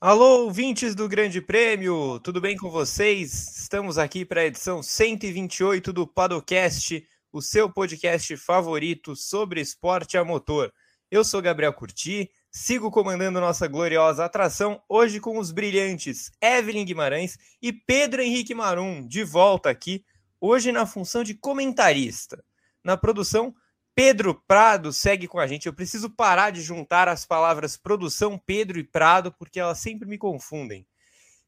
Alô, 0.00 0.44
ouvintes 0.44 0.94
do 0.94 1.08
Grande 1.08 1.40
Prêmio, 1.40 2.20
tudo 2.20 2.40
bem 2.40 2.56
com 2.56 2.70
vocês? 2.70 3.58
Estamos 3.62 3.98
aqui 3.98 4.24
para 4.24 4.42
a 4.42 4.44
edição 4.44 4.80
128 4.80 5.92
do 5.92 6.06
Padocast, 6.06 7.04
o 7.32 7.42
seu 7.42 7.68
podcast 7.68 8.36
favorito 8.36 9.16
sobre 9.16 9.60
esporte 9.60 10.16
a 10.16 10.24
motor. 10.24 10.72
Eu 11.10 11.24
sou 11.24 11.42
Gabriel 11.42 11.72
Curti, 11.72 12.30
sigo 12.48 12.92
comandando 12.92 13.40
nossa 13.40 13.66
gloriosa 13.66 14.24
atração, 14.24 14.80
hoje 14.88 15.18
com 15.18 15.36
os 15.36 15.50
brilhantes 15.50 16.30
Evelyn 16.40 16.84
Guimarães 16.84 17.36
e 17.60 17.72
Pedro 17.72 18.22
Henrique 18.22 18.54
Marum, 18.54 19.04
de 19.04 19.24
volta 19.24 19.68
aqui, 19.68 20.04
hoje 20.40 20.70
na 20.70 20.86
função 20.86 21.24
de 21.24 21.34
comentarista. 21.34 22.40
Na 22.84 22.96
produção, 22.96 23.52
Pedro 23.98 24.32
Prado 24.32 24.92
segue 24.92 25.26
com 25.26 25.40
a 25.40 25.46
gente. 25.48 25.66
Eu 25.66 25.72
preciso 25.72 26.08
parar 26.08 26.52
de 26.52 26.62
juntar 26.62 27.08
as 27.08 27.26
palavras 27.26 27.76
produção, 27.76 28.38
Pedro 28.38 28.78
e 28.78 28.84
Prado, 28.84 29.32
porque 29.32 29.58
elas 29.58 29.78
sempre 29.78 30.06
me 30.06 30.16
confundem. 30.16 30.86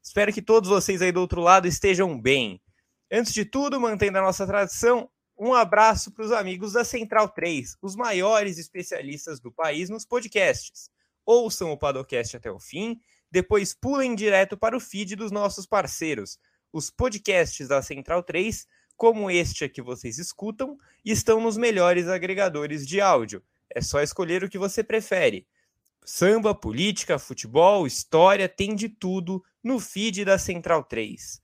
Espero 0.03 0.33
que 0.33 0.41
todos 0.41 0.69
vocês 0.69 1.01
aí 1.01 1.13
do 1.13 1.21
outro 1.21 1.39
lado 1.39 1.65
estejam 1.65 2.19
bem. 2.19 2.61
Antes 3.09 3.31
de 3.31 3.45
tudo, 3.45 3.79
mantendo 3.79 4.17
a 4.17 4.21
nossa 4.21 4.45
tradição, 4.45 5.09
um 5.39 5.53
abraço 5.53 6.11
para 6.11 6.25
os 6.25 6.31
amigos 6.33 6.73
da 6.73 6.83
Central 6.83 7.29
3, 7.29 7.77
os 7.81 7.95
maiores 7.95 8.57
especialistas 8.57 9.39
do 9.39 9.49
país 9.49 9.89
nos 9.89 10.05
podcasts. 10.05 10.89
Ouçam 11.25 11.71
o 11.71 11.77
Padocast 11.77 12.35
até 12.35 12.51
o 12.51 12.59
fim, 12.59 12.99
depois 13.31 13.73
pulem 13.73 14.13
direto 14.13 14.57
para 14.57 14.75
o 14.75 14.79
feed 14.81 15.15
dos 15.15 15.31
nossos 15.31 15.65
parceiros, 15.65 16.37
os 16.73 16.91
podcasts 16.91 17.69
da 17.69 17.81
Central 17.81 18.21
3 18.21 18.67
como 19.01 19.31
este 19.31 19.67
que 19.67 19.81
vocês 19.81 20.19
escutam, 20.19 20.77
estão 21.03 21.41
nos 21.41 21.57
melhores 21.57 22.07
agregadores 22.07 22.85
de 22.85 23.01
áudio. 23.01 23.41
É 23.73 23.81
só 23.81 23.99
escolher 23.99 24.43
o 24.43 24.47
que 24.47 24.59
você 24.59 24.83
prefere. 24.83 25.47
Samba, 26.05 26.53
política, 26.53 27.17
futebol, 27.17 27.87
história, 27.87 28.47
tem 28.47 28.75
de 28.75 28.89
tudo 28.89 29.43
no 29.63 29.79
feed 29.79 30.23
da 30.23 30.37
Central 30.37 30.83
3. 30.83 31.41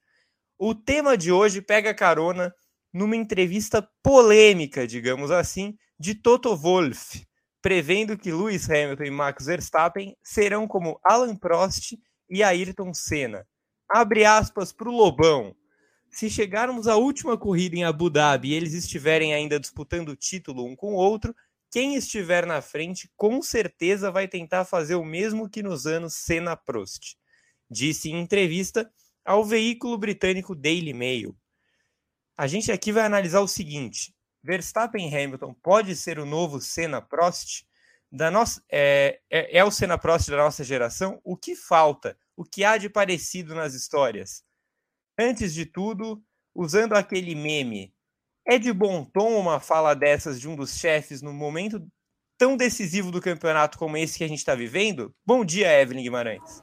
O 0.56 0.76
tema 0.76 1.18
de 1.18 1.32
hoje 1.32 1.60
pega 1.60 1.96
carona 1.96 2.54
numa 2.94 3.16
entrevista 3.16 3.82
polêmica, 4.04 4.86
digamos 4.86 5.32
assim, 5.32 5.76
de 6.00 6.14
Toto 6.14 6.56
Wolff, 6.56 7.26
prevendo 7.60 8.16
que 8.16 8.32
Lewis 8.32 8.70
Hamilton 8.70 9.04
e 9.04 9.10
Max 9.10 9.48
Verstappen 9.48 10.16
serão 10.22 10.68
como 10.68 11.00
Alan 11.04 11.36
Prost 11.36 11.98
e 12.30 12.44
Ayrton 12.44 12.94
Senna. 12.94 13.48
Abre 13.90 14.26
aspas 14.26 14.72
para 14.72 14.90
o 14.90 14.96
Lobão 14.96 15.56
se 16.18 16.32
chegarmos 16.32 16.88
à 16.88 16.96
última 16.96 17.38
corrida 17.38 17.76
em 17.76 17.84
Abu 17.84 18.10
Dhabi 18.10 18.50
e 18.50 18.54
eles 18.56 18.74
estiverem 18.74 19.36
ainda 19.36 19.60
disputando 19.60 20.10
o 20.10 20.16
título 20.16 20.66
um 20.66 20.76
com 20.76 20.96
o 20.96 20.98
outro, 20.98 21.36
quem 21.70 21.94
estiver 21.94 22.44
na 22.44 22.60
frente 22.60 23.08
com 23.16 23.40
certeza 23.40 24.10
vai 24.10 24.28
tentar 24.28 24.66
fazer 24.66 24.96
o 24.96 25.06
mesmo 25.06 25.48
que 25.48 25.62
nos 25.62 25.86
anos 25.86 26.16
Senna 26.16 26.58
Prost, 26.58 27.16
disse 27.70 28.10
em 28.10 28.20
entrevista 28.20 28.92
ao 29.24 29.46
veículo 29.46 29.96
britânico 29.96 30.56
Daily 30.56 30.92
Mail. 30.92 31.38
A 32.36 32.48
gente 32.48 32.72
aqui 32.72 32.92
vai 32.92 33.06
analisar 33.06 33.42
o 33.42 33.48
seguinte: 33.48 34.12
Verstappen 34.42 35.16
Hamilton 35.16 35.54
pode 35.62 35.96
ser 35.96 36.18
o 36.18 36.26
novo 36.26 36.60
Senna 36.60 37.00
Prost? 37.00 37.64
Da 38.12 38.32
nossa, 38.32 38.60
é, 38.72 39.20
é, 39.30 39.60
é 39.60 39.64
o 39.64 39.70
Senna 39.70 40.00
Prost 40.00 40.32
da 40.32 40.38
nossa 40.38 40.64
geração? 40.64 41.22
O 41.24 41.38
que 41.38 41.56
falta? 41.56 42.18
O 42.36 42.44
que 42.44 42.64
há 42.64 42.76
de 42.76 42.90
parecido 42.90 43.54
nas 43.54 43.76
histórias? 43.76 44.47
Antes 45.20 45.54
de 45.54 45.66
tudo, 45.66 46.22
usando 46.54 46.94
aquele 46.94 47.34
meme, 47.34 47.92
é 48.46 48.60
de 48.60 48.72
bom 48.72 49.04
tom 49.04 49.40
uma 49.40 49.60
fala 49.60 49.94
dessas 49.94 50.40
de 50.40 50.48
um 50.48 50.56
dos 50.56 50.78
chefes 50.78 51.22
no 51.22 51.34
momento 51.34 51.86
tão 52.38 52.56
decisivo 52.56 53.12
do 53.12 53.20
campeonato 53.20 53.80
como 53.80 53.98
esse 53.98 54.18
que 54.18 54.24
a 54.24 54.28
gente 54.28 54.38
está 54.38 54.54
vivendo? 54.54 55.12
Bom 55.26 55.44
dia, 55.44 55.82
Evelyn 55.82 56.04
Guimarães. 56.04 56.62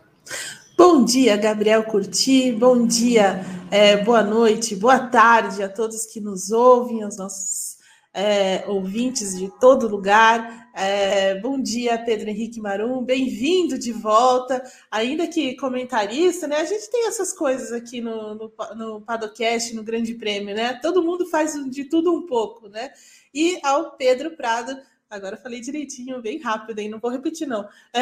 Bom 0.79 1.05
dia, 1.05 1.37
Gabriel 1.37 1.85
Curti. 1.85 2.53
Bom 2.53 2.87
dia, 2.87 3.45
é, 3.71 3.97
boa 4.05 4.23
noite, 4.23 4.77
boa 4.77 5.09
tarde 5.09 5.63
a 5.63 5.69
todos 5.69 6.07
que 6.07 6.21
nos 6.21 6.51
ouvem, 6.51 7.03
aos 7.03 7.17
nossos 7.17 7.74
é, 8.15 8.65
ouvintes 8.69 9.37
de 9.37 9.51
todo 9.59 9.89
lugar. 9.89 10.71
É, 10.73 11.39
bom 11.41 11.61
dia, 11.61 11.99
Pedro 11.99 12.31
Henrique 12.31 12.61
Marum, 12.61 13.05
bem-vindo 13.05 13.77
de 13.77 13.93
volta. 13.93 14.63
Ainda 14.91 15.27
que 15.27 15.57
comentarista, 15.57 16.47
né? 16.47 16.57
A 16.57 16.65
gente 16.65 16.89
tem 16.91 17.09
essas 17.09 17.33
coisas 17.33 17.73
aqui 17.73 18.01
no, 18.01 18.35
no, 18.37 18.53
no 18.77 19.01
Padocast, 19.01 19.75
no 19.75 19.83
Grande 19.83 20.15
Prêmio, 20.15 20.55
né? 20.55 20.79
Todo 20.81 21.03
mundo 21.03 21.27
faz 21.27 21.55
de 21.69 21.85
tudo 21.85 22.15
um 22.15 22.25
pouco, 22.25 22.69
né? 22.69 22.93
E 23.35 23.59
ao 23.65 23.97
Pedro 23.97 24.37
Prado, 24.37 24.81
agora 25.11 25.37
falei 25.37 25.61
direitinho, 25.61 26.23
bem 26.23 26.39
rápido, 26.39 26.79
hein? 26.79 26.89
Não 26.89 27.01
vou 27.01 27.11
repetir, 27.11 27.49
não. 27.49 27.69
É, 27.93 27.99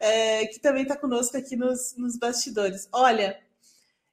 é, 0.42 0.46
que 0.46 0.58
também 0.58 0.82
está 0.82 0.96
conosco 0.96 1.36
aqui 1.36 1.54
nos, 1.54 1.94
nos 1.96 2.16
bastidores. 2.16 2.88
Olha, 2.92 3.38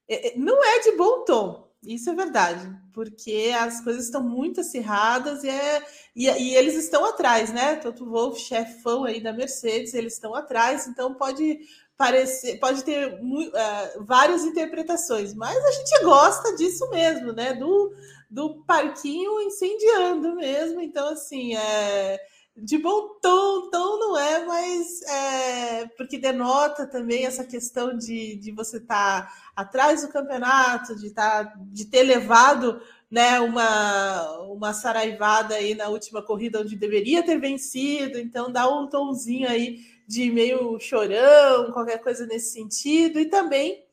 é, 0.07 0.29
é, 0.29 0.38
não 0.38 0.63
é 0.63 0.79
de 0.79 0.91
bom 0.91 1.24
tom, 1.25 1.65
isso 1.85 2.09
é 2.09 2.16
verdade, 2.16 2.69
porque 2.94 3.53
as 3.59 3.81
coisas 3.81 4.06
estão 4.06 4.22
muito 4.22 4.62
acirradas 4.62 5.44
e, 5.44 5.50
é, 5.50 5.84
e, 6.16 6.25
e 6.28 6.56
eles 6.56 6.75
estão 6.75 7.06
atrás, 7.06 7.51
né? 7.51 7.75
Toto 7.75 8.06
Wolff, 8.06 8.40
chefão 8.40 9.03
aí 9.03 9.22
da 9.22 9.31
Mercedes, 9.31 9.94
eles 9.94 10.13
estão 10.13 10.34
atrás, 10.34 10.88
então 10.88 11.13
pode 11.13 11.59
parecer, 11.97 12.59
pode 12.59 12.84
ter 12.84 13.13
uh, 13.13 14.03
várias 14.03 14.44
interpretações, 14.44 15.34
mas 15.34 15.57
a 15.57 15.72
gente 15.72 16.03
gosta 16.03 16.56
disso 16.56 16.90
mesmo, 16.90 17.31
né? 17.31 17.53
Do, 17.53 17.94
do 18.29 18.63
parquinho 18.63 19.41
incendiando 19.41 20.35
mesmo. 20.35 20.81
Então, 20.81 21.09
assim, 21.09 21.56
é 21.56 22.19
de 22.57 22.78
bom 22.78 23.09
tom, 23.22 23.69
tom 23.69 24.00
não 24.00 24.18
é, 24.18 24.45
mas 24.45 25.01
é, 25.01 25.88
porque 25.97 26.18
denota 26.18 26.88
também 26.88 27.25
essa 27.25 27.44
questão 27.44 27.97
de, 27.97 28.38
de 28.38 28.51
você 28.51 28.78
estar 28.78 29.24
tá 29.24 29.44
atrás 29.56 30.02
do 30.02 30.10
campeonato, 30.10 30.96
de, 30.96 31.12
tá, 31.12 31.54
de 31.58 31.86
ter 31.86 32.04
levado 32.04 32.82
né, 33.10 33.40
uma, 33.40 34.40
uma 34.42 34.74
saraivada 34.74 35.56
aí 35.56 35.74
na 35.76 35.88
última 35.88 36.22
corrida 36.22 36.60
onde 36.60 36.76
deveria 36.76 37.24
ter 37.24 37.40
vencido, 37.40 38.20
então 38.20 38.52
dá 38.52 38.68
um 38.68 38.88
tomzinho 38.88 39.48
aí 39.48 39.80
de 40.08 40.30
meio 40.30 40.80
chorão, 40.80 41.72
qualquer 41.72 42.00
coisa 42.00 42.26
nesse 42.26 42.52
sentido, 42.52 43.20
e 43.20 43.26
também, 43.26 43.86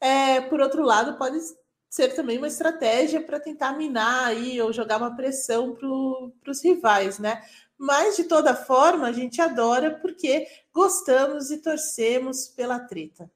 é, 0.00 0.40
por 0.42 0.60
outro 0.60 0.82
lado, 0.82 1.16
pode 1.16 1.38
ser 1.88 2.14
também 2.14 2.38
uma 2.38 2.46
estratégia 2.46 3.22
para 3.22 3.40
tentar 3.40 3.72
minar 3.72 4.26
aí 4.26 4.60
ou 4.60 4.72
jogar 4.72 4.98
uma 4.98 5.16
pressão 5.16 5.74
para 5.74 6.50
os 6.50 6.62
rivais, 6.62 7.18
né? 7.18 7.42
Mas, 7.78 8.16
de 8.16 8.24
toda 8.24 8.54
forma, 8.54 9.06
a 9.06 9.12
gente 9.12 9.40
adora 9.40 9.90
porque 9.90 10.46
gostamos 10.72 11.50
e 11.50 11.58
torcemos 11.58 12.48
pela 12.48 12.78
treta. 12.78 13.30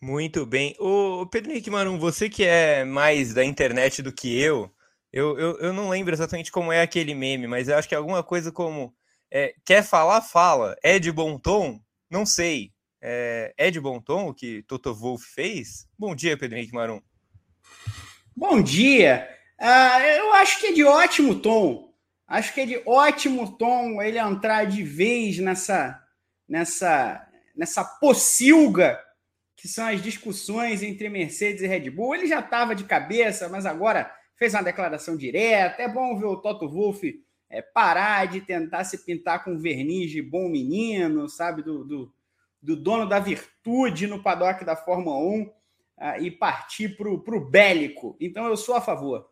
Muito 0.00 0.46
bem. 0.46 0.76
O 0.78 1.26
Pedro 1.26 1.50
Henrique 1.50 1.70
Marum, 1.70 1.98
você 1.98 2.28
que 2.28 2.44
é 2.44 2.84
mais 2.84 3.34
da 3.34 3.44
internet 3.44 4.00
do 4.00 4.12
que 4.12 4.40
eu, 4.40 4.70
eu, 5.12 5.38
eu, 5.38 5.58
eu 5.58 5.72
não 5.72 5.88
lembro 5.88 6.14
exatamente 6.14 6.52
como 6.52 6.72
é 6.72 6.82
aquele 6.82 7.14
meme, 7.14 7.46
mas 7.46 7.68
eu 7.68 7.76
acho 7.76 7.88
que 7.88 7.94
é 7.94 7.98
alguma 7.98 8.22
coisa 8.22 8.52
como 8.52 8.94
é, 9.30 9.54
quer 9.64 9.82
falar, 9.82 10.20
fala. 10.22 10.76
É 10.82 10.98
de 10.98 11.10
bom 11.10 11.38
tom? 11.38 11.80
Não 12.10 12.24
sei. 12.24 12.72
É, 13.00 13.52
é 13.56 13.70
de 13.70 13.80
bom 13.80 14.00
tom 14.00 14.28
o 14.28 14.34
que 14.34 14.62
Toto 14.64 14.94
Wolff 14.94 15.24
fez? 15.24 15.86
Bom 15.98 16.14
dia, 16.14 16.36
Pedro 16.36 16.58
Henrique 16.58 16.74
Marum. 16.74 17.00
Bom 18.36 18.62
dia. 18.62 19.28
Uh, 19.60 20.02
eu 20.18 20.34
acho 20.34 20.60
que 20.60 20.68
é 20.68 20.72
de 20.72 20.84
ótimo 20.84 21.40
tom. 21.40 21.92
Acho 22.26 22.52
que 22.54 22.60
é 22.60 22.66
de 22.66 22.82
ótimo 22.86 23.56
tom 23.56 24.00
ele 24.02 24.18
entrar 24.18 24.64
de 24.64 24.82
vez 24.82 25.38
nessa, 25.38 26.00
nessa, 26.48 27.26
nessa 27.56 27.82
pocilga 27.82 29.00
que 29.58 29.66
são 29.66 29.88
as 29.88 30.00
discussões 30.00 30.84
entre 30.84 31.08
Mercedes 31.08 31.62
e 31.62 31.66
Red 31.66 31.90
Bull. 31.90 32.14
Ele 32.14 32.28
já 32.28 32.38
estava 32.38 32.76
de 32.76 32.84
cabeça, 32.84 33.48
mas 33.48 33.66
agora 33.66 34.08
fez 34.36 34.54
uma 34.54 34.62
declaração 34.62 35.16
direta. 35.16 35.82
É 35.82 35.88
bom 35.88 36.16
ver 36.16 36.26
o 36.26 36.36
Toto 36.36 36.68
Wolff 36.68 37.20
é, 37.50 37.60
parar 37.60 38.28
de 38.28 38.40
tentar 38.40 38.84
se 38.84 39.04
pintar 39.04 39.42
com 39.42 39.58
verniz 39.58 40.12
de 40.12 40.22
bom 40.22 40.48
menino, 40.48 41.28
sabe, 41.28 41.62
do, 41.62 41.84
do, 41.84 42.14
do 42.62 42.76
dono 42.76 43.08
da 43.08 43.18
virtude 43.18 44.06
no 44.06 44.22
paddock 44.22 44.64
da 44.64 44.76
Fórmula 44.76 45.16
1 45.18 45.42
uh, 45.42 45.54
ah, 45.98 46.18
e 46.20 46.30
partir 46.30 46.96
para 46.96 47.08
o 47.08 47.50
bélico. 47.50 48.16
Então 48.20 48.46
eu 48.46 48.56
sou 48.56 48.76
a 48.76 48.80
favor. 48.80 49.28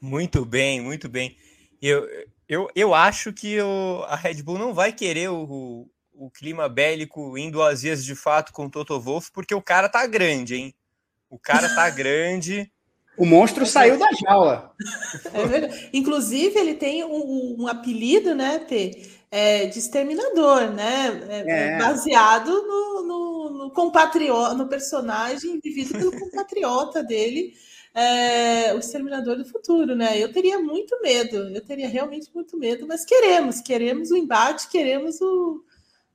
Muito 0.00 0.46
bem, 0.46 0.80
muito 0.80 1.10
bem. 1.10 1.36
Eu, 1.80 2.08
eu, 2.48 2.70
eu 2.74 2.94
acho 2.94 3.34
que 3.34 3.60
o, 3.60 4.02
a 4.08 4.16
Red 4.16 4.42
Bull 4.42 4.58
não 4.58 4.72
vai 4.72 4.94
querer 4.94 5.28
o, 5.28 5.44
o, 5.44 5.90
clima 6.30 6.68
bélico 6.68 7.36
indo 7.36 7.62
às 7.62 7.82
vias 7.82 8.04
de 8.04 8.14
fato 8.14 8.52
com 8.52 8.66
o 8.66 8.70
Toto 8.70 9.00
Wolff, 9.00 9.30
porque 9.32 9.54
o 9.54 9.62
cara 9.62 9.88
tá 9.88 10.06
grande, 10.06 10.56
hein? 10.56 10.74
O 11.28 11.38
cara 11.38 11.74
tá 11.74 11.88
grande. 11.90 12.70
O 13.16 13.26
monstro 13.26 13.66
saiu 13.66 13.98
da 13.98 14.08
jaula. 14.12 14.72
É 15.26 15.90
Inclusive, 15.92 16.58
ele 16.58 16.74
tem 16.74 17.04
um, 17.04 17.56
um 17.60 17.68
apelido, 17.68 18.34
né, 18.34 18.58
P? 18.58 19.10
É, 19.30 19.66
de 19.66 19.78
exterminador, 19.78 20.70
né? 20.70 21.26
É, 21.28 21.40
é. 21.40 21.68
é. 21.74 21.78
Baseado 21.78 22.50
no, 22.50 23.02
no, 23.02 23.50
no 23.50 23.70
compatriota, 23.70 24.54
no 24.54 24.68
personagem 24.68 25.58
vivido 25.62 25.98
pelo 25.98 26.18
compatriota 26.18 27.02
dele 27.02 27.54
é, 27.94 28.72
o 28.74 28.78
Exterminador 28.78 29.36
do 29.36 29.44
Futuro, 29.44 29.94
né? 29.94 30.18
Eu 30.18 30.32
teria 30.32 30.58
muito 30.58 30.98
medo, 31.02 31.36
eu 31.48 31.60
teria 31.60 31.88
realmente 31.88 32.30
muito 32.34 32.56
medo, 32.56 32.86
mas 32.86 33.04
queremos, 33.04 33.60
queremos 33.60 34.10
o 34.10 34.16
embate, 34.16 34.68
queremos 34.68 35.20
o, 35.20 35.62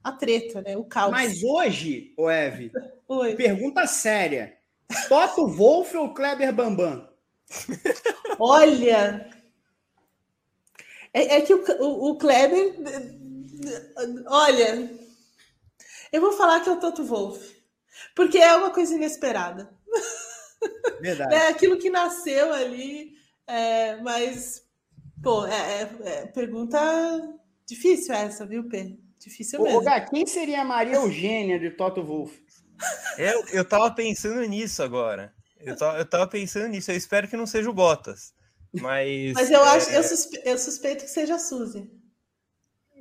a 0.07 0.11
treta, 0.11 0.61
né? 0.61 0.77
O 0.77 0.85
caos. 0.85 1.11
Mas 1.11 1.43
hoje, 1.43 2.13
o 2.17 2.29
Eve, 2.29 2.71
pergunta 3.35 3.85
séria: 3.85 4.57
Toto 5.07 5.47
Wolff 5.47 5.95
ou 5.97 6.13
Kleber 6.13 6.53
Bambam? 6.53 7.07
Olha, 8.39 9.29
é, 11.13 11.37
é 11.37 11.41
que 11.41 11.53
o, 11.53 11.63
o, 11.79 12.11
o, 12.11 12.17
Kleber, 12.17 12.75
olha, 14.27 14.91
eu 16.11 16.21
vou 16.21 16.33
falar 16.33 16.59
que 16.59 16.69
é 16.69 16.71
o 16.71 16.79
Toto 16.79 17.03
Wolff, 17.03 17.63
porque 18.15 18.37
é 18.37 18.55
uma 18.55 18.71
coisa 18.71 18.95
inesperada. 18.95 19.75
Verdade. 21.01 21.33
É 21.35 21.47
aquilo 21.47 21.77
que 21.77 21.89
nasceu 21.89 22.51
ali, 22.51 23.15
é, 23.45 23.95
mas, 23.97 24.63
pô, 25.21 25.45
é, 25.45 25.81
é, 25.81 25.89
é 26.05 26.25
pergunta 26.27 26.79
difícil 27.65 28.13
essa, 28.13 28.45
viu, 28.45 28.67
Pedro? 28.67 29.06
Difícil 29.19 29.61
mesmo. 29.61 29.79
Ô, 29.79 29.81
Gá, 29.81 30.01
quem 30.01 30.25
seria 30.25 30.61
a 30.61 30.65
Maria 30.65 30.95
Eugênia 30.95 31.59
de 31.59 31.71
Toto 31.71 32.03
Wolff? 32.03 32.39
Eu, 33.17 33.45
eu 33.47 33.65
tava 33.65 33.89
pensando 33.91 34.41
nisso 34.41 34.83
agora. 34.83 35.33
Eu 35.59 35.75
tava, 35.75 35.97
eu 35.97 36.05
tava 36.05 36.27
pensando 36.27 36.67
nisso. 36.67 36.91
Eu 36.91 36.95
espero 36.95 37.27
que 37.27 37.35
não 37.35 37.47
seja 37.47 37.69
o 37.69 37.73
Bottas. 37.73 38.33
Mas. 38.73 39.33
Mas 39.33 39.49
eu 39.49 39.63
acho, 39.63 39.89
eu, 39.89 40.03
suspe, 40.03 40.41
eu 40.45 40.57
suspeito 40.57 41.03
que 41.03 41.09
seja 41.09 41.35
a 41.35 41.39
Suzy. 41.39 41.89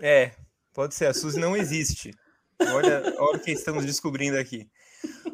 É, 0.00 0.32
pode 0.72 0.94
ser. 0.94 1.06
A 1.06 1.14
Suzy 1.14 1.38
não 1.38 1.56
existe. 1.56 2.14
Olha, 2.60 3.02
olha 3.18 3.36
o 3.36 3.40
que 3.40 3.52
estamos 3.52 3.84
descobrindo 3.84 4.38
aqui. 4.38 4.68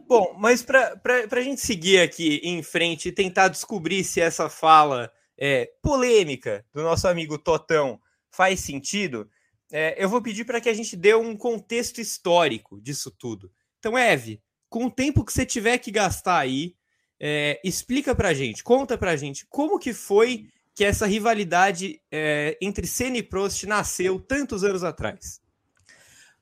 Bom, 0.07 0.35
mas 0.39 0.63
para 0.63 1.01
a 1.31 1.41
gente 1.41 1.61
seguir 1.61 2.01
aqui 2.01 2.41
em 2.43 2.63
frente 2.63 3.09
e 3.09 3.13
tentar 3.13 3.49
descobrir 3.49 4.05
se 4.05 4.21
essa 4.21 4.49
fala 4.51 5.11
é, 5.39 5.71
polêmica 5.81 6.65
do 6.73 6.83
nosso 6.83 7.07
amigo 7.09 7.39
Totão 7.39 8.01
faz 8.31 8.61
sentido, 8.61 9.29
é, 9.73 9.97
eu 9.97 10.09
vou 10.09 10.21
pedir 10.21 10.45
para 10.45 10.61
que 10.61 10.69
a 10.69 10.75
gente 10.75 10.95
dê 10.95 11.15
um 11.15 11.35
contexto 11.35 12.01
histórico 12.01 12.81
disso 12.81 13.11
tudo. 13.11 13.51
Então, 13.79 13.97
Eve, 13.97 14.43
com 14.69 14.87
o 14.87 14.91
tempo 14.91 15.25
que 15.25 15.33
você 15.33 15.47
tiver 15.47 15.79
que 15.79 15.91
gastar 15.91 16.39
aí, 16.39 16.77
é, 17.19 17.61
explica 17.65 18.15
para 18.15 18.35
gente, 18.35 18.63
conta 18.63 18.99
para 18.99 19.17
gente 19.17 19.47
como 19.49 19.79
que 19.79 19.95
foi 19.95 20.49
que 20.75 20.85
essa 20.85 21.07
rivalidade 21.07 22.01
é, 22.11 22.57
entre 22.61 22.87
Senna 22.87 23.19
e 23.19 23.23
Prost 23.23 23.65
nasceu 23.65 24.21
tantos 24.21 24.65
anos 24.65 24.85
atrás. 24.85 25.41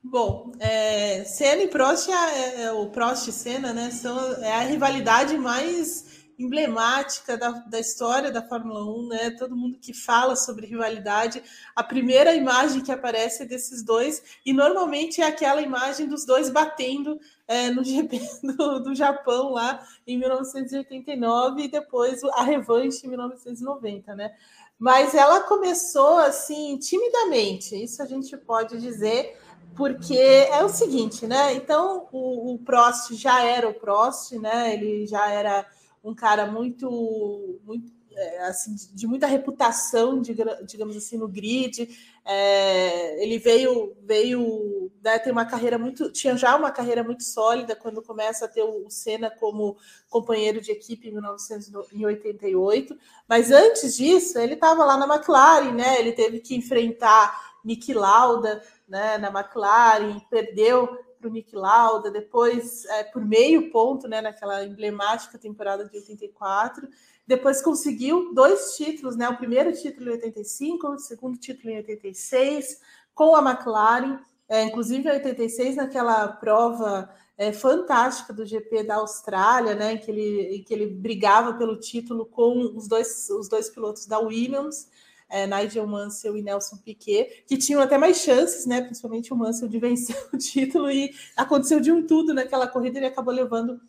Bom, 0.03 0.53
é, 0.59 1.25
Senna 1.25 1.63
e 1.63 1.69
Prost, 1.69 2.09
é, 2.09 2.63
é, 2.63 2.73
o 2.73 2.87
Prost 2.87 3.29
e 3.29 3.33
Senna, 3.33 3.73
né, 3.73 3.91
são, 3.91 4.43
é 4.43 4.53
a 4.53 4.61
rivalidade 4.61 5.37
mais 5.37 6.10
emblemática 6.41 7.37
da, 7.37 7.51
da 7.51 7.79
história 7.79 8.33
da 8.33 8.43
Fórmula 8.43 8.83
1, 8.85 9.09
né? 9.09 9.31
Todo 9.31 9.57
mundo 9.57 9.79
que 9.79 9.93
fala 9.93 10.35
sobre 10.35 10.67
rivalidade, 10.67 11.43
a 11.77 11.83
primeira 11.85 12.35
imagem 12.35 12.83
que 12.83 12.91
aparece 12.91 13.43
é 13.43 13.47
desses 13.47 13.83
dois, 13.83 14.23
e 14.45 14.53
normalmente 14.53 15.21
é 15.21 15.27
aquela 15.27 15.61
imagem 15.61 16.09
dos 16.09 16.25
dois 16.25 16.49
batendo 16.49 17.21
é, 17.47 17.71
no 17.71 17.85
GP 17.85 18.21
do, 18.57 18.81
do 18.81 18.95
Japão 18.95 19.53
lá 19.53 19.87
em 20.07 20.19
1989 20.19 21.65
e 21.65 21.69
depois 21.69 22.25
a 22.25 22.43
revanche 22.43 23.07
em 23.07 23.11
1990, 23.11 24.15
né? 24.15 24.35
Mas 24.79 25.15
ela 25.15 25.41
começou 25.41 26.17
assim 26.19 26.79
timidamente, 26.79 27.77
isso 27.77 28.03
a 28.03 28.07
gente 28.07 28.35
pode 28.35 28.81
dizer 28.81 29.37
porque 29.77 30.15
é 30.17 30.65
o 30.65 30.69
seguinte, 30.69 31.27
né? 31.27 31.55
Então 31.55 32.09
o, 32.11 32.55
o, 32.55 32.59
Prost 32.59 33.13
já 33.13 33.45
era 33.45 33.69
o 33.69 33.75
Prost, 33.75 34.33
né? 34.33 34.75
Ele 34.75 35.07
já 35.07 35.29
era 35.31 35.67
um 36.03 36.15
cara 36.15 36.47
muito, 36.47 37.61
muito 37.65 37.93
é, 38.13 38.43
assim, 38.47 38.75
de 38.93 39.07
muita 39.07 39.27
reputação, 39.27 40.21
digamos 40.21 40.97
assim, 40.97 41.17
no 41.17 41.29
grid. 41.29 41.89
É, 42.25 43.23
ele 43.23 43.39
veio, 43.39 43.97
veio 44.03 44.91
né, 45.03 45.19
ter 45.19 45.31
uma 45.31 45.45
carreira 45.45 45.79
muito, 45.79 46.11
tinha 46.13 46.37
já 46.37 46.57
uma 46.57 46.71
carreira 46.71 47.03
muito 47.03 47.25
sólida 47.25 47.75
quando 47.75 48.03
começa 48.03 48.45
a 48.45 48.49
ter 48.49 48.63
o 48.63 48.91
Senna 48.91 49.31
como 49.31 49.77
companheiro 50.09 50.61
de 50.61 50.73
equipe 50.73 51.09
em 51.09 51.13
1988. 51.13 52.97
Mas 53.29 53.51
antes 53.51 53.97
disso, 53.97 54.39
ele 54.39 54.55
estava 54.55 54.85
lá 54.85 54.97
na 54.97 55.13
McLaren, 55.13 55.73
né? 55.73 55.99
Ele 55.99 56.13
teve 56.13 56.41
que 56.41 56.55
enfrentar 56.55 57.59
Nick 57.65 57.93
Lauda 57.93 58.63
né, 58.89 59.19
na 59.19 59.29
McLaren, 59.29 60.21
perdeu 60.29 60.89
para 61.21 61.29
o 61.29 61.33
Nick 61.33 61.55
Lauda, 61.55 62.11
depois 62.11 62.85
é, 62.87 63.05
por 63.05 63.25
meio 63.25 63.71
ponto, 63.71 64.09
né, 64.09 64.23
naquela 64.23 64.65
emblemática 64.65 65.39
temporada 65.39 65.85
de 65.85 65.97
84, 65.97 66.89
depois 67.27 67.63
conseguiu 67.63 68.35
dois 68.35 68.77
títulos, 68.77 69.17
né, 69.17 69.29
o 69.29 69.37
primeiro 69.37 69.73
título 69.73 70.09
em 70.09 70.15
85, 70.15 70.89
o 70.89 70.99
segundo 70.99 71.39
título 71.39 71.71
em 71.71 71.77
86, 71.77 72.81
com 73.15 73.37
a 73.37 73.51
McLaren, 73.51 74.19
é, 74.49 74.65
inclusive 74.65 75.09
em 75.09 75.13
86, 75.13 75.77
naquela 75.77 76.27
prova 76.27 77.09
é, 77.39 77.53
fantástica 77.53 78.33
do 78.33 78.45
GP 78.45 78.83
da 78.83 78.97
Austrália, 78.97 79.75
né, 79.75 79.93
em 79.93 79.99
que, 79.99 80.11
ele, 80.11 80.57
em 80.57 80.63
que 80.65 80.75
ele 80.75 80.87
brigava 80.87 81.55
pelo 81.55 81.79
título 81.79 82.27
com 82.27 82.77
os 82.77 82.89
dois, 82.89 83.29
os 83.31 83.49
dois 83.49 83.69
pilotos 83.69 84.07
da 84.07 84.19
Williams, 84.19 84.89
é, 85.31 85.47
Nigel 85.47 85.87
Mansell 85.87 86.37
e 86.37 86.43
Nelson 86.43 86.77
Piquet, 86.77 87.45
que 87.47 87.57
tinham 87.57 87.81
até 87.81 87.97
mais 87.97 88.19
chances, 88.19 88.67
né? 88.67 88.81
Principalmente 88.83 89.33
o 89.33 89.37
Mansell 89.37 89.69
de 89.69 89.79
vencer 89.79 90.17
o 90.35 90.37
título, 90.37 90.91
e 90.91 91.11
aconteceu 91.37 91.81
de 91.81 91.93
um 91.93 92.07
tudo 92.07 92.35
naquela 92.35 92.67
corrida, 92.67 92.99
ele 92.99 93.07
acabou 93.07 93.33
levando 93.33 93.81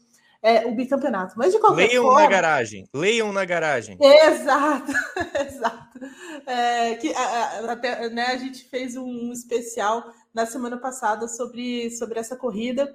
é, 0.42 0.66
o 0.66 0.76
bicampeonato. 0.76 1.36
Mas 1.38 1.52
de 1.52 1.60
qualquer 1.60 1.88
Leiam 1.88 2.04
forma. 2.04 2.22
na 2.22 2.28
garagem, 2.28 2.88
leiam 2.94 3.34
na 3.34 3.46
garagem. 3.46 3.98
Exato, 4.02 4.92
exato. 5.48 6.00
É, 6.46 6.96
que, 6.96 7.14
a, 7.14 7.72
até, 7.72 8.10
né, 8.10 8.28
a 8.28 8.38
gente 8.38 8.66
fez 8.66 8.96
um 8.96 9.32
especial 9.32 10.12
na 10.34 10.46
semana 10.46 10.78
passada 10.78 11.28
sobre, 11.28 11.92
sobre 11.92 12.20
essa 12.20 12.36
corrida. 12.36 12.94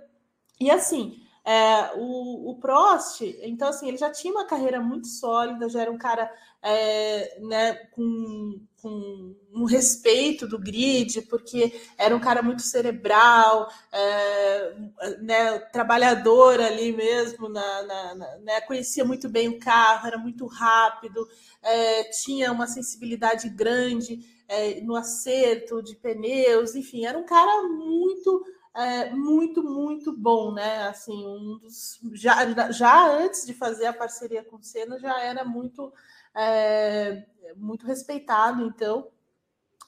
E 0.61 0.71
assim, 0.71 1.21
é, 1.47 1.93
o, 1.95 2.51
o 2.51 2.59
Prost, 2.59 3.21
então 3.43 3.69
assim, 3.69 3.87
ele 3.87 3.97
já 3.97 4.11
tinha 4.11 4.33
uma 4.33 4.47
carreira 4.47 4.81
muito 4.81 5.07
sólida, 5.07 5.69
já 5.69 5.83
era 5.83 5.93
um 5.93 5.97
cara 5.97 6.29
é, 6.61 7.39
né, 7.41 7.75
com, 7.93 8.61
com 8.83 9.37
um 9.55 9.65
respeito 9.65 10.49
do 10.49 10.59
grid, 10.59 11.23
porque 11.23 11.81
era 11.97 12.17
um 12.17 12.19
cara 12.19 12.43
muito 12.43 12.63
cerebral, 12.63 13.71
é, 13.93 14.75
né, 15.21 15.59
trabalhador 15.73 16.61
ali 16.61 16.91
mesmo, 16.91 17.49
na, 17.49 17.83
na, 17.85 18.15
na, 18.17 18.39
né, 18.39 18.61
conhecia 18.63 19.05
muito 19.05 19.29
bem 19.29 19.49
o 19.49 19.61
carro, 19.61 20.09
era 20.09 20.19
muito 20.19 20.47
rápido, 20.47 21.29
é, 21.63 22.03
tinha 22.25 22.51
uma 22.51 22.67
sensibilidade 22.67 23.49
grande 23.51 24.19
é, 24.49 24.81
no 24.81 24.97
acerto 24.97 25.81
de 25.81 25.95
pneus, 25.95 26.75
enfim, 26.75 27.07
era 27.07 27.17
um 27.17 27.25
cara 27.25 27.69
muito 27.69 28.45
é, 28.77 29.11
muito, 29.11 29.63
muito 29.63 30.13
bom, 30.13 30.53
né? 30.53 30.89
Assim, 30.89 31.27
um 31.27 31.59
dos 31.59 31.99
já, 32.13 32.71
já 32.71 33.09
antes 33.11 33.47
de 33.47 33.55
fazer 33.55 33.87
a 33.87 33.93
parceria 33.93 34.45
com 34.45 34.57
o 34.57 34.63
Senna 34.63 34.99
já 34.99 35.19
era 35.19 35.45
muito 35.45 35.93
é, 36.35 37.25
muito 37.57 37.87
respeitado, 37.87 38.63
então. 38.63 39.09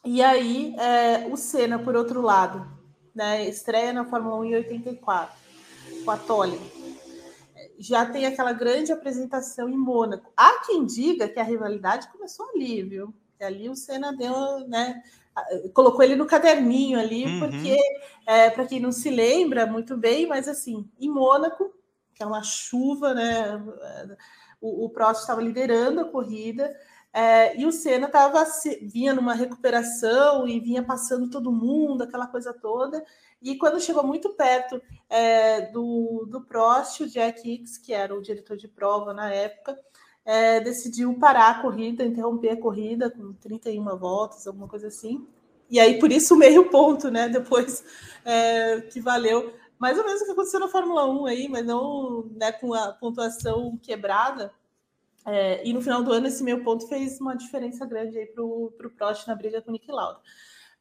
E 0.05 0.23
aí 0.23 0.75
é, 0.79 1.27
o 1.31 1.37
Senna, 1.37 1.79
por 1.79 1.95
outro 1.95 2.23
lado, 2.23 2.67
né? 3.15 3.47
Estreia 3.47 3.93
na 3.93 4.07
Fórmula 4.07 4.37
1 4.37 4.45
em 4.45 4.55
84 4.55 5.37
com 6.05 6.11
a 6.11 6.17
Tolle. 6.17 6.59
Já 7.79 8.07
tem 8.07 8.25
aquela 8.25 8.55
grande 8.55 8.91
apresentação 8.91 9.69
em 9.69 9.77
Mônaco. 9.77 10.33
Há 10.35 10.63
quem 10.65 10.87
diga 10.87 11.29
que 11.29 11.39
a 11.39 11.45
rivalidade 11.45 12.09
começou 12.09 12.49
ali, 12.55 12.83
viu? 12.83 13.15
Que 13.37 13.45
ali 13.45 13.69
o 13.69 13.77
Senna 13.77 14.17
deu, 14.17 14.67
né? 14.67 15.03
Colocou 15.73 16.03
ele 16.03 16.17
no 16.17 16.27
caderninho 16.27 16.99
ali, 16.99 17.25
uhum. 17.25 17.41
porque, 17.41 17.77
é, 18.27 18.51
para 18.51 18.67
quem 18.67 18.81
não 18.81 18.93
se 18.93 19.11
lembra 19.11 19.67
muito 19.67 19.97
bem, 19.97 20.27
mas 20.27 20.49
assim, 20.49 20.89
em 20.99 21.09
Mônaco, 21.09 21.73
que 22.15 22.23
é 22.23 22.27
uma 22.27 22.43
chuva, 22.43 23.15
né? 23.15 23.63
O, 24.61 24.87
o 24.87 24.91
Prost 24.91 25.21
estava 25.21 25.41
liderando 25.41 26.01
a 26.01 26.11
corrida. 26.11 26.75
É, 27.13 27.59
e 27.59 27.65
o 27.65 27.73
Senna 27.73 28.09
tava, 28.09 28.45
vinha 28.83 29.15
numa 29.15 29.35
recuperação 29.35 30.47
e 30.47 30.61
vinha 30.61 30.83
passando 30.83 31.31
todo 31.31 31.53
mundo, 31.53 32.03
aquela 32.03 32.27
coisa 32.27 32.53
toda. 32.53 33.05
E 33.41 33.57
quando 33.57 33.81
chegou 33.81 34.05
muito 34.05 34.31
perto 34.31 34.83
é, 35.09 35.63
do, 35.71 36.27
do 36.29 36.43
Prost, 36.43 37.01
o 37.03 37.09
Jack 37.09 37.49
Hicks, 37.49 37.79
que 37.79 37.93
era 37.93 38.15
o 38.15 38.23
diretor 38.23 38.57
de 38.57 38.69
prova 38.69 39.15
na 39.15 39.33
época, 39.33 39.79
é, 40.29 40.61
decidiu 40.61 41.15
parar 41.15 41.49
a 41.49 41.63
corrida, 41.63 42.05
interromper 42.05 42.51
a 42.51 42.61
corrida 42.61 43.11
com 43.11 43.33
31 43.33 43.97
voltas, 43.97 44.47
alguma 44.47 44.69
coisa 44.69 44.89
assim. 44.89 45.27
E 45.71 45.81
aí, 45.81 45.99
por 45.99 46.13
isso, 46.13 46.37
meio 46.37 46.69
ponto, 46.69 47.11
né? 47.11 47.31
Depois 47.31 47.83
é, 48.27 48.83
que 48.83 49.01
valeu. 49.01 49.55
Mais 49.79 49.97
ou 49.97 50.05
menos 50.05 50.21
o 50.21 50.27
que 50.27 50.33
aconteceu 50.33 50.61
na 50.61 50.69
Fórmula 50.69 51.11
1 51.11 51.27
aí, 51.27 51.49
mas 51.49 51.65
não 51.65 52.29
né, 52.37 52.53
com 52.53 52.75
a 52.75 52.93
pontuação 52.93 53.79
quebrada. 53.83 54.53
É, 55.25 55.67
e 55.67 55.73
no 55.73 55.81
final 55.81 56.03
do 56.03 56.13
ano, 56.13 56.27
esse 56.27 56.45
meio 56.45 56.63
ponto 56.63 56.87
fez 56.89 57.19
uma 57.19 57.35
diferença 57.35 57.87
grande 57.87 58.19
aí 58.19 58.27
para 58.27 58.45
o 58.45 58.71
Prost 58.99 59.27
na 59.27 59.35
briga 59.35 59.63
com 59.63 59.71
o 59.71 59.73
Nick 59.73 59.91
Lauda. 59.91 60.21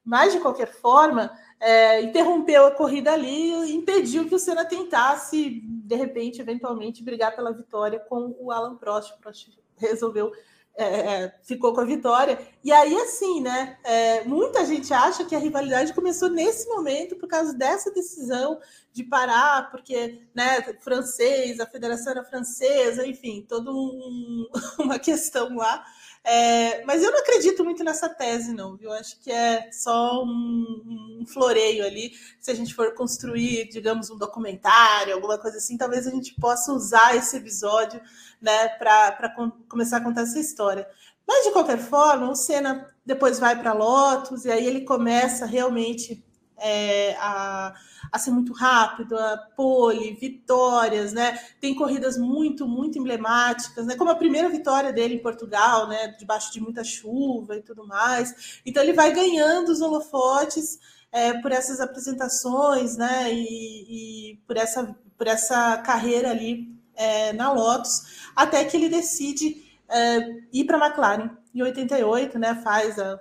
Mas, 0.08 0.32
de 0.32 0.40
qualquer 0.40 0.72
forma, 0.72 1.38
é, 1.60 2.02
interrompeu 2.02 2.66
a 2.66 2.72
corrida 2.72 3.12
ali 3.12 3.52
e 3.52 3.76
impediu 3.76 4.26
que 4.26 4.34
o 4.34 4.40
Senna 4.40 4.64
tentasse, 4.64 5.62
de 5.62 5.96
repente, 5.96 6.40
eventualmente, 6.40 7.04
brigar 7.04 7.36
pela 7.36 7.52
vitória 7.52 8.00
com 8.00 8.34
o 8.40 8.50
Alan 8.50 8.78
Prost. 8.78 9.14
O 9.14 9.18
Prost 9.20 9.50
resolveu 9.76 10.32
é, 10.78 10.86
é, 10.86 11.36
ficou 11.44 11.74
com 11.74 11.82
a 11.82 11.86
vitória. 11.86 12.40
E 12.64 12.72
aí, 12.72 12.96
assim, 13.02 13.42
né? 13.42 13.78
É, 13.84 14.24
muita 14.24 14.64
gente 14.64 14.94
acha 14.94 15.26
que 15.26 15.36
a 15.36 15.40
rivalidade 15.40 15.92
começou 15.92 16.30
nesse 16.30 16.70
momento 16.70 17.18
por 17.18 17.28
causa 17.28 17.52
dessa 17.54 17.92
decisão 17.92 18.60
de 18.94 19.04
parar, 19.04 19.72
porque, 19.72 20.22
né, 20.34 20.62
francês, 20.80 21.60
a 21.60 21.66
federação 21.66 22.12
era 22.12 22.24
francesa, 22.24 23.06
enfim, 23.06 23.46
toda 23.50 23.72
um, 23.72 24.48
uma 24.80 25.00
questão 25.00 25.58
lá. 25.58 25.84
É, 26.24 26.84
mas 26.84 27.04
eu 27.04 27.12
não 27.12 27.20
acredito 27.20 27.64
muito 27.64 27.84
nessa 27.84 28.10
tese, 28.10 28.54
não, 28.54 28.76
viu? 28.76 28.92
Acho 28.92 29.20
que 29.20 29.32
é 29.32 29.72
só 29.72 30.24
um, 30.24 31.22
um, 31.22 31.26
floreio 31.26 31.86
ali. 31.86 32.12
Se 32.40 32.52
a 32.52 32.54
gente 32.54 32.74
for 32.74 32.94
construir, 32.94 33.70
digamos, 33.70 34.10
um 34.10 34.18
documentário, 34.18 35.14
alguma 35.14 35.38
coisa 35.38 35.58
assim, 35.58 35.78
talvez 35.78 36.06
a 36.06 36.12
gente 36.12 36.36
possa 36.36 36.74
usar 36.74 37.16
esse 37.16 37.38
episódio 37.38 38.02
né, 38.42 38.68
para 38.70 39.34
começar 39.70 39.98
a 39.98 40.04
contar 40.04 40.22
essa 40.22 40.40
história. 40.40 40.88
Mas, 41.28 41.46
de 41.46 41.52
qualquer 41.52 41.78
forma, 41.78 42.30
o 42.30 42.36
Senna 42.36 42.94
depois 43.06 43.40
vai 43.40 43.60
para 43.60 43.74
Lotus 43.74 44.46
e 44.46 44.52
aí 44.52 44.66
ele 44.66 44.82
começa 44.82 45.46
realmente 45.46 46.26
é, 46.58 47.16
a, 47.20 47.74
a 48.12 48.20
ser 48.20 48.32
muito 48.32 48.54
rápido, 48.54 49.18
a 49.18 49.38
pole, 49.56 50.18
vitórias, 50.20 51.14
né? 51.14 51.40
Tem 51.60 51.76
corridas 51.76 52.18
muito, 52.18 52.68
muito 52.68 52.98
emblemáticas, 52.98 53.86
né? 53.86 53.96
Como 53.96 54.10
a 54.10 54.16
primeira 54.16 54.50
vitória 54.50 54.94
dele 54.94 55.16
em 55.16 55.22
Portugal, 55.22 55.88
né? 55.88 56.16
Debaixo 56.20 56.52
de 56.52 56.62
muita 56.62 56.84
chuva 56.84 57.56
e 57.56 57.62
tudo 57.62 57.86
mais. 57.86 58.62
Então 58.66 58.82
ele 58.84 58.94
vai 58.94 59.14
ganhando 59.14 59.70
os 59.70 59.82
holofotes 59.82 60.80
é, 61.12 61.34
por 61.42 61.52
essas 61.52 61.80
apresentações, 61.80 62.98
né? 62.98 63.34
E, 63.34 64.32
e, 64.32 64.38
por, 64.48 64.58
essa, 64.58 64.96
por 65.18 65.28
essa 65.28 65.78
carreira 65.78 66.32
ali 66.32 66.72
é, 66.96 67.34
na 67.34 67.52
Lotus, 67.52 68.30
até 68.36 68.64
que 68.66 68.78
ele 68.78 68.90
decide 68.90 69.64
é, 69.90 70.20
ir 70.52 70.66
para 70.66 70.78
a 70.78 70.88
McLaren. 70.88 71.30
Em 71.54 71.62
88, 71.64 72.38
né? 72.38 72.62
Faz 72.64 73.00
a 73.00 73.20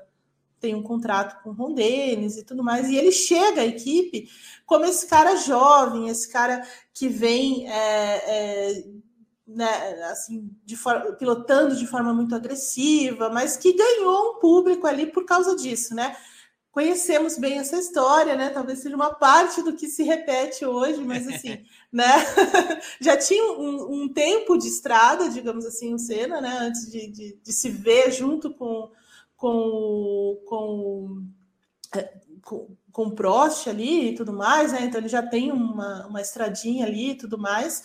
tem 0.60 0.74
um 0.74 0.82
contrato 0.82 1.42
com 1.42 1.50
o 1.50 1.52
Ron 1.52 1.74
Dennis 1.74 2.36
e 2.36 2.44
tudo 2.44 2.62
mais, 2.62 2.88
e 2.88 2.96
ele 2.96 3.12
chega 3.12 3.60
à 3.60 3.66
equipe 3.66 4.28
como 4.64 4.84
esse 4.84 5.06
cara 5.06 5.36
jovem, 5.36 6.08
esse 6.08 6.28
cara 6.28 6.66
que 6.92 7.08
vem 7.08 7.70
é, 7.70 8.16
é, 8.26 8.84
né, 9.46 10.02
assim, 10.10 10.50
de 10.64 10.76
pilotando 11.18 11.76
de 11.76 11.86
forma 11.86 12.12
muito 12.12 12.34
agressiva, 12.34 13.30
mas 13.30 13.56
que 13.56 13.72
ganhou 13.72 14.32
um 14.32 14.40
público 14.40 14.86
ali 14.86 15.06
por 15.06 15.24
causa 15.24 15.54
disso, 15.54 15.94
né? 15.94 16.16
Conhecemos 16.72 17.38
bem 17.38 17.58
essa 17.58 17.78
história, 17.78 18.36
né? 18.36 18.50
Talvez 18.50 18.80
seja 18.80 18.94
uma 18.94 19.14
parte 19.14 19.62
do 19.62 19.72
que 19.72 19.88
se 19.88 20.02
repete 20.02 20.66
hoje, 20.66 21.02
mas 21.02 21.26
assim, 21.26 21.64
né? 21.90 22.12
Já 23.00 23.16
tinha 23.16 23.44
um, 23.52 24.02
um, 24.02 24.08
tempo 24.12 24.58
de 24.58 24.68
estrada, 24.68 25.30
digamos 25.30 25.64
assim, 25.64 25.94
o 25.94 25.98
Senna, 25.98 26.38
né? 26.40 26.58
Antes 26.60 26.90
de, 26.90 27.06
de, 27.06 27.38
de 27.42 27.52
se 27.52 27.70
ver 27.70 28.12
junto 28.12 28.52
com 28.52 28.90
com, 29.36 30.40
com, 30.46 31.22
é, 31.94 32.12
com, 32.42 32.76
com 32.92 33.02
o 33.04 33.14
Prost 33.14 33.68
ali 33.68 34.10
e 34.10 34.14
tudo 34.14 34.32
mais, 34.32 34.72
né? 34.72 34.82
Então 34.82 35.00
ele 35.00 35.08
já 35.08 35.22
tem 35.22 35.52
uma, 35.52 36.06
uma 36.06 36.20
estradinha 36.20 36.86
ali 36.86 37.10
e 37.10 37.16
tudo 37.16 37.38
mais. 37.38 37.82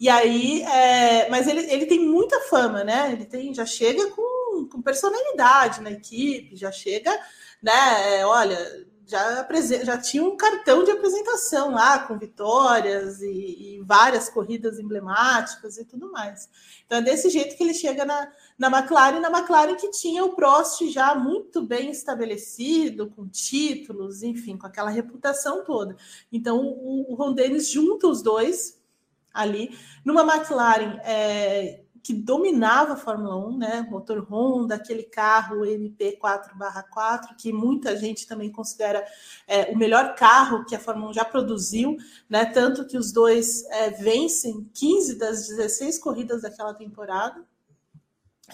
E 0.00 0.08
aí, 0.08 0.62
é, 0.62 1.28
mas 1.28 1.46
ele, 1.46 1.60
ele 1.70 1.86
tem 1.86 2.00
muita 2.00 2.40
fama, 2.42 2.82
né? 2.82 3.12
Ele 3.12 3.24
tem, 3.24 3.54
já 3.54 3.64
chega 3.64 4.10
com, 4.10 4.68
com 4.68 4.82
personalidade 4.82 5.80
na 5.80 5.90
equipe, 5.92 6.56
já 6.56 6.72
chega, 6.72 7.10
né? 7.62 8.18
É, 8.18 8.26
olha, 8.26 8.58
já, 9.06 9.46
já 9.84 9.98
tinha 9.98 10.22
um 10.22 10.36
cartão 10.36 10.82
de 10.82 10.90
apresentação 10.90 11.72
lá, 11.72 11.98
com 12.00 12.18
vitórias 12.18 13.20
e, 13.20 13.76
e, 13.76 13.82
várias 13.82 14.28
corridas 14.28 14.78
emblemáticas 14.78 15.76
e 15.78 15.84
tudo 15.84 16.10
mais. 16.10 16.48
Então 16.86 16.98
é 16.98 17.02
desse 17.02 17.28
jeito 17.28 17.56
que 17.56 17.62
ele 17.62 17.74
chega 17.74 18.04
na, 18.04 18.32
na 18.58 18.66
McLaren, 18.68 19.20
na 19.20 19.30
McLaren 19.30 19.76
que 19.76 19.90
tinha 19.90 20.24
o 20.24 20.34
Prost 20.34 20.82
já 20.90 21.14
muito 21.14 21.62
bem 21.62 21.90
estabelecido, 21.90 23.10
com 23.10 23.28
títulos, 23.28 24.22
enfim, 24.22 24.56
com 24.56 24.66
aquela 24.66 24.90
reputação 24.90 25.64
toda. 25.64 25.96
Então 26.32 26.60
o, 26.60 27.12
o 27.12 27.14
Ron 27.14 27.34
Dennis 27.34 27.68
junta 27.68 28.06
os 28.06 28.22
dois 28.22 28.80
ali. 29.32 29.76
Numa 30.04 30.22
McLaren 30.22 30.98
é, 31.04 31.83
que 32.04 32.12
dominava 32.12 32.92
a 32.92 32.96
Fórmula 32.96 33.34
1, 33.34 33.56
né? 33.56 33.86
Motor 33.90 34.30
Honda, 34.30 34.74
aquele 34.74 35.04
carro 35.04 35.64
MP4/4, 35.64 37.34
que 37.38 37.50
muita 37.50 37.96
gente 37.96 38.26
também 38.26 38.52
considera 38.52 39.02
é, 39.48 39.72
o 39.72 39.76
melhor 39.76 40.14
carro 40.14 40.66
que 40.66 40.76
a 40.76 40.78
Fórmula 40.78 41.10
1 41.10 41.14
já 41.14 41.24
produziu, 41.24 41.96
né? 42.28 42.44
Tanto 42.44 42.86
que 42.86 42.98
os 42.98 43.10
dois 43.10 43.64
é, 43.70 43.88
vencem 43.88 44.70
15 44.74 45.18
das 45.18 45.48
16 45.48 45.98
corridas 45.98 46.42
daquela 46.42 46.74
temporada. 46.74 47.42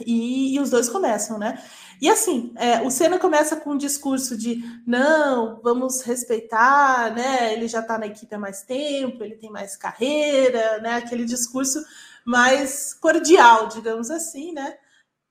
E, 0.07 0.55
e, 0.55 0.61
os 0.61 0.71
dois 0.71 0.89
começam, 0.89 1.37
né? 1.37 1.61
E 2.01 2.09
assim, 2.09 2.53
é, 2.55 2.81
o 2.83 2.91
Senna 2.93 3.19
começa 3.19 3.57
com 3.57 3.71
um 3.73 3.77
discurso 3.77 4.37
de 4.37 4.63
não, 4.87 5.61
vamos 5.61 6.03
respeitar, 6.03 7.13
né? 7.13 7.53
Ele 7.53 7.67
já 7.67 7.81
está 7.81 7.99
na 7.99 8.07
equipe 8.07 8.33
há 8.33 8.39
mais 8.39 8.63
tempo, 8.63 9.25
ele 9.25 9.35
tem 9.35 9.51
mais 9.51 9.77
carreira, 9.77 10.79
né? 10.79 10.95
Aquele 10.95 11.25
discurso 11.25 11.85
mais 12.25 12.95
cordial, 12.95 13.69
digamos 13.69 14.11
assim, 14.11 14.53
né? 14.53 14.79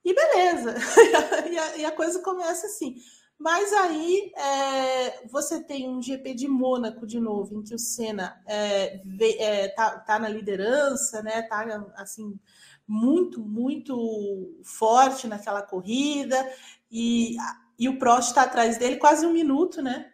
E 0.03 0.13
beleza, 0.13 0.75
e, 1.50 1.58
a, 1.58 1.77
e, 1.77 1.86
a, 1.86 1.91
coisa 1.91 2.22
começa 2.22 2.67
assim. 2.67 2.96
Mas 3.38 3.72
aí 3.72 4.31
é, 4.36 5.27
você 5.27 5.63
tem 5.63 5.88
um 5.88 6.01
GP 6.01 6.34
de 6.34 6.48
Mônaco 6.48 7.05
de 7.05 7.19
novo, 7.19 7.55
em 7.55 7.63
que 7.63 7.74
o 7.74 7.79
Senna 7.79 8.41
é, 8.46 9.01
é, 9.22 9.67
tá, 9.69 10.00
tá, 10.00 10.19
na 10.19 10.27
liderança, 10.27 11.22
né? 11.22 11.41
Tá 11.43 11.65
assim 11.96 12.38
muito, 12.88 13.39
muito 13.39 14.60
forte 14.63 15.27
naquela 15.27 15.62
corrida, 15.62 16.38
e, 16.91 17.38
e 17.77 17.88
o 17.88 18.00
Prost 18.00 18.29
está 18.29 18.43
atrás 18.43 18.77
dele 18.77 18.98
quase 18.98 19.25
um 19.25 19.34
minuto, 19.34 19.81
né? 19.81 20.12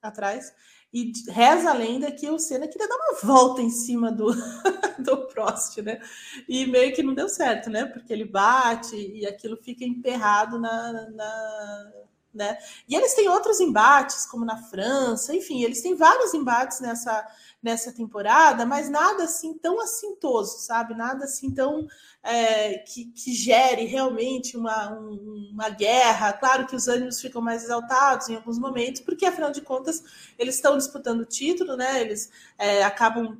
Atrás. 0.00 0.52
E 0.94 1.12
reza 1.28 1.70
a 1.70 1.74
lenda 1.74 2.12
que 2.12 2.30
o 2.30 2.38
Senna 2.38 2.68
queria 2.68 2.86
dar 2.86 2.94
uma 2.94 3.18
volta 3.20 3.60
em 3.60 3.68
cima 3.68 4.12
do, 4.12 4.26
do 5.00 5.26
Prost, 5.26 5.78
né? 5.78 6.00
E 6.48 6.66
meio 6.66 6.94
que 6.94 7.02
não 7.02 7.12
deu 7.14 7.28
certo, 7.28 7.68
né? 7.68 7.84
Porque 7.84 8.12
ele 8.12 8.24
bate 8.24 8.94
e 8.94 9.26
aquilo 9.26 9.56
fica 9.56 9.84
emperrado 9.84 10.56
na, 10.56 11.10
na 11.10 11.92
né? 12.34 12.58
E 12.88 12.94
eles 12.94 13.14
têm 13.14 13.28
outros 13.28 13.60
embates, 13.60 14.26
como 14.26 14.44
na 14.44 14.56
França, 14.56 15.34
enfim, 15.34 15.62
eles 15.62 15.80
têm 15.80 15.94
vários 15.94 16.34
embates 16.34 16.80
nessa, 16.80 17.26
nessa 17.62 17.92
temporada, 17.92 18.66
mas 18.66 18.90
nada 18.90 19.24
assim 19.24 19.54
tão 19.54 19.80
assintoso, 19.80 20.58
sabe? 20.58 20.94
Nada 20.94 21.24
assim 21.24 21.50
tão 21.50 21.86
é, 22.22 22.78
que, 22.78 23.06
que, 23.06 23.32
gere 23.32 23.84
realmente 23.84 24.56
uma, 24.56 24.92
um, 24.92 25.50
uma 25.52 25.68
guerra. 25.70 26.32
Claro 26.32 26.66
que 26.66 26.76
os 26.76 26.88
ânimos 26.88 27.20
ficam 27.20 27.40
mais 27.40 27.64
exaltados 27.64 28.28
em 28.28 28.34
alguns 28.34 28.58
momentos, 28.58 29.00
porque 29.00 29.26
afinal 29.26 29.50
de 29.50 29.60
contas 29.60 30.02
eles 30.38 30.56
estão 30.56 30.76
disputando 30.76 31.20
o 31.20 31.26
título, 31.26 31.76
né? 31.76 32.00
Eles 32.00 32.30
é, 32.58 32.82
acabam 32.82 33.38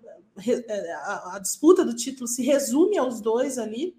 é, 0.68 0.92
a, 0.94 1.36
a 1.36 1.38
disputa 1.38 1.84
do 1.84 1.94
título 1.94 2.26
se 2.26 2.42
resume 2.42 2.98
aos 2.98 3.20
dois 3.20 3.58
ali 3.58 3.96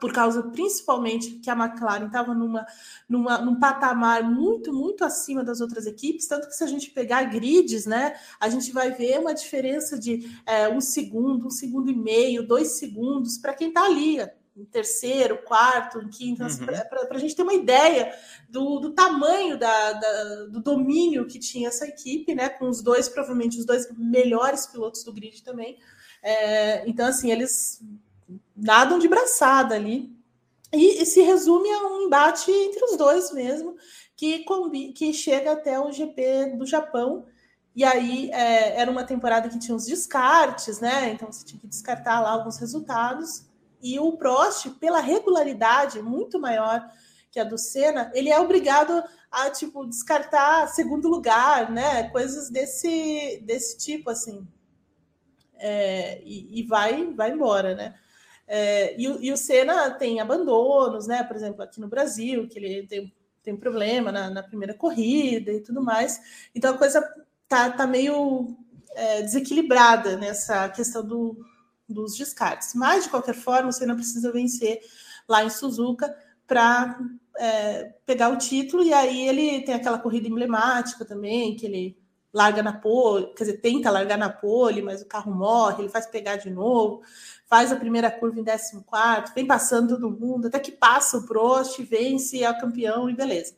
por 0.00 0.12
causa 0.12 0.42
principalmente 0.42 1.38
que 1.38 1.48
a 1.48 1.54
McLaren 1.54 2.06
estava 2.06 2.34
numa, 2.34 2.66
numa, 3.08 3.38
num 3.38 3.58
patamar 3.58 4.22
muito, 4.22 4.72
muito 4.72 5.04
acima 5.04 5.44
das 5.44 5.60
outras 5.60 5.86
equipes, 5.86 6.26
tanto 6.26 6.48
que 6.48 6.54
se 6.54 6.64
a 6.64 6.66
gente 6.66 6.90
pegar 6.90 7.22
grids, 7.24 7.86
né, 7.86 8.16
a 8.40 8.48
gente 8.48 8.72
vai 8.72 8.90
ver 8.90 9.18
uma 9.20 9.32
diferença 9.32 9.98
de 9.98 10.28
é, 10.44 10.68
um 10.68 10.80
segundo, 10.80 11.46
um 11.46 11.50
segundo 11.50 11.90
e 11.90 11.96
meio, 11.96 12.46
dois 12.46 12.72
segundos 12.72 13.38
para 13.38 13.54
quem 13.54 13.68
está 13.68 13.84
ali, 13.84 14.18
em 14.56 14.64
terceiro, 14.64 15.42
quarto, 15.44 16.00
em 16.00 16.08
quinto, 16.08 16.42
uhum. 16.42 16.66
para 16.66 17.08
a 17.10 17.18
gente 17.18 17.36
ter 17.36 17.42
uma 17.42 17.52
ideia 17.52 18.12
do, 18.48 18.80
do 18.80 18.92
tamanho 18.92 19.58
da, 19.58 19.92
da, 19.92 20.44
do 20.46 20.60
domínio 20.60 21.26
que 21.26 21.38
tinha 21.38 21.68
essa 21.68 21.86
equipe, 21.86 22.34
né, 22.34 22.48
com 22.48 22.68
os 22.68 22.80
dois, 22.82 23.08
provavelmente 23.08 23.58
os 23.58 23.66
dois 23.66 23.86
melhores 23.96 24.66
pilotos 24.66 25.04
do 25.04 25.12
grid 25.12 25.44
também. 25.44 25.78
É, 26.22 26.88
então, 26.88 27.06
assim, 27.06 27.30
eles 27.30 27.82
nadam 28.56 28.98
de 28.98 29.08
braçada 29.08 29.74
ali. 29.74 30.14
E, 30.72 31.02
e, 31.02 31.06
se 31.06 31.22
resume 31.22 31.70
a 31.70 31.86
um 31.86 32.02
embate 32.02 32.50
entre 32.50 32.84
os 32.84 32.96
dois 32.96 33.32
mesmo, 33.32 33.76
que, 34.16 34.44
que 34.92 35.12
chega 35.12 35.52
até 35.52 35.78
o 35.78 35.92
GP 35.92 36.56
do 36.56 36.66
Japão. 36.66 37.26
E 37.74 37.84
aí 37.84 38.30
é, 38.30 38.80
era 38.80 38.90
uma 38.90 39.04
temporada 39.04 39.48
que 39.48 39.58
tinha 39.58 39.76
os 39.76 39.86
descartes, 39.86 40.80
né? 40.80 41.10
Então 41.10 41.30
você 41.30 41.44
tinha 41.44 41.60
que 41.60 41.66
descartar 41.66 42.20
lá 42.20 42.30
alguns 42.30 42.58
resultados. 42.58 43.44
E 43.82 43.98
o 44.00 44.16
Prost, 44.16 44.70
pela 44.80 45.00
regularidade 45.00 46.00
muito 46.02 46.40
maior 46.40 46.90
que 47.30 47.38
a 47.38 47.44
do 47.44 47.58
Senna, 47.58 48.10
ele 48.14 48.30
é 48.30 48.40
obrigado 48.40 49.04
a 49.30 49.50
tipo 49.50 49.86
descartar 49.86 50.68
segundo 50.68 51.08
lugar, 51.08 51.70
né? 51.70 52.08
Coisas 52.08 52.48
desse, 52.48 53.42
desse 53.44 53.76
tipo 53.76 54.10
assim. 54.10 54.46
É, 55.58 56.22
e, 56.24 56.60
e 56.60 56.62
vai 56.66 57.12
vai 57.12 57.30
embora, 57.30 57.74
né? 57.74 57.94
É, 58.46 58.94
e, 59.00 59.04
e, 59.04 59.32
o 59.32 59.36
Senna 59.36 59.90
tem 59.90 60.20
abandonos, 60.20 61.06
né? 61.06 61.24
Por 61.24 61.36
exemplo, 61.36 61.62
aqui 61.62 61.80
no 61.80 61.88
Brasil, 61.88 62.48
que 62.48 62.58
ele 62.58 62.86
tem, 62.86 63.12
tem 63.42 63.56
problema 63.56 64.12
na, 64.12 64.30
na 64.30 64.42
primeira 64.42 64.74
corrida 64.74 65.52
e 65.52 65.60
tudo 65.60 65.82
mais. 65.82 66.20
Então 66.54 66.74
a 66.74 66.78
coisa 66.78 67.02
tá, 67.48 67.70
tá 67.70 67.86
meio 67.86 68.56
é, 68.94 69.22
desequilibrada 69.22 70.16
nessa 70.16 70.68
questão 70.68 71.06
do, 71.06 71.36
dos 71.88 72.16
descartes. 72.16 72.74
Mas, 72.74 73.04
de 73.04 73.10
qualquer 73.10 73.34
forma, 73.34 73.68
o 73.68 73.72
Senna 73.72 73.94
precisa 73.94 74.32
vencer 74.32 74.80
lá 75.28 75.44
em 75.44 75.50
Suzuka 75.50 76.14
para 76.46 76.98
é, 77.36 77.94
pegar 78.06 78.30
o 78.30 78.38
título, 78.38 78.82
e 78.82 78.92
aí 78.92 79.28
ele 79.28 79.62
tem 79.62 79.74
aquela 79.74 79.98
corrida 79.98 80.28
emblemática 80.28 81.04
também, 81.04 81.56
que 81.56 81.66
ele 81.66 81.98
larga 82.36 82.62
na 82.62 82.74
pole, 82.74 83.32
quer 83.34 83.44
dizer, 83.44 83.56
tenta 83.62 83.90
largar 83.90 84.18
na 84.18 84.28
pole, 84.28 84.82
mas 84.82 85.00
o 85.00 85.06
carro 85.06 85.34
morre, 85.34 85.82
ele 85.82 85.88
faz 85.88 86.06
pegar 86.06 86.36
de 86.36 86.50
novo, 86.50 87.00
faz 87.46 87.72
a 87.72 87.76
primeira 87.76 88.10
curva 88.10 88.38
em 88.38 88.44
14, 88.44 89.32
vem 89.34 89.46
passando 89.46 89.94
todo 89.94 90.10
mundo, 90.10 90.48
até 90.48 90.58
que 90.58 90.70
passa 90.70 91.16
o 91.16 91.26
Prost, 91.26 91.82
vence, 91.82 92.44
é 92.44 92.50
o 92.50 92.58
campeão 92.58 93.08
e 93.08 93.14
beleza. 93.14 93.54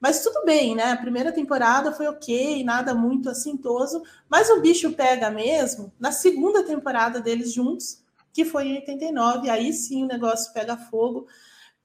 Mas 0.00 0.24
tudo 0.24 0.44
bem, 0.44 0.74
né? 0.74 0.90
A 0.90 0.96
primeira 0.96 1.30
temporada 1.30 1.92
foi 1.92 2.08
ok, 2.08 2.64
nada 2.64 2.92
muito 2.92 3.30
assintoso, 3.30 4.02
mas 4.28 4.50
o 4.50 4.60
bicho 4.60 4.92
pega 4.92 5.30
mesmo 5.30 5.92
na 5.96 6.10
segunda 6.10 6.64
temporada 6.64 7.20
deles 7.20 7.52
juntos, 7.52 8.02
que 8.32 8.44
foi 8.44 8.66
em 8.66 8.74
89, 8.74 9.48
aí 9.48 9.72
sim 9.72 10.02
o 10.02 10.08
negócio 10.08 10.52
pega 10.52 10.76
fogo, 10.76 11.28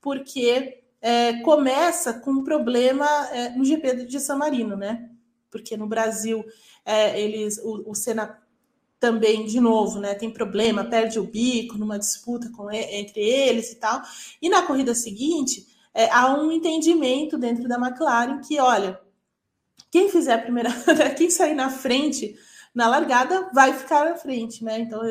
porque 0.01 0.81
é, 0.99 1.33
começa 1.41 2.15
com 2.15 2.31
um 2.31 2.43
problema 2.43 3.05
é, 3.31 3.49
no 3.49 3.63
GP 3.63 4.05
de 4.05 4.19
San 4.19 4.37
Marino, 4.37 4.75
né? 4.75 5.10
Porque 5.51 5.75
no 5.75 5.85
Brasil 5.85 6.43
é, 6.85 7.19
eles 7.19 7.59
o, 7.59 7.91
o 7.91 7.95
também, 8.99 9.47
de 9.47 9.59
novo, 9.59 9.99
né, 9.99 10.13
tem 10.13 10.29
problema, 10.29 10.85
perde 10.85 11.19
o 11.19 11.23
bico 11.23 11.75
numa 11.75 11.97
disputa 11.97 12.51
com, 12.51 12.71
entre 12.71 13.19
eles 13.19 13.71
e 13.71 13.75
tal. 13.75 13.99
E 14.39 14.47
na 14.47 14.61
corrida 14.61 14.93
seguinte, 14.93 15.67
é, 15.91 16.07
há 16.11 16.31
um 16.31 16.51
entendimento 16.51 17.35
dentro 17.35 17.67
da 17.67 17.77
McLaren 17.77 18.39
que, 18.41 18.59
olha, 18.59 19.01
quem 19.89 20.07
fizer 20.07 20.33
a 20.33 20.37
primeira, 20.37 20.69
quem 21.17 21.31
sair 21.31 21.55
na 21.55 21.71
frente 21.71 22.37
na 22.73 22.87
largada 22.87 23.49
vai 23.53 23.73
ficar 23.73 24.05
na 24.05 24.15
frente, 24.15 24.63
né? 24.63 24.79
Então, 24.79 25.01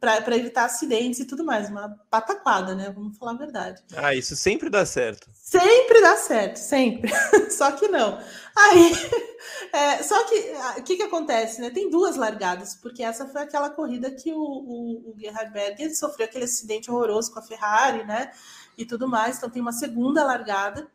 para 0.00 0.36
evitar 0.36 0.64
acidentes 0.64 1.20
e 1.20 1.24
tudo 1.24 1.44
mais, 1.44 1.68
uma 1.68 1.98
pataquada, 2.10 2.74
né? 2.74 2.92
Vamos 2.94 3.18
falar 3.18 3.32
a 3.32 3.38
verdade. 3.38 3.82
Ah, 3.96 4.14
isso 4.14 4.36
sempre 4.36 4.70
dá 4.70 4.86
certo. 4.86 5.28
Sempre 5.34 6.00
dá 6.00 6.16
certo, 6.16 6.56
sempre. 6.56 7.10
só 7.50 7.72
que 7.72 7.88
não. 7.88 8.18
Aí, 8.56 8.92
é, 9.72 10.02
só 10.02 10.24
que 10.24 10.52
o 10.78 10.82
que, 10.84 10.96
que 10.96 11.02
acontece, 11.02 11.60
né? 11.60 11.70
Tem 11.70 11.90
duas 11.90 12.16
largadas, 12.16 12.74
porque 12.74 13.02
essa 13.02 13.26
foi 13.26 13.42
aquela 13.42 13.70
corrida 13.70 14.10
que 14.10 14.32
o, 14.32 14.38
o, 14.38 15.10
o 15.10 15.14
Gerhard 15.18 15.52
Berger 15.52 15.96
sofreu 15.96 16.26
aquele 16.26 16.44
acidente 16.44 16.90
horroroso 16.90 17.32
com 17.32 17.40
a 17.40 17.42
Ferrari, 17.42 18.04
né? 18.04 18.30
e 18.78 18.86
tudo 18.86 19.08
mais. 19.08 19.36
Então 19.36 19.50
tem 19.50 19.60
uma 19.60 19.72
segunda 19.72 20.24
largada. 20.24 20.88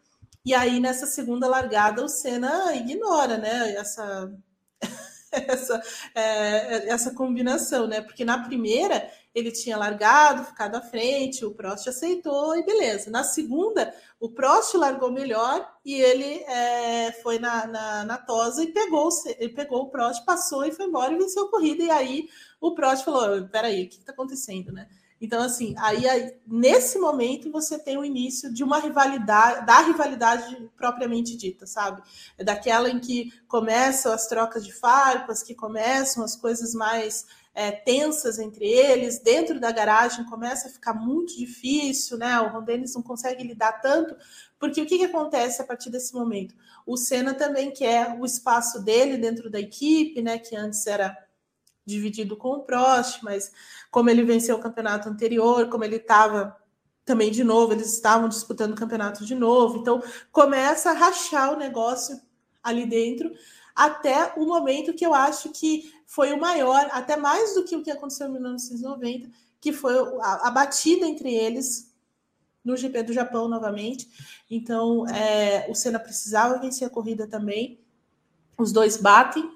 E 0.45 0.53
aí, 0.53 0.79
nessa 0.79 1.05
segunda 1.05 1.47
largada, 1.47 2.03
o 2.03 2.09
Senna 2.09 2.73
ignora, 2.75 3.37
né? 3.37 3.75
Essa, 3.75 4.33
essa, 5.47 5.81
é, 6.13 6.89
essa 6.89 7.13
combinação, 7.13 7.87
né? 7.87 8.01
Porque 8.01 8.23
na 8.23 8.37
primeira 8.43 9.09
ele 9.33 9.51
tinha 9.51 9.75
largado, 9.75 10.45
ficado 10.45 10.75
à 10.75 10.81
frente, 10.81 11.43
o 11.43 11.55
Prost 11.55 11.87
aceitou 11.87 12.55
e 12.55 12.63
beleza. 12.63 13.09
Na 13.09 13.23
segunda, 13.23 13.93
o 14.19 14.29
Prost 14.29 14.75
largou 14.75 15.11
melhor 15.11 15.67
e 15.83 15.95
ele 15.95 16.43
é, 16.43 17.11
foi 17.23 17.39
na, 17.39 17.65
na, 17.65 18.05
na, 18.05 18.17
tosa 18.17 18.63
e 18.63 18.71
pegou, 18.71 19.09
ele 19.39 19.53
pegou 19.53 19.81
o 19.81 19.89
Prost, 19.89 20.23
passou 20.23 20.63
e 20.65 20.71
foi 20.71 20.85
embora 20.85 21.13
e 21.13 21.17
venceu 21.17 21.45
a 21.45 21.49
corrida. 21.49 21.83
E 21.83 21.89
aí 21.89 22.29
o 22.61 22.75
Prost 22.75 23.03
falou: 23.03 23.47
peraí, 23.47 23.85
o 23.85 23.89
que 23.89 23.95
está 23.95 24.11
acontecendo, 24.11 24.71
né? 24.71 24.87
Então, 25.23 25.41
assim, 25.41 25.73
aí, 25.77 26.05
aí, 26.05 26.35
nesse 26.45 26.99
momento 26.99 27.49
você 27.49 27.79
tem 27.79 27.97
o 27.97 28.03
início 28.03 28.53
de 28.53 28.61
uma 28.61 28.77
rivalidade, 28.77 29.65
da 29.65 29.79
rivalidade 29.79 30.69
propriamente 30.75 31.37
dita, 31.37 31.65
sabe? 31.65 32.03
É 32.37 32.43
daquela 32.43 32.89
em 32.89 32.99
que 32.99 33.31
começam 33.47 34.11
as 34.11 34.27
trocas 34.27 34.65
de 34.65 34.73
farpas, 34.73 35.41
que 35.41 35.55
começam 35.55 36.25
as 36.25 36.35
coisas 36.35 36.73
mais 36.73 37.25
é, 37.55 37.71
tensas 37.71 38.37
entre 38.37 38.65
eles, 38.65 39.17
dentro 39.17 39.61
da 39.61 39.71
garagem 39.71 40.25
começa 40.25 40.67
a 40.67 40.71
ficar 40.71 40.93
muito 40.93 41.37
difícil, 41.37 42.17
né? 42.17 42.41
O 42.41 42.49
Ron 42.49 42.63
Dennis 42.63 42.93
não 42.93 43.01
consegue 43.01 43.45
lidar 43.45 43.79
tanto, 43.79 44.13
porque 44.59 44.81
o 44.81 44.85
que, 44.85 44.97
que 44.97 45.05
acontece 45.05 45.61
a 45.61 45.65
partir 45.65 45.89
desse 45.89 46.13
momento? 46.13 46.53
O 46.85 46.97
Senna 46.97 47.33
também 47.33 47.71
quer 47.71 48.19
o 48.19 48.25
espaço 48.25 48.83
dele 48.83 49.17
dentro 49.17 49.49
da 49.49 49.61
equipe, 49.61 50.21
né? 50.21 50.37
Que 50.37 50.53
antes 50.53 50.85
era 50.85 51.17
dividido 51.85 52.37
com 52.37 52.49
o 52.49 52.63
Prost, 52.63 53.21
mas 53.23 53.51
como 53.91 54.09
ele 54.09 54.23
venceu 54.23 54.55
o 54.55 54.61
campeonato 54.61 55.09
anterior, 55.09 55.69
como 55.69 55.83
ele 55.83 55.97
estava 55.97 56.55
também 57.05 57.31
de 57.31 57.43
novo, 57.43 57.73
eles 57.73 57.93
estavam 57.93 58.29
disputando 58.29 58.71
o 58.71 58.77
campeonato 58.77 59.25
de 59.25 59.35
novo, 59.35 59.79
então 59.79 60.01
começa 60.31 60.91
a 60.91 60.93
rachar 60.93 61.53
o 61.53 61.57
negócio 61.57 62.19
ali 62.63 62.85
dentro, 62.85 63.31
até 63.75 64.33
o 64.37 64.45
momento 64.45 64.93
que 64.93 65.05
eu 65.05 65.13
acho 65.13 65.49
que 65.49 65.93
foi 66.05 66.31
o 66.31 66.39
maior, 66.39 66.87
até 66.91 67.17
mais 67.17 67.53
do 67.55 67.63
que 67.63 67.75
o 67.75 67.83
que 67.83 67.91
aconteceu 67.91 68.27
em 68.27 68.33
1990, 68.33 69.29
que 69.59 69.73
foi 69.73 69.93
a, 70.21 70.47
a 70.47 70.51
batida 70.51 71.05
entre 71.05 71.33
eles 71.33 71.91
no 72.63 72.77
GP 72.77 73.03
do 73.03 73.13
Japão 73.13 73.47
novamente. 73.47 74.07
Então, 74.49 75.07
é, 75.09 75.69
o 75.69 75.75
Senna 75.75 75.99
precisava 75.99 76.59
vencer 76.59 76.87
a 76.87 76.89
corrida 76.89 77.27
também. 77.27 77.79
Os 78.57 78.71
dois 78.71 78.95
batem, 78.95 79.51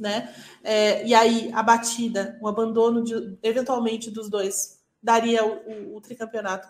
né? 0.00 0.34
É, 0.64 1.06
e 1.06 1.14
aí 1.14 1.50
a 1.52 1.62
batida, 1.62 2.38
o 2.40 2.48
abandono 2.48 3.04
de, 3.04 3.38
eventualmente 3.42 4.10
dos 4.10 4.30
dois 4.30 4.80
daria 5.02 5.44
o, 5.44 5.92
o, 5.92 5.96
o 5.96 6.00
tricampeonato 6.00 6.68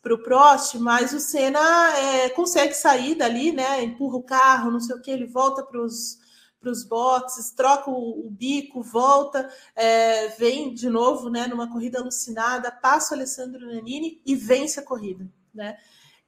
para 0.00 0.14
o 0.14 0.22
Prost, 0.22 0.76
mas 0.76 1.12
o 1.12 1.18
Senna 1.18 1.98
é, 1.98 2.30
consegue 2.30 2.74
sair 2.74 3.16
dali, 3.16 3.50
né? 3.52 3.82
Empurra 3.82 4.16
o 4.16 4.22
carro, 4.22 4.70
não 4.70 4.80
sei 4.80 4.94
o 4.94 5.02
que, 5.02 5.10
ele 5.10 5.26
volta 5.26 5.64
para 5.64 5.80
os 5.80 6.84
boxes, 6.88 7.50
troca 7.50 7.90
o, 7.90 8.26
o 8.26 8.30
bico, 8.30 8.82
volta, 8.82 9.50
é, 9.74 10.28
vem 10.28 10.72
de 10.72 10.88
novo, 10.88 11.28
né, 11.28 11.46
numa 11.46 11.70
corrida 11.70 11.98
alucinada, 11.98 12.70
passa 12.70 13.14
o 13.14 13.18
Alessandro 13.18 13.66
Nanini 13.66 14.22
e 14.24 14.36
vence 14.36 14.78
a 14.78 14.82
corrida, 14.82 15.28
né? 15.52 15.76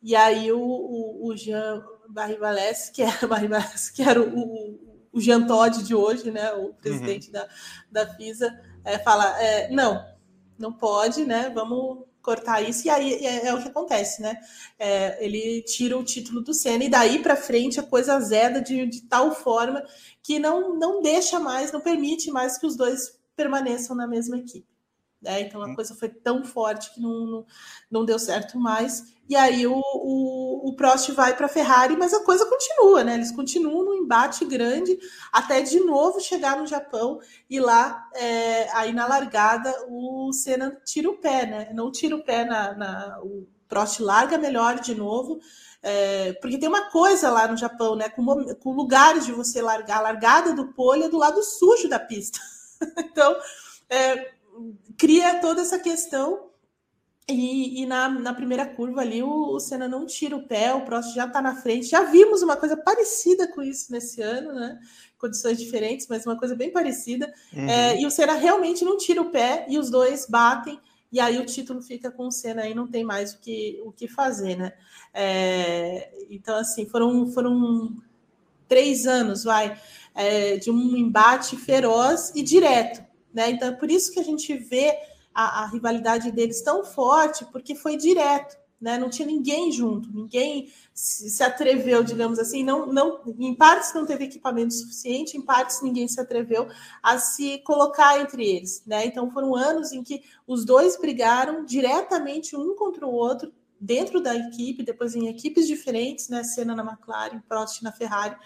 E 0.03 0.15
aí 0.15 0.53
o, 0.53 0.61
o, 0.61 1.29
o 1.29 1.37
Jean 1.37 1.83
Barrivalès, 2.09 2.91
que 2.91 3.03
era, 3.03 3.27
Barrivalès, 3.29 3.91
que 3.91 4.03
era 4.03 4.21
o, 4.23 4.96
o 5.17 5.21
Jean 5.21 5.47
Todt 5.47 5.83
de 5.83 5.95
hoje, 5.95 6.31
né, 6.31 6.53
o 6.53 6.75
presidente 6.75 7.29
uhum. 7.29 7.33
da, 7.33 7.49
da 7.91 8.15
FISA, 8.15 8.55
é, 8.85 8.99
fala, 8.99 9.43
é, 9.43 9.71
não, 9.71 10.05
não 10.59 10.71
pode, 10.71 11.25
né, 11.25 11.51
vamos 11.55 12.05
cortar 12.21 12.61
isso, 12.61 12.87
e 12.87 12.91
aí 12.91 13.25
é, 13.25 13.47
é 13.47 13.55
o 13.55 13.63
que 13.63 13.69
acontece, 13.69 14.21
né, 14.21 14.39
é, 14.79 15.25
ele 15.25 15.63
tira 15.63 15.97
o 15.97 16.05
título 16.05 16.43
do 16.43 16.53
Senna, 16.53 16.85
e 16.85 16.91
daí 16.91 17.23
para 17.23 17.35
frente 17.35 17.81
a 17.81 17.83
coisa 17.83 18.17
azeda 18.17 18.61
de, 18.61 18.85
de 18.87 19.03
tal 19.03 19.35
forma 19.35 19.83
que 20.23 20.39
não, 20.39 20.79
não 20.79 21.01
deixa 21.01 21.41
mais, 21.41 21.73
não 21.73 21.81
permite 21.81 22.31
mais 22.31 22.59
que 22.59 22.67
os 22.67 22.77
dois 22.77 23.19
permaneçam 23.35 23.97
na 23.97 24.07
mesma 24.07 24.37
equipe. 24.37 24.76
Né? 25.21 25.43
Então 25.43 25.63
a 25.63 25.67
hum. 25.67 25.75
coisa 25.75 25.95
foi 25.95 26.09
tão 26.09 26.45
forte 26.45 26.93
que 26.95 27.01
não, 27.01 27.27
não, 27.27 27.47
não 27.91 28.05
deu 28.05 28.19
certo 28.19 28.59
mais. 28.59 29.15
E 29.29 29.35
aí 29.35 29.67
o, 29.67 29.75
o, 29.77 30.69
o 30.69 30.77
Prost 30.77 31.11
vai 31.11 31.37
para 31.37 31.47
a 31.47 31.49
Ferrari, 31.49 31.97
mas 31.97 32.15
a 32.15 32.23
coisa 32.23 32.47
continua, 32.47 33.03
né? 33.03 33.15
Eles 33.15 33.33
continuam 33.33 33.85
no 33.85 33.95
embate 33.95 34.45
grande 34.45 34.99
até 35.33 35.61
de 35.63 35.81
novo 35.81 36.21
chegar 36.21 36.57
no 36.59 36.67
Japão 36.67 37.19
e 37.51 37.59
lá, 37.59 38.09
é, 38.15 38.71
aí 38.73 38.93
na 38.93 39.07
largada, 39.07 39.75
o 39.89 40.33
Senna 40.33 40.81
tira 40.85 41.11
o 41.11 41.19
pé, 41.19 41.47
né? 41.47 41.71
Não 41.73 41.91
tira 41.91 42.15
o 42.15 42.23
pé 42.23 42.45
na. 42.45 42.75
na 42.75 43.21
o 43.23 43.47
Prost 43.69 43.99
larga 43.99 44.39
melhor 44.39 44.79
de 44.79 44.95
novo. 44.95 45.41
É, 45.83 46.35
porque 46.35 46.57
tem 46.57 46.69
uma 46.69 46.89
coisa 46.91 47.31
lá 47.31 47.49
no 47.49 47.57
Japão, 47.57 47.97
né? 47.97 48.09
Com, 48.09 48.25
com 48.57 48.73
lugares 48.73 49.27
de 49.27 49.33
você 49.33 49.61
largar, 49.61 49.99
a 49.99 50.03
largada 50.03 50.53
do 50.53 50.73
pole 50.73 51.05
é 51.05 51.09
do 51.09 51.19
lado 51.19 51.43
sujo 51.43 51.89
da 51.89 51.99
pista. 51.99 52.39
então, 52.99 53.37
é, 53.91 54.36
cria 54.97 55.41
toda 55.41 55.63
essa 55.63 55.79
questão. 55.79 56.51
E, 57.29 57.83
e 57.83 57.87
na, 57.87 58.09
na, 58.09 58.33
primeira 58.33 58.65
curva 58.65 59.01
ali, 59.01 59.21
o, 59.21 59.57
o 59.57 59.59
Senna 59.59 59.89
não 59.89 60.07
tira 60.07 60.37
o 60.37 60.47
pé, 60.47 60.73
o 60.73 60.83
Prost 60.83 61.13
já 61.13 61.27
está 61.27 61.43
na 61.43 61.57
frente. 61.57 61.89
Já 61.89 62.05
vimos 62.05 62.41
uma 62.41 62.57
coisa 62.57 62.77
parecida 62.77 63.49
com 63.49 63.63
isso 63.63 63.91
nesse 63.91 64.23
ano, 64.23 64.53
né? 64.53 64.79
Condições 65.19 65.59
diferentes, 65.59 66.07
mas 66.09 66.25
uma 66.25 66.39
coisa 66.39 66.55
bem 66.55 66.71
parecida. 66.71 67.33
Uhum. 67.53 67.69
É, 67.69 68.01
e 68.01 68.07
o 68.07 68.11
Senna 68.11 68.35
realmente 68.35 68.85
não 68.85 68.97
tira 68.97 69.21
o 69.21 69.31
pé 69.31 69.67
e 69.69 69.77
os 69.77 69.91
dois 69.91 70.27
batem. 70.29 70.79
E 71.11 71.19
aí 71.19 71.39
o 71.39 71.47
título 71.47 71.83
fica 71.83 72.11
com 72.11 72.29
o 72.29 72.33
Senna 72.33 72.69
e 72.69 72.75
não 72.75 72.87
tem 72.87 73.03
mais 73.03 73.33
o 73.33 73.41
que, 73.41 73.81
o 73.85 73.91
que 73.91 74.07
fazer, 74.07 74.57
né? 74.57 74.73
É, 75.13 76.13
então, 76.31 76.57
assim, 76.57 76.87
foram, 76.87 77.27
foram 77.33 77.97
três 78.69 79.07
anos, 79.07 79.45
vai, 79.45 79.81
é, 80.15 80.57
de 80.57 80.71
um 80.71 80.97
embate 80.97 81.57
feroz 81.57 82.33
e 82.35 82.43
direto. 82.43 83.05
Né? 83.37 83.51
Então, 83.51 83.69
é 83.69 83.73
por 83.73 83.91
isso 83.91 84.11
que 84.11 84.19
a 84.19 84.25
gente 84.25 84.57
vê 84.57 84.99
a, 85.35 85.65
a 85.65 85.67
rivalidade 85.67 86.33
deles 86.33 86.63
tão 86.63 86.83
forte, 86.83 87.45
porque 87.53 87.75
foi 87.75 87.99
direto. 87.99 88.57
Né? 88.81 88.97
Não 88.97 89.11
tinha 89.11 89.27
ninguém 89.27 89.71
junto, 89.71 90.11
ninguém 90.11 90.73
se, 90.95 91.43
atreveu, 91.43 92.03
digamos 92.03 92.39
assim, 92.39 92.65
não, 92.65 92.87
não, 92.87 93.21
em 93.39 93.55
partes 93.55 93.93
não 93.93 94.07
teve 94.07 94.25
equipamento 94.25 94.73
suficiente, 94.73 95.37
em 95.37 95.43
partes 95.43 95.83
ninguém 95.83 96.09
se 96.09 96.19
atreveu 96.19 96.67
a 97.03 97.19
se 97.19 97.59
colocar 97.59 98.19
entre 98.21 98.47
eles, 98.47 98.83
né? 98.87 99.05
Então 99.05 99.31
foram 99.31 99.55
anos 99.55 99.93
em 99.93 100.03
que 100.03 100.23
os 100.47 100.65
dois 100.65 100.99
brigaram 100.99 101.65
diretamente 101.65 102.57
um 102.57 102.75
contra 102.75 103.07
o 103.07 103.13
outro 103.13 103.53
dentro 103.81 104.21
da 104.21 104.35
equipe, 104.35 104.83
depois 104.83 105.15
em 105.15 105.29
equipes 105.29 105.67
diferentes, 105.67 106.29
né? 106.29 106.45
Senna 106.45 106.75
na 106.75 106.85
McLaren, 106.85 107.41
Prost 107.49 107.83
na 107.83 107.93
Ferrari, 107.93 108.37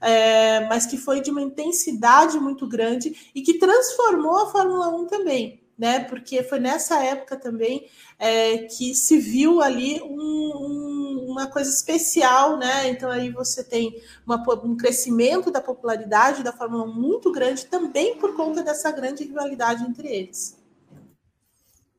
é, 0.00 0.66
mas 0.66 0.86
que 0.86 0.96
foi 0.96 1.20
de 1.20 1.30
uma 1.30 1.42
intensidade 1.42 2.38
muito 2.38 2.66
grande 2.66 3.30
e 3.34 3.42
que 3.42 3.58
transformou 3.58 4.36
a 4.38 4.50
Fórmula 4.50 4.88
1 4.88 5.06
também. 5.06 5.60
né? 5.78 6.00
Porque 6.00 6.42
foi 6.42 6.58
nessa 6.58 7.02
época 7.04 7.36
também 7.36 7.88
é, 8.18 8.58
que 8.64 8.94
se 8.96 9.16
viu 9.16 9.62
ali 9.62 10.02
um, 10.02 10.10
um, 10.10 11.26
uma 11.28 11.46
coisa 11.46 11.70
especial, 11.70 12.56
né? 12.56 12.88
Então 12.88 13.08
aí 13.08 13.30
você 13.30 13.62
tem 13.62 14.02
uma, 14.26 14.42
um 14.64 14.76
crescimento 14.76 15.52
da 15.52 15.60
popularidade 15.60 16.42
da 16.42 16.52
Fórmula 16.52 16.84
1 16.84 16.92
muito 16.92 17.30
grande, 17.30 17.66
também 17.66 18.16
por 18.16 18.34
conta 18.34 18.60
dessa 18.60 18.90
grande 18.90 19.22
rivalidade 19.22 19.84
entre 19.84 20.08
eles. 20.08 20.58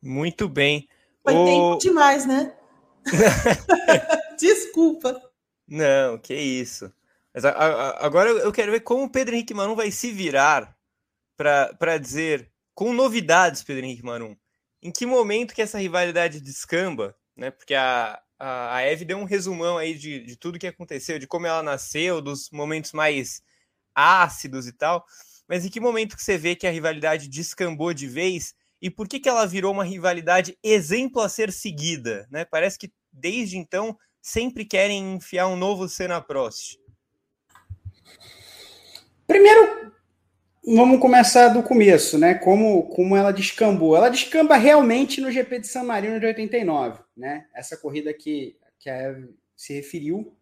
Muito 0.02 0.46
bem. 0.46 0.86
Foi 1.22 1.34
o... 1.34 1.44
tempo 1.44 1.78
demais, 1.78 2.26
né? 2.26 2.54
Desculpa. 4.38 5.20
Não, 5.66 6.18
que 6.18 6.34
isso. 6.34 6.92
Mas 7.34 7.44
a, 7.44 7.50
a, 7.50 8.06
agora 8.06 8.30
eu 8.30 8.52
quero 8.52 8.72
ver 8.72 8.80
como 8.80 9.04
o 9.04 9.10
Pedro 9.10 9.34
Henrique 9.34 9.54
Manu 9.54 9.76
vai 9.76 9.90
se 9.90 10.10
virar 10.12 10.76
para 11.36 11.98
dizer 11.98 12.50
com 12.74 12.92
novidades, 12.92 13.62
Pedro 13.62 13.84
Henrique 13.84 14.04
Marum. 14.04 14.36
Em 14.82 14.90
que 14.90 15.06
momento 15.06 15.54
que 15.54 15.62
essa 15.62 15.78
rivalidade 15.78 16.40
descamba, 16.40 17.14
né? 17.36 17.50
Porque 17.50 17.74
a, 17.74 18.20
a, 18.38 18.76
a 18.76 18.82
Eve 18.82 19.04
deu 19.04 19.18
um 19.18 19.24
resumão 19.24 19.76
aí 19.78 19.94
de, 19.94 20.24
de 20.24 20.36
tudo 20.36 20.58
que 20.58 20.66
aconteceu, 20.66 21.18
de 21.18 21.26
como 21.26 21.46
ela 21.46 21.62
nasceu, 21.62 22.20
dos 22.20 22.50
momentos 22.50 22.92
mais 22.92 23.42
ácidos 23.94 24.66
e 24.66 24.72
tal. 24.72 25.04
Mas 25.46 25.64
em 25.64 25.68
que 25.68 25.80
momento 25.80 26.16
que 26.16 26.22
você 26.22 26.38
vê 26.38 26.56
que 26.56 26.66
a 26.66 26.70
rivalidade 26.70 27.28
descambou 27.28 27.92
de 27.92 28.06
vez 28.06 28.54
e 28.80 28.88
por 28.88 29.06
que, 29.06 29.20
que 29.20 29.28
ela 29.28 29.46
virou 29.46 29.72
uma 29.72 29.84
rivalidade 29.84 30.56
exemplo 30.62 31.20
a 31.20 31.28
ser 31.28 31.52
seguida? 31.52 32.26
Né? 32.30 32.44
Parece 32.44 32.78
que 32.78 32.90
desde 33.12 33.58
então 33.58 33.98
sempre 34.22 34.64
querem 34.64 35.14
enfiar 35.14 35.48
um 35.48 35.56
novo 35.56 35.88
Senna 35.88 36.20
Prost. 36.20 36.78
Primeiro, 39.26 39.80
Vamos 40.72 41.00
começar 41.00 41.48
do 41.48 41.62
começo, 41.62 42.18
né? 42.18 42.34
Como, 42.34 42.84
como 42.90 43.16
ela 43.16 43.32
descambou. 43.32 43.96
Ela 43.96 44.10
descamba 44.10 44.56
realmente 44.56 45.20
no 45.20 45.30
GP 45.30 45.60
de 45.60 45.66
San 45.66 45.84
Marino 45.84 46.20
de 46.20 46.26
89, 46.26 47.00
né? 47.16 47.46
Essa 47.54 47.78
corrida 47.78 48.12
que, 48.12 48.56
que 48.78 48.90
a 48.90 48.94
Eve 48.94 49.34
se 49.56 49.72
referiu. 49.72 50.36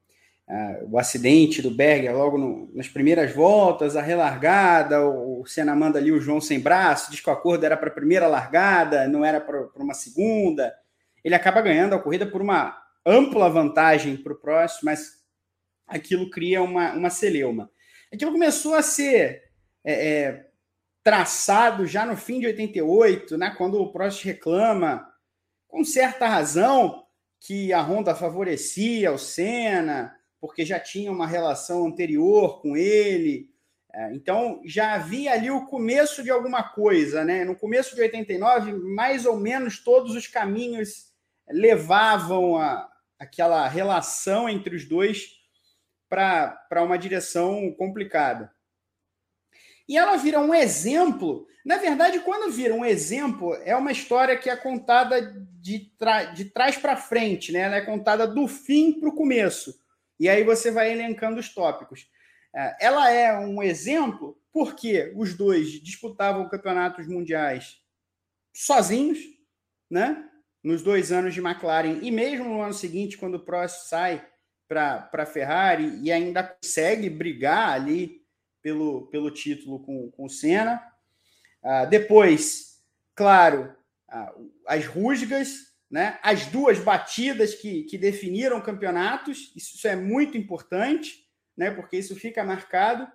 Uh, 0.49 0.89
o 0.91 0.99
acidente 0.99 1.63
do 1.63 1.71
Berger 1.71 2.17
logo 2.17 2.37
no, 2.37 2.71
nas 2.75 2.89
primeiras 2.89 3.33
voltas, 3.33 3.97
a 3.97 4.03
relargada, 4.03 5.07
o, 5.07 5.43
o 5.43 5.47
Senna 5.47 5.75
manda 5.75 5.99
ali 5.99 6.11
o 6.11 6.21
João 6.21 6.41
sem 6.41 6.59
braço, 6.59 7.11
diz 7.11 7.21
que 7.21 7.29
o 7.29 7.33
acordo 7.33 7.65
era 7.65 7.77
para 7.77 7.89
a 7.89 7.95
primeira 7.95 8.27
largada, 8.27 9.07
não 9.07 9.25
era 9.25 9.41
para 9.41 9.69
uma 9.77 9.95
segunda. 9.95 10.75
Ele 11.23 11.35
acaba 11.35 11.61
ganhando 11.61 11.95
a 11.95 11.99
corrida 11.99 12.27
por 12.27 12.43
uma 12.43 12.77
ampla 13.07 13.49
vantagem 13.49 14.17
para 14.17 14.33
o 14.33 14.39
próximo, 14.39 14.83
mas 14.85 15.18
aquilo 15.89 16.31
cria 16.31 16.63
uma, 16.63 16.93
uma 16.93 17.11
celeuma. 17.11 17.71
Aquilo 18.13 18.33
começou 18.33 18.75
a 18.75 18.83
ser 18.83 19.43
é, 19.85 19.93
é, 19.93 20.47
traçado 21.03 21.87
já 21.87 22.05
no 22.05 22.17
fim 22.17 22.41
de 22.41 22.47
88, 22.47 23.37
né, 23.39 23.55
quando 23.57 23.81
o 23.81 23.91
Prost 23.91 24.25
reclama, 24.25 25.09
com 25.67 25.83
certa 25.83 26.27
razão, 26.29 27.05
que 27.41 27.73
a 27.73 27.81
Honda 27.81 28.15
favorecia 28.15 29.13
o 29.13 29.19
Senna, 29.19 30.15
porque 30.41 30.65
já 30.65 30.79
tinha 30.79 31.11
uma 31.11 31.27
relação 31.27 31.87
anterior 31.87 32.61
com 32.61 32.77
ele. 32.77 33.51
É, 33.93 34.13
então 34.13 34.61
já 34.65 34.95
havia 34.95 35.33
ali 35.33 35.51
o 35.51 35.67
começo 35.67 36.23
de 36.23 36.31
alguma 36.31 36.63
coisa, 36.63 37.25
né? 37.25 37.45
No 37.45 37.57
começo 37.57 37.95
de 37.95 38.03
89, 38.03 38.73
mais 38.73 39.25
ou 39.25 39.37
menos 39.37 39.83
todos 39.83 40.15
os 40.15 40.27
caminhos 40.27 41.09
levavam 41.49 42.57
a, 42.57 42.89
aquela 43.19 43.67
relação 43.67 44.49
entre 44.49 44.77
os 44.77 44.85
dois 44.85 45.38
para 46.09 46.83
uma 46.83 46.99
direção 46.99 47.73
complicada. 47.73 48.53
E 49.89 49.97
ela 49.97 50.17
vira 50.17 50.39
um 50.39 50.55
exemplo. 50.55 51.47
Na 51.65 51.79
verdade, 51.79 52.21
quando 52.21 52.53
vira 52.53 52.75
um 52.75 52.85
exemplo, 52.85 53.55
é 53.65 53.75
uma 53.75 53.91
história 53.91 54.37
que 54.37 54.51
é 54.51 54.57
contada 54.57 55.21
de, 55.61 55.91
de 56.35 56.45
trás 56.47 56.77
para 56.77 56.97
frente, 56.97 57.53
né? 57.53 57.61
Ela 57.61 57.77
é 57.77 57.81
contada 57.81 58.27
do 58.27 58.47
fim 58.47 58.93
para 59.01 59.09
o 59.09 59.15
começo. 59.15 59.75
E 60.21 60.29
aí 60.29 60.45
você 60.45 60.71
vai 60.71 60.93
elencando 60.93 61.41
os 61.41 61.49
tópicos. 61.49 62.09
É, 62.55 62.87
ela 62.87 63.11
é 63.11 63.39
um 63.39 63.63
exemplo 63.63 64.39
porque 64.53 65.13
os 65.17 65.35
dois 65.35 65.71
disputavam 65.83 66.49
campeonatos 66.49 67.07
mundiais 67.07 67.81
sozinhos, 68.53 69.19
né? 69.91 70.29
Nos 70.63 70.83
dois 70.83 71.13
anos 71.13 71.33
de 71.33 71.41
McLaren 71.41 72.01
e 72.03 72.11
mesmo 72.11 72.45
no 72.45 72.61
ano 72.61 72.75
seguinte, 72.75 73.17
quando 73.17 73.37
o 73.37 73.45
Prost 73.45 73.89
sai 73.89 74.27
para 74.69 75.09
a 75.15 75.27
Ferrari 75.27 75.99
e 76.03 76.13
ainda 76.13 76.43
consegue 76.43 77.09
brigar 77.09 77.71
ali 77.71 78.23
pelo, 78.63 79.07
pelo 79.07 79.31
título 79.31 79.81
com, 79.81 80.11
com 80.11 80.27
o 80.27 80.29
Senna. 80.29 80.81
Uh, 81.63 81.89
depois, 81.89 82.83
claro, 83.15 83.75
uh, 84.11 84.51
as 84.67 84.87
rusgas, 84.87 85.73
né? 85.91 86.19
as 86.23 86.47
duas 86.47 86.79
batidas 86.79 87.55
que, 87.55 87.85
que 87.85 87.97
definiram 87.97 88.61
campeonatos, 88.61 89.53
isso 89.57 89.89
é 89.89 89.97
muito 89.97 90.37
importante, 90.37 91.27
né? 91.57 91.71
porque 91.71 91.97
isso 91.97 92.15
fica 92.15 92.45
marcado. 92.45 93.11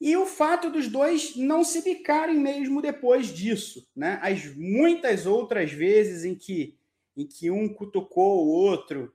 E 0.00 0.16
o 0.16 0.26
fato 0.26 0.68
dos 0.68 0.88
dois 0.88 1.36
não 1.36 1.62
se 1.62 1.80
bicarem 1.82 2.36
mesmo 2.36 2.82
depois 2.82 3.28
disso. 3.28 3.88
Né? 3.94 4.18
As 4.20 4.44
muitas 4.56 5.26
outras 5.26 5.70
vezes 5.70 6.24
em 6.24 6.34
que, 6.34 6.76
em 7.16 7.24
que 7.24 7.48
um 7.52 7.72
cutucou 7.72 8.44
o 8.44 8.48
outro 8.48 9.14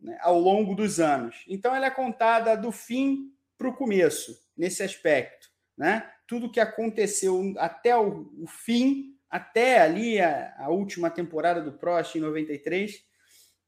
né? 0.00 0.18
ao 0.20 0.38
longo 0.38 0.74
dos 0.74 1.00
anos. 1.00 1.44
Então, 1.48 1.74
ela 1.74 1.86
é 1.86 1.90
contada 1.90 2.56
do 2.56 2.70
fim 2.70 3.32
para 3.56 3.68
o 3.68 3.74
começo 3.74 4.36
nesse 4.56 4.82
aspecto, 4.82 5.48
né? 5.76 6.10
Tudo 6.26 6.50
que 6.50 6.60
aconteceu 6.60 7.54
até 7.58 7.96
o, 7.96 8.30
o 8.38 8.46
fim, 8.46 9.16
até 9.30 9.80
ali 9.80 10.20
a, 10.20 10.54
a, 10.58 10.70
última 10.70 11.08
temporada 11.08 11.60
do 11.60 11.72
Prost 11.72 12.16
em 12.16 12.20
93, 12.20 13.02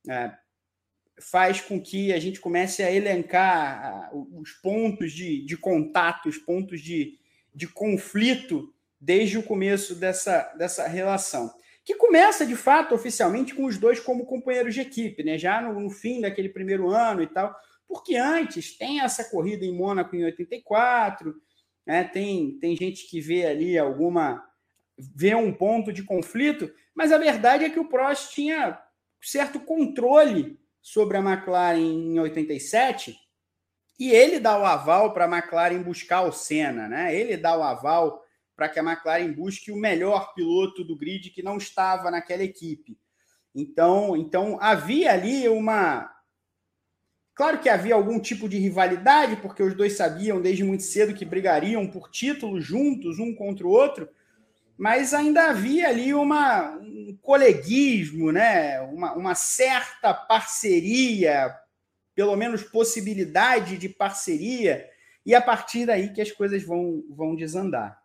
é, 0.08 0.32
faz 1.20 1.60
com 1.60 1.80
que 1.80 2.12
a 2.12 2.18
gente 2.18 2.40
comece 2.40 2.82
a 2.82 2.90
elencar 2.90 4.10
os 4.14 4.52
pontos 4.52 5.12
de, 5.12 5.44
de 5.44 5.56
contato, 5.56 6.28
os 6.28 6.38
pontos 6.38 6.80
de, 6.80 7.18
de 7.54 7.66
conflito 7.68 8.72
desde 9.00 9.38
o 9.38 9.42
começo 9.42 9.94
dessa, 9.94 10.52
dessa 10.56 10.86
relação. 10.86 11.52
Que 11.88 11.94
começa, 11.94 12.44
de 12.44 12.54
fato, 12.54 12.94
oficialmente, 12.94 13.54
com 13.54 13.64
os 13.64 13.78
dois 13.78 13.98
como 13.98 14.26
companheiros 14.26 14.74
de 14.74 14.82
equipe, 14.82 15.24
né? 15.24 15.38
já 15.38 15.60
no, 15.60 15.80
no 15.80 15.88
fim 15.88 16.20
daquele 16.20 16.50
primeiro 16.50 16.90
ano 16.90 17.22
e 17.22 17.26
tal 17.26 17.58
porque 17.88 18.16
antes 18.16 18.76
tem 18.76 19.00
essa 19.00 19.24
corrida 19.24 19.64
em 19.64 19.74
Mônaco 19.74 20.14
em 20.14 20.24
84, 20.24 21.34
né? 21.86 22.04
tem, 22.04 22.58
tem 22.60 22.76
gente 22.76 23.08
que 23.08 23.18
vê 23.18 23.46
ali 23.46 23.78
alguma. 23.78 24.46
vê 24.96 25.34
um 25.34 25.52
ponto 25.52 25.90
de 25.90 26.02
conflito, 26.02 26.70
mas 26.94 27.10
a 27.10 27.18
verdade 27.18 27.64
é 27.64 27.70
que 27.70 27.80
o 27.80 27.88
Prost 27.88 28.34
tinha 28.34 28.78
certo 29.22 29.58
controle 29.58 30.60
sobre 30.82 31.16
a 31.16 31.20
McLaren 31.20 31.78
em 31.78 32.20
87 32.20 33.16
e 33.98 34.10
ele 34.10 34.38
dá 34.38 34.58
o 34.58 34.64
aval 34.64 35.12
para 35.12 35.24
a 35.24 35.38
McLaren 35.38 35.82
buscar 35.82 36.22
o 36.22 36.30
Senna, 36.30 36.86
né? 36.86 37.16
Ele 37.16 37.36
dá 37.36 37.56
o 37.56 37.62
aval 37.62 38.22
para 38.58 38.68
que 38.68 38.80
a 38.80 38.82
McLaren 38.82 39.32
busque 39.32 39.70
o 39.70 39.76
melhor 39.76 40.34
piloto 40.34 40.82
do 40.82 40.96
grid 40.96 41.30
que 41.30 41.44
não 41.44 41.58
estava 41.58 42.10
naquela 42.10 42.42
equipe. 42.42 42.98
Então, 43.54 44.16
então 44.16 44.58
havia 44.60 45.12
ali 45.12 45.48
uma 45.48 46.12
Claro 47.36 47.60
que 47.60 47.68
havia 47.68 47.94
algum 47.94 48.18
tipo 48.18 48.48
de 48.48 48.58
rivalidade, 48.58 49.36
porque 49.36 49.62
os 49.62 49.72
dois 49.72 49.92
sabiam 49.92 50.40
desde 50.42 50.64
muito 50.64 50.82
cedo 50.82 51.14
que 51.14 51.24
brigariam 51.24 51.86
por 51.86 52.10
títulos 52.10 52.64
juntos, 52.64 53.20
um 53.20 53.32
contra 53.32 53.64
o 53.64 53.70
outro, 53.70 54.08
mas 54.76 55.14
ainda 55.14 55.50
havia 55.50 55.88
ali 55.88 56.12
uma, 56.12 56.70
um 56.78 57.16
coleguismo, 57.22 58.32
né? 58.32 58.80
uma, 58.80 59.12
uma 59.12 59.36
certa 59.36 60.12
parceria, 60.12 61.56
pelo 62.12 62.34
menos 62.34 62.64
possibilidade 62.64 63.78
de 63.78 63.88
parceria, 63.88 64.84
e 65.24 65.32
a 65.32 65.40
partir 65.40 65.86
daí 65.86 66.12
que 66.12 66.20
as 66.20 66.32
coisas 66.32 66.64
vão, 66.64 67.04
vão 67.08 67.36
desandar. 67.36 68.02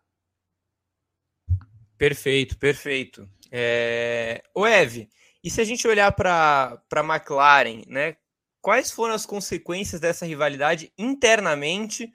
Perfeito, 2.04 2.58
perfeito. 2.58 3.28
É... 3.50 4.42
O 4.54 4.66
Eve, 4.66 5.08
e 5.42 5.48
se 5.48 5.60
a 5.60 5.64
gente 5.64 5.88
olhar 5.88 6.12
para 6.12 6.78
a 6.92 7.00
McLaren, 7.00 7.82
né? 7.86 8.16
quais 8.64 8.90
foram 8.90 9.14
as 9.14 9.24
consequências 9.24 10.00
dessa 10.00 10.24
rivalidade 10.24 10.90
internamente 10.98 12.12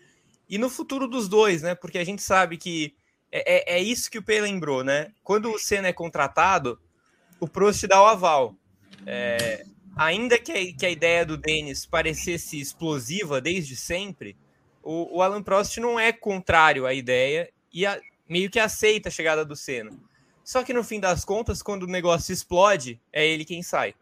e 0.47 0.59
no 0.59 0.69
futuro 0.69 1.07
dos 1.07 1.27
dois, 1.27 1.63
né? 1.63 1.73
Porque 1.73 1.97
a 1.97 2.03
gente 2.03 2.21
sabe 2.21 2.57
que 2.57 2.95
é, 3.31 3.75
é, 3.75 3.77
é 3.77 3.79
isso 3.79 4.11
que 4.11 4.19
o 4.19 4.23
P 4.23 4.41
lembrou, 4.41 4.83
né? 4.83 5.11
Quando 5.23 5.51
o 5.51 5.57
Senna 5.59 5.87
é 5.87 5.93
contratado, 5.93 6.79
o 7.39 7.47
Prost 7.47 7.87
dá 7.87 8.01
o 8.01 8.05
aval. 8.05 8.55
É, 9.07 9.63
ainda 9.95 10.37
que 10.37 10.51
a, 10.51 10.77
que 10.77 10.85
a, 10.85 10.89
ideia 10.89 11.25
do 11.25 11.35
Dennis 11.35 11.85
parecesse 11.85 12.59
explosiva 12.59 13.41
desde 13.41 13.75
sempre, 13.75 14.35
o, 14.83 15.17
o 15.17 15.21
Alan 15.23 15.41
Prost 15.41 15.77
não 15.77 15.99
é 15.99 16.11
contrário 16.11 16.85
à 16.85 16.93
ideia 16.95 17.51
e 17.71 17.85
a, 17.85 17.99
meio 18.29 18.49
que 18.49 18.59
aceita 18.59 19.09
a 19.09 19.11
chegada 19.11 19.43
do 19.43 19.55
Senna. 19.55 19.91
Só 20.43 20.63
que 20.63 20.73
no 20.73 20.83
fim 20.83 20.99
das 20.99 21.25
contas, 21.25 21.61
quando 21.61 21.83
o 21.83 21.87
negócio 21.87 22.31
explode, 22.31 23.01
é 23.11 23.27
ele 23.27 23.43
quem 23.43 23.61
sai. 23.61 23.95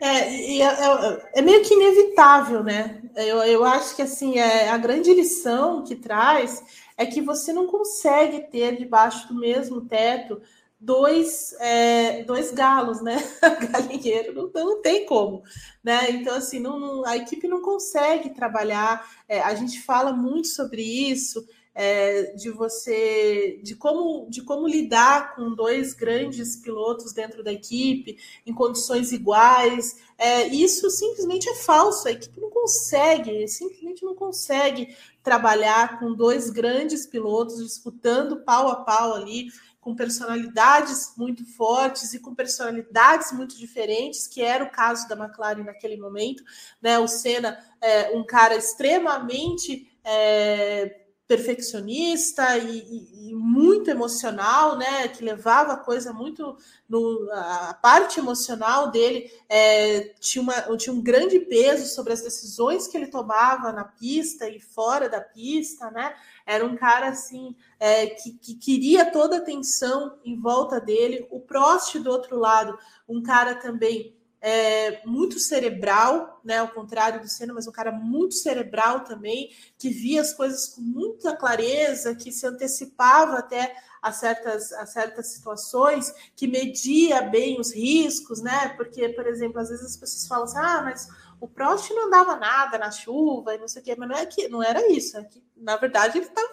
É, 0.00 0.58
é, 0.58 0.62
é, 0.62 1.30
é, 1.34 1.42
meio 1.42 1.62
que 1.62 1.74
inevitável, 1.74 2.64
né? 2.64 3.02
Eu, 3.14 3.42
eu 3.44 3.64
acho 3.64 3.94
que 3.94 4.02
assim 4.02 4.38
é, 4.38 4.68
a 4.68 4.76
grande 4.76 5.14
lição 5.14 5.84
que 5.84 5.94
traz 5.94 6.64
é 6.96 7.06
que 7.06 7.20
você 7.20 7.52
não 7.52 7.68
consegue 7.68 8.40
ter 8.50 8.76
debaixo 8.76 9.28
do 9.28 9.38
mesmo 9.38 9.82
teto 9.82 10.42
dois, 10.82 11.52
é, 11.60 12.24
dois 12.24 12.50
galos, 12.50 13.00
né? 13.00 13.16
Galinheiro 13.70 14.34
não, 14.34 14.50
não 14.52 14.82
tem 14.82 15.06
como, 15.06 15.44
né? 15.82 16.10
Então, 16.10 16.34
assim, 16.34 16.58
não, 16.58 16.80
não, 16.80 17.06
a 17.06 17.16
equipe 17.16 17.46
não 17.46 17.62
consegue 17.62 18.30
trabalhar. 18.30 19.08
É, 19.28 19.40
a 19.40 19.54
gente 19.54 19.80
fala 19.80 20.12
muito 20.12 20.48
sobre 20.48 20.82
isso. 20.82 21.46
É, 21.74 22.34
de 22.34 22.50
você 22.50 23.58
de 23.62 23.74
como 23.74 24.26
de 24.28 24.42
como 24.42 24.68
lidar 24.68 25.34
com 25.34 25.54
dois 25.54 25.94
grandes 25.94 26.54
pilotos 26.54 27.14
dentro 27.14 27.42
da 27.42 27.50
equipe 27.50 28.18
em 28.44 28.52
condições 28.52 29.10
iguais 29.10 29.96
é, 30.18 30.48
isso 30.48 30.90
simplesmente 30.90 31.48
é 31.48 31.54
falso 31.54 32.08
a 32.08 32.12
equipe 32.12 32.38
não 32.38 32.50
consegue 32.50 33.48
simplesmente 33.48 34.04
não 34.04 34.14
consegue 34.14 34.94
trabalhar 35.22 35.98
com 35.98 36.12
dois 36.12 36.50
grandes 36.50 37.06
pilotos 37.06 37.56
disputando 37.56 38.44
pau 38.44 38.68
a 38.68 38.76
pau 38.76 39.14
ali 39.14 39.48
com 39.82 39.96
personalidades 39.96 41.12
muito 41.16 41.44
fortes 41.44 42.14
e 42.14 42.20
com 42.20 42.32
personalidades 42.32 43.32
muito 43.32 43.58
diferentes, 43.58 44.28
que 44.28 44.40
era 44.40 44.62
o 44.62 44.70
caso 44.70 45.08
da 45.08 45.16
McLaren 45.16 45.64
naquele 45.64 45.96
momento. 45.96 46.44
Né? 46.80 47.00
O 47.00 47.08
Senna 47.08 47.58
é 47.80 48.16
um 48.16 48.24
cara 48.24 48.54
extremamente 48.54 49.92
é, 50.04 51.01
perfeccionista 51.32 52.58
e, 52.58 52.78
e, 52.78 53.30
e, 53.30 53.34
muito 53.34 53.90
emocional, 53.90 54.76
né? 54.76 55.08
Que 55.08 55.24
levava 55.24 55.72
a 55.72 55.78
coisa 55.78 56.12
muito 56.12 56.58
no 56.86 57.26
a 57.32 57.72
parte 57.80 58.20
emocional 58.20 58.90
dele 58.90 59.30
é, 59.48 60.12
tinha, 60.20 60.42
uma, 60.42 60.76
tinha 60.76 60.94
um 60.94 61.00
grande 61.00 61.40
peso 61.40 61.86
sobre 61.94 62.12
as 62.12 62.20
decisões 62.20 62.86
que 62.86 62.98
ele 62.98 63.06
tomava 63.06 63.72
na 63.72 63.84
pista 63.84 64.46
e 64.46 64.60
fora 64.60 65.08
da 65.08 65.22
pista, 65.22 65.90
né? 65.90 66.14
Era 66.44 66.66
um 66.66 66.76
cara 66.76 67.08
assim 67.08 67.56
é, 67.80 68.08
que, 68.08 68.32
que 68.32 68.54
queria 68.56 69.10
toda 69.10 69.36
a 69.36 69.38
atenção 69.38 70.18
em 70.22 70.38
volta 70.38 70.78
dele. 70.78 71.26
O 71.30 71.40
Prost 71.40 71.98
do 71.98 72.10
outro 72.10 72.38
lado, 72.38 72.78
um 73.08 73.22
cara 73.22 73.54
também 73.54 74.14
é, 74.44 75.00
muito 75.06 75.38
cerebral, 75.38 76.40
né? 76.44 76.58
Ao 76.58 76.68
contrário 76.68 77.20
do 77.20 77.28
Senna, 77.28 77.54
mas 77.54 77.68
um 77.68 77.72
cara 77.72 77.92
muito 77.92 78.34
cerebral 78.34 79.04
também, 79.04 79.54
que 79.78 79.88
via 79.88 80.20
as 80.20 80.32
coisas 80.32 80.66
com 80.66 80.80
muita 80.80 81.36
clareza, 81.36 82.16
que 82.16 82.32
se 82.32 82.44
antecipava 82.44 83.38
até 83.38 83.76
a 84.02 84.10
certas, 84.10 84.72
a 84.72 84.84
certas 84.84 85.28
situações, 85.28 86.12
que 86.34 86.48
media 86.48 87.22
bem 87.22 87.60
os 87.60 87.72
riscos, 87.72 88.42
né? 88.42 88.70
Porque, 88.76 89.08
por 89.10 89.28
exemplo, 89.28 89.60
às 89.60 89.68
vezes 89.68 89.86
as 89.86 89.96
pessoas 89.96 90.26
falam 90.26 90.44
assim, 90.44 90.58
ah, 90.58 90.82
mas 90.82 91.08
o 91.40 91.46
Prost 91.46 91.90
não 91.90 92.10
dava 92.10 92.34
nada 92.34 92.76
na 92.78 92.90
chuva 92.90 93.54
e 93.54 93.58
não 93.58 93.68
sei 93.68 93.80
o 93.80 93.84
quê, 93.84 93.94
mas 93.96 94.08
não, 94.08 94.16
é 94.16 94.26
que, 94.26 94.48
não 94.48 94.60
era 94.60 94.90
isso, 94.90 95.16
é 95.16 95.22
que, 95.22 95.40
na 95.56 95.76
verdade, 95.76 96.18
ele 96.18 96.26
estava 96.26 96.48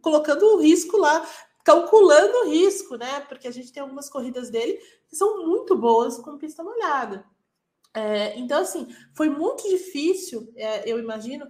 colocando 0.00 0.44
o 0.46 0.60
risco 0.60 0.96
lá 0.96 1.26
calculando 1.64 2.36
o 2.38 2.50
risco, 2.50 2.96
né? 2.96 3.20
Porque 3.20 3.48
a 3.48 3.50
gente 3.50 3.72
tem 3.72 3.82
algumas 3.82 4.08
corridas 4.10 4.50
dele 4.50 4.78
que 5.08 5.16
são 5.16 5.46
muito 5.46 5.76
boas 5.76 6.18
com 6.18 6.38
pista 6.38 6.62
molhada. 6.62 7.24
É, 7.94 8.36
então, 8.38 8.60
assim, 8.60 8.88
foi 9.14 9.28
muito 9.28 9.68
difícil, 9.68 10.52
é, 10.56 10.88
eu 10.88 10.98
imagino, 10.98 11.46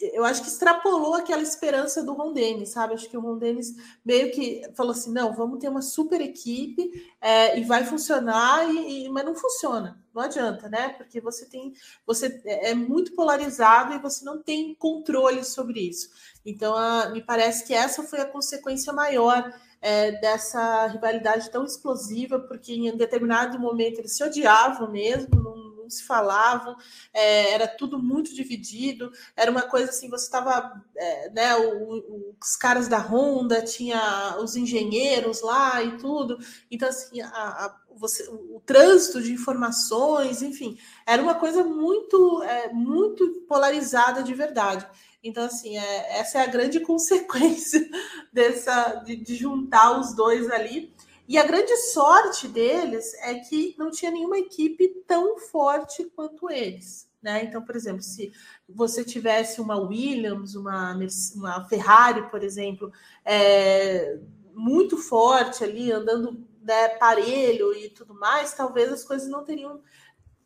eu 0.00 0.24
acho 0.24 0.42
que 0.42 0.48
extrapolou 0.48 1.14
aquela 1.14 1.42
esperança 1.42 2.02
do 2.02 2.12
Ron 2.12 2.32
Dennis, 2.32 2.70
sabe? 2.70 2.94
Acho 2.94 3.08
que 3.08 3.16
o 3.16 3.20
Ron 3.20 3.38
Dennis 3.38 3.74
meio 4.04 4.30
que 4.30 4.62
falou 4.74 4.92
assim: 4.92 5.12
não, 5.12 5.34
vamos 5.34 5.58
ter 5.58 5.68
uma 5.68 5.82
super 5.82 6.20
equipe 6.20 6.90
é, 7.20 7.58
e 7.58 7.64
vai 7.64 7.84
funcionar, 7.84 8.68
e, 8.70 9.06
e, 9.06 9.08
mas 9.08 9.24
não 9.24 9.34
funciona, 9.34 10.02
não 10.14 10.22
adianta, 10.22 10.68
né? 10.68 10.90
Porque 10.90 11.20
você 11.20 11.46
tem, 11.46 11.72
você 12.06 12.40
é, 12.44 12.70
é 12.70 12.74
muito 12.74 13.14
polarizado 13.14 13.94
e 13.94 13.98
você 13.98 14.24
não 14.24 14.42
tem 14.42 14.74
controle 14.74 15.44
sobre 15.44 15.80
isso. 15.80 16.10
Então, 16.44 16.74
a, 16.76 17.08
me 17.10 17.22
parece 17.22 17.64
que 17.66 17.74
essa 17.74 18.02
foi 18.02 18.20
a 18.20 18.26
consequência 18.26 18.92
maior 18.92 19.52
é, 19.80 20.12
dessa 20.20 20.86
rivalidade 20.86 21.50
tão 21.50 21.64
explosiva, 21.64 22.38
porque 22.38 22.72
em 22.72 22.96
determinado 22.96 23.58
momento 23.58 23.98
eles 23.98 24.16
se 24.16 24.24
odiavam 24.24 24.90
mesmo, 24.90 25.47
não, 25.88 25.90
se 25.90 26.04
falavam, 26.04 26.76
é, 27.12 27.52
era 27.52 27.66
tudo 27.66 27.98
muito 27.98 28.34
dividido, 28.34 29.10
era 29.34 29.50
uma 29.50 29.62
coisa 29.62 29.90
assim, 29.90 30.08
você 30.10 30.24
estava, 30.24 30.82
é, 30.96 31.30
né, 31.30 31.56
o, 31.56 32.34
os 32.40 32.56
caras 32.56 32.88
da 32.88 32.98
Honda, 32.98 33.62
tinha 33.62 34.36
os 34.40 34.54
engenheiros 34.54 35.40
lá 35.42 35.82
e 35.82 35.96
tudo, 35.96 36.38
então 36.70 36.88
assim, 36.88 37.20
a, 37.20 37.28
a, 37.28 37.76
você, 37.96 38.28
o 38.28 38.62
trânsito 38.64 39.22
de 39.22 39.32
informações, 39.32 40.42
enfim, 40.42 40.78
era 41.06 41.22
uma 41.22 41.34
coisa 41.34 41.64
muito, 41.64 42.42
é, 42.42 42.72
muito 42.72 43.44
polarizada 43.48 44.22
de 44.22 44.34
verdade. 44.34 44.86
Então, 45.22 45.44
assim, 45.44 45.76
é, 45.76 46.18
essa 46.20 46.38
é 46.38 46.42
a 46.42 46.46
grande 46.46 46.80
consequência 46.86 47.88
dessa 48.32 48.94
de, 49.04 49.16
de, 49.16 49.34
juntar 49.34 49.98
os 49.98 50.14
dois 50.14 50.48
ali. 50.50 50.94
E 51.28 51.36
a 51.36 51.44
grande 51.44 51.76
sorte 51.76 52.48
deles 52.48 53.12
é 53.20 53.34
que 53.34 53.74
não 53.78 53.90
tinha 53.90 54.10
nenhuma 54.10 54.38
equipe 54.38 54.88
tão 55.06 55.38
forte 55.38 56.04
quanto 56.16 56.50
eles. 56.50 57.06
Né? 57.22 57.44
Então, 57.44 57.60
por 57.60 57.76
exemplo, 57.76 58.00
se 58.00 58.32
você 58.66 59.04
tivesse 59.04 59.60
uma 59.60 59.76
Williams, 59.76 60.54
uma, 60.54 60.98
uma 61.34 61.68
Ferrari, 61.68 62.30
por 62.30 62.42
exemplo, 62.42 62.90
é, 63.26 64.18
muito 64.54 64.96
forte 64.96 65.62
ali, 65.62 65.92
andando 65.92 66.48
né, 66.62 66.88
parelho 66.96 67.74
e 67.74 67.90
tudo 67.90 68.14
mais, 68.14 68.54
talvez 68.54 68.90
as 68.90 69.04
coisas 69.04 69.28
não 69.28 69.44
teriam 69.44 69.82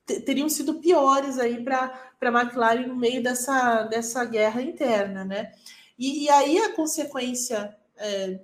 teriam 0.04 0.48
sido 0.48 0.80
piores 0.80 1.38
aí 1.38 1.62
para 1.62 1.94
a 2.20 2.42
McLaren 2.42 2.88
no 2.88 2.96
meio 2.96 3.22
dessa, 3.22 3.84
dessa 3.84 4.24
guerra 4.24 4.60
interna, 4.60 5.24
né? 5.24 5.52
E, 5.96 6.24
e 6.24 6.28
aí 6.28 6.58
a 6.58 6.74
consequência 6.74 7.74
é, 7.96 8.40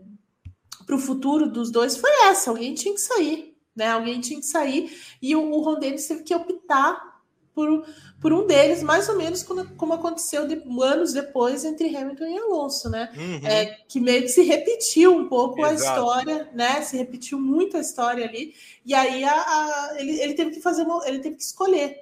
para 0.89 0.97
o 0.97 0.99
futuro 0.99 1.47
dos 1.47 1.71
dois 1.71 1.99
foi 1.99 2.11
essa: 2.25 2.51
alguém 2.51 2.75
tinha 2.75 2.95
que 2.95 3.01
sair, 3.01 3.55
né? 3.77 3.89
Alguém 3.89 4.21
tinha 4.21 4.41
que 4.41 4.47
sair 4.47 4.99
e 5.21 5.37
o, 5.37 5.51
o 5.53 5.61
Ron 5.61 5.79
Dennis 5.79 6.09
teve 6.09 6.23
que 6.23 6.35
optar 6.35 7.21
por, 7.55 7.85
por 8.23 8.33
um 8.33 8.47
deles, 8.47 8.83
mais 8.83 9.07
ou 9.09 9.17
menos 9.17 9.43
como, 9.43 9.67
como 9.75 9.93
aconteceu 9.93 10.47
de, 10.47 10.63
anos 10.81 11.13
depois 11.13 11.65
entre 11.65 11.95
Hamilton 11.95 12.25
e 12.25 12.39
Alonso, 12.39 12.89
né? 12.89 13.11
Uhum. 13.15 13.47
É, 13.47 13.67
que 13.87 14.01
meio 14.01 14.23
que 14.23 14.29
se 14.29 14.43
repetiu 14.43 15.15
um 15.15 15.29
pouco 15.29 15.61
Exato. 15.61 15.71
a 15.71 15.75
história, 15.75 16.51
né? 16.55 16.81
Se 16.81 16.97
repetiu 16.97 17.39
muito 17.39 17.77
a 17.77 17.81
história 17.81 18.25
ali, 18.27 18.55
e 18.87 18.95
aí 18.95 19.25
a, 19.25 19.33
a, 19.33 19.95
ele, 19.99 20.19
ele 20.23 20.35
teve 20.35 20.53
que 20.53 20.61
fazer 20.63 20.85
uma, 20.85 21.07
ele 21.07 21.19
teve 21.19 21.37
que 21.37 21.43
escolher, 21.43 21.97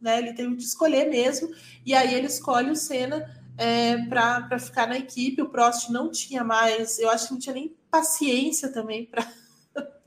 né? 0.00 0.18
Ele 0.18 0.32
teve 0.32 0.54
que 0.54 0.62
escolher 0.62 1.10
mesmo, 1.10 1.50
e 1.84 1.92
aí 1.92 2.14
ele 2.14 2.28
escolhe 2.28 2.70
o 2.70 2.76
Senna 2.76 3.34
é, 3.56 3.96
para 4.06 4.58
ficar 4.60 4.86
na 4.86 4.96
equipe. 4.96 5.42
O 5.42 5.48
Prost 5.48 5.90
não 5.90 6.12
tinha 6.12 6.44
mais, 6.44 7.00
eu 7.00 7.10
acho 7.10 7.26
que 7.26 7.32
não 7.32 7.40
tinha 7.40 7.54
nem 7.54 7.77
paciência 7.90 8.68
também 8.72 9.06
para 9.06 9.26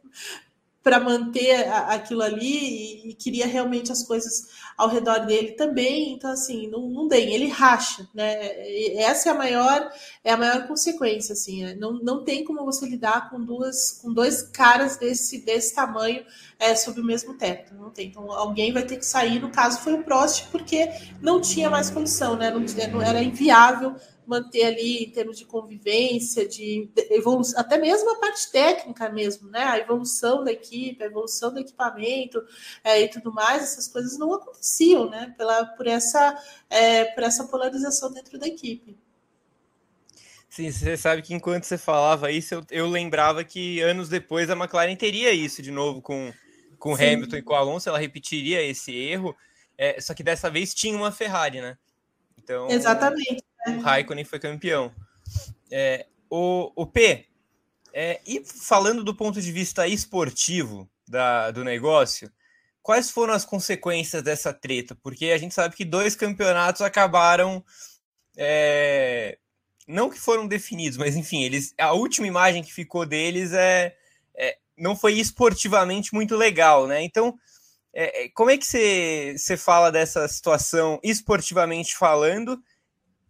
para 0.84 1.00
manter 1.00 1.68
aquilo 1.70 2.24
ali 2.24 3.10
e, 3.10 3.14
queria 3.14 3.46
realmente 3.46 3.92
as 3.92 4.02
coisas 4.04 4.48
ao 4.76 4.90
redor 4.90 5.26
dele 5.28 5.52
também. 5.52 6.14
Então, 6.14 6.32
assim, 6.32 6.68
não, 6.68 6.90
não 6.90 7.08
tem, 7.08 7.34
ele 7.34 7.48
racha, 7.48 8.08
né? 8.16 8.68
E 8.68 8.98
essa 8.98 9.30
é 9.30 9.32
a 9.32 9.36
maior, 9.36 9.92
é 10.24 10.32
a 10.32 10.38
maior 10.38 10.68
consequência, 10.68 11.34
assim, 11.34 11.64
é, 11.64 11.76
não, 11.76 11.94
não 11.94 12.24
tem 12.24 12.44
como 12.44 12.66
você 12.66 12.88
lidar 12.88 13.30
com 13.30 13.40
duas, 13.40 14.00
com 14.02 14.12
dois 14.12 14.42
caras 14.42 14.98
desse, 14.98 15.40
desse 15.46 15.76
tamanho 15.76 16.26
é, 16.58 16.74
sob 16.74 17.00
o 17.00 17.06
mesmo 17.06 17.36
teto. 17.36 17.76
Não 17.76 17.92
tem. 17.92 18.08
Então, 18.08 18.32
alguém 18.32 18.74
vai 18.74 18.84
ter 18.84 18.98
que 18.98 19.06
sair, 19.06 19.40
no 19.40 19.52
caso 19.52 19.82
foi 19.82 19.94
o 19.94 20.04
Prost, 20.04 20.48
porque 20.52 20.90
não 21.22 21.40
tinha 21.40 21.70
mais 21.70 21.92
condição, 21.92 22.36
né? 22.36 22.50
Não, 22.50 22.60
não 22.92 23.02
era 23.02 23.22
inviável 23.22 23.96
manter 24.26 24.64
ali 24.64 25.04
em 25.04 25.10
termos 25.10 25.38
de 25.38 25.46
convivência, 25.46 26.48
de 26.48 26.90
evolução, 27.10 27.60
até 27.60 27.78
mesmo 27.78 28.10
a 28.12 28.20
parte 28.20 28.52
técnica 28.52 29.10
mesmo, 29.10 29.50
né? 29.50 29.64
A 29.64 29.80
evolução 29.80 30.44
da 30.44 30.52
equipe, 30.52 31.04
a 31.04 31.08
evolução 31.08 31.54
do 31.54 31.60
equipamento 31.60 32.42
é, 32.84 33.02
e 33.02 33.10
tudo 33.10 33.34
mais, 33.34 33.64
essas 33.64 33.88
coisas 33.88 34.18
não 34.18 34.34
aconteciam, 34.34 35.10
né? 35.10 35.34
Pela, 35.38 35.66
por, 35.66 35.88
essa, 35.88 36.38
é, 36.70 37.06
por 37.06 37.24
essa 37.24 37.46
polarização 37.46 38.12
dentro 38.12 38.38
da 38.38 38.48
equipe. 38.48 38.98
Sim, 40.50 40.70
você 40.70 40.98
sabe 40.98 41.22
que 41.22 41.34
enquanto 41.34 41.64
você 41.64 41.78
falava 41.78 42.32
isso, 42.32 42.54
eu, 42.54 42.64
eu 42.70 42.88
lembrava 42.88 43.44
que 43.44 43.80
anos 43.82 44.10
depois 44.10 44.50
a 44.50 44.54
McLaren 44.54 44.96
teria 44.96 45.32
isso 45.32 45.62
de 45.62 45.72
novo 45.72 46.02
com, 46.02 46.34
com 46.78 46.94
Hamilton 46.94 47.38
e 47.38 47.42
com 47.42 47.54
Alonso, 47.54 47.88
ela 47.88 47.98
repetiria 47.98 48.62
esse 48.62 48.94
erro, 48.94 49.36
é, 49.78 50.00
só 50.02 50.14
que 50.14 50.22
dessa 50.22 50.50
vez 50.50 50.74
tinha 50.74 50.96
uma 50.96 51.12
Ferrari, 51.12 51.62
né? 51.62 51.78
Então, 52.38 52.70
Exatamente 52.70 53.44
o 53.68 53.80
Raikkonen 53.80 54.26
foi 54.26 54.40
campeão. 54.40 54.94
É, 55.70 56.06
o, 56.30 56.72
o 56.76 56.86
P, 56.86 57.26
é, 57.94 58.20
e 58.26 58.44
falando 58.46 59.04
do 59.04 59.16
ponto 59.16 59.42
de 59.42 59.52
vista 59.52 59.88
esportivo 59.88 60.90
da, 61.08 61.52
do 61.52 61.64
negócio, 61.64 62.32
quais 62.82 63.10
foram 63.12 63.34
as 63.34 63.46
consequências 63.46 64.24
dessa 64.24 64.54
treta? 64.54 64.96
Porque 64.96 65.28
a 65.28 65.38
gente 65.38 65.54
sabe 65.54 65.76
que 65.76 65.86
dois 65.86 66.16
campeonatos 66.16 66.82
acabaram. 66.82 67.64
É, 68.38 69.38
não 69.88 70.10
que 70.10 70.20
foram 70.20 70.48
definidos, 70.48 70.98
mas 70.98 71.16
enfim, 71.16 71.44
eles, 71.44 71.74
a 71.78 71.92
última 71.92 72.28
imagem 72.28 72.64
que 72.64 72.74
ficou 72.74 73.06
deles 73.06 73.52
é, 73.52 73.96
é 74.36 74.58
não 74.78 74.96
foi 74.96 75.14
esportivamente 75.20 76.14
muito 76.14 76.36
legal, 76.36 76.88
né? 76.88 77.04
Então, 77.04 77.38
É, 77.94 78.24
é, 78.24 78.30
como 78.30 78.50
é 78.50 78.58
que 78.58 78.66
você 78.66 79.58
fala 79.58 79.92
dessa 79.92 80.26
situação 80.28 80.98
esportivamente 81.04 81.94
falando? 81.94 82.58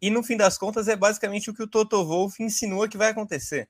E 0.02 0.10
no 0.10 0.24
fim 0.24 0.36
das 0.36 0.58
contas 0.58 0.88
é 0.88 0.96
basicamente 0.96 1.50
o 1.50 1.54
que 1.54 1.62
o 1.62 1.68
Toto 1.68 2.04
Wolff 2.04 2.42
insinua 2.42 2.88
que 2.88 2.98
vai 2.98 3.12
acontecer. 3.12 3.70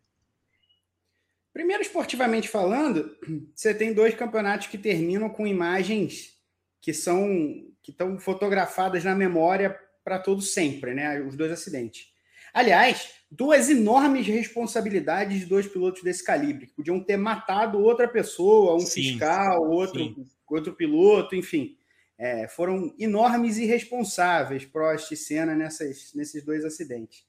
Primeiro, 1.54 1.82
esportivamente 1.82 2.48
falando, 2.48 3.16
você 3.54 3.74
tem 3.74 3.94
dois 3.94 4.16
campeonatos 4.16 4.68
que 4.68 4.78
terminam 4.78 5.30
com 5.30 5.46
imagens 5.46 6.40
que 6.80 6.94
são 6.94 7.68
que 7.84 7.92
estão 7.92 8.20
fotografadas 8.20 9.04
na 9.04 9.16
memória 9.16 9.76
para 10.04 10.20
todo 10.20 10.42
sempre, 10.42 10.94
né? 10.94 11.20
Os 11.22 11.36
dois 11.36 11.52
acidentes. 11.52 12.12
Aliás, 12.54 13.10
duas 13.30 13.70
enormes 13.70 14.28
responsabilidades 14.28 15.40
de 15.40 15.46
dois 15.46 15.68
pilotos 15.68 16.04
desse 16.04 16.24
calibre, 16.24 16.68
que 16.68 16.74
podiam 16.74 17.00
ter 17.00 17.18
matado 17.18 17.80
outra 17.80 18.08
pessoa, 18.08 18.76
um 18.76 18.80
sim, 18.80 19.02
fiscal, 19.02 19.68
outro, 19.70 20.28
outro 20.48 20.74
piloto, 20.74 21.36
enfim. 21.36 21.76
É, 22.24 22.48
foram 22.48 22.94
enormes 23.00 23.58
e 23.58 23.66
responsáveis 23.66 24.64
Prost 24.64 25.12
e 25.12 25.18
Senna 25.18 25.56
nessas, 25.56 26.14
nesses 26.14 26.44
dois 26.44 26.64
acidentes. 26.64 27.26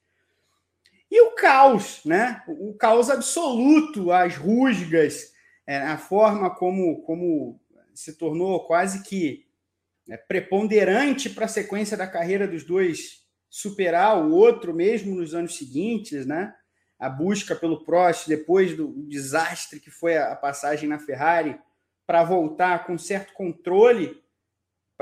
E 1.11 1.19
o 1.23 1.31
caos, 1.31 2.03
né? 2.05 2.43
O 2.47 2.75
caos 2.75 3.09
absoluto, 3.09 4.13
as 4.13 4.37
rusgas, 4.37 5.33
é, 5.67 5.79
a 5.79 5.97
forma 5.97 6.55
como, 6.55 7.01
como 7.05 7.59
se 7.95 8.19
tornou 8.19 8.67
quase 8.67 9.03
que 9.03 9.47
é, 10.11 10.19
preponderante 10.19 11.31
para 11.31 11.47
a 11.47 11.49
sequência 11.49 11.97
da 11.97 12.07
carreira 12.07 12.47
dos 12.47 12.63
dois 12.63 13.27
superar 13.49 14.23
o 14.23 14.33
outro 14.33 14.75
mesmo 14.75 15.15
nos 15.15 15.35
anos 15.35 15.57
seguintes, 15.57 16.27
né? 16.27 16.55
A 16.99 17.09
busca 17.09 17.57
pelo 17.57 17.83
Prost 17.83 18.29
depois 18.29 18.77
do 18.77 18.93
desastre 19.09 19.81
que 19.81 19.91
foi 19.91 20.19
a 20.19 20.37
passagem 20.37 20.87
na 20.87 20.99
Ferrari 20.99 21.59
para 22.07 22.23
voltar 22.25 22.85
com 22.85 22.99
certo 22.99 23.33
controle 23.33 24.22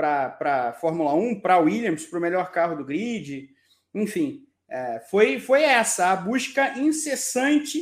para 0.01 0.69
a 0.69 0.73
Fórmula 0.73 1.13
1, 1.13 1.39
para 1.41 1.55
a 1.55 1.59
Williams, 1.59 2.05
para 2.05 2.17
o 2.17 2.21
melhor 2.21 2.51
carro 2.51 2.75
do 2.75 2.85
grid, 2.85 3.49
enfim, 3.93 4.47
é, 4.67 4.99
foi, 5.09 5.39
foi 5.39 5.63
essa 5.63 6.11
a 6.11 6.15
busca 6.15 6.79
incessante 6.79 7.79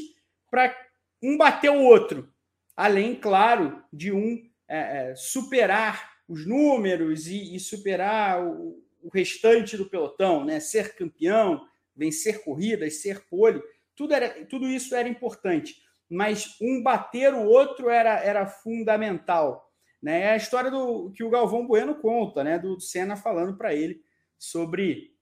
para 0.52 0.76
um 1.22 1.38
bater 1.38 1.70
o 1.70 1.82
outro, 1.82 2.34
além, 2.76 3.16
claro, 3.16 3.82
de 3.92 4.12
um 4.12 4.44
é, 4.68 5.12
é, 5.12 5.16
superar 5.16 6.12
os 6.28 6.46
números 6.46 7.28
e, 7.28 7.56
e 7.56 7.60
superar 7.60 8.44
o, 8.44 8.84
o 9.02 9.10
restante 9.14 9.78
do 9.78 9.90
pelotão, 9.90 10.44
né? 10.44 10.60
Ser 10.60 10.96
campeão, 10.96 11.66
vencer 11.96 12.44
corridas, 12.44 13.02
ser 13.02 13.22
pole, 13.30 13.62
tudo, 13.96 14.14
era, 14.14 14.46
tudo 14.46 14.68
isso 14.68 14.96
era 14.96 15.08
importante. 15.08 15.82
Mas 16.10 16.56
um 16.62 16.82
bater 16.82 17.34
o 17.34 17.46
outro 17.46 17.90
era, 17.90 18.20
era 18.20 18.46
fundamental. 18.46 19.69
Né? 20.02 20.22
É 20.22 20.32
a 20.32 20.38
história 20.38 20.72
do 20.72 21.12
que 21.12 21.24
o 21.24 21.30
Galvão 21.30 21.68
Bueno 21.68 21.96
conta, 21.96 22.44
né? 22.44 22.58
Do 22.58 22.80
Senna 22.80 23.16
falando 23.16 23.58
para 23.58 23.74
ele 23.74 24.02
sobre, 24.38 25.14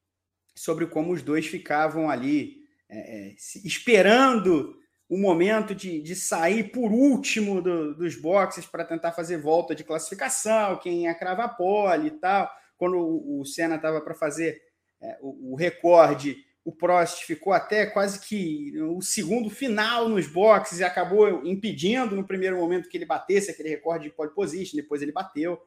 sobre 0.56 0.86
como 0.88 1.14
os 1.14 1.22
dois 1.22 1.48
ficavam 1.48 2.10
ali 2.10 2.58
é, 2.90 3.30
é 3.30 3.36
esperando 3.66 4.78
o 5.10 5.18
momento 5.18 5.74
de, 5.74 6.02
de 6.02 6.16
sair 6.16 6.72
por 6.72 6.92
último 6.92 7.62
do, 7.62 7.96
dos 7.96 8.16
boxes 8.16 8.66
para 8.66 8.84
tentar 8.84 9.14
fazer 9.14 9.38
volta 9.38 9.74
de 9.74 9.84
classificação, 9.84 10.78
quem 10.80 11.04
ia 11.04 11.16
cravar 11.16 11.56
pole 11.56 12.08
e 12.08 12.12
tal 12.12 12.50
quando 12.78 12.98
o, 13.00 13.44
Senna 13.44 13.76
estava 13.76 14.00
para 14.00 14.14
fazer 14.14 14.62
é, 15.02 15.18
o, 15.20 15.54
o, 15.54 15.56
recorde, 15.56 16.38
o 16.68 16.72
Prost 16.74 17.24
ficou 17.24 17.54
até 17.54 17.86
quase 17.86 18.20
que 18.20 18.78
o 18.82 19.02
segundo 19.02 19.50
final 19.50 20.10
nos 20.10 20.28
boxes 20.28 20.80
e 20.80 20.84
acabou 20.84 21.42
impedindo 21.46 22.14
no 22.14 22.28
primeiro 22.28 22.58
momento 22.58 22.90
que 22.90 22.98
ele 22.98 23.06
batesse 23.06 23.50
aquele 23.50 23.70
recorde 23.70 24.04
de 24.04 24.14
pole 24.14 24.32
position, 24.32 24.76
depois 24.76 25.02
ele 25.02 25.14
bateu. 25.14 25.58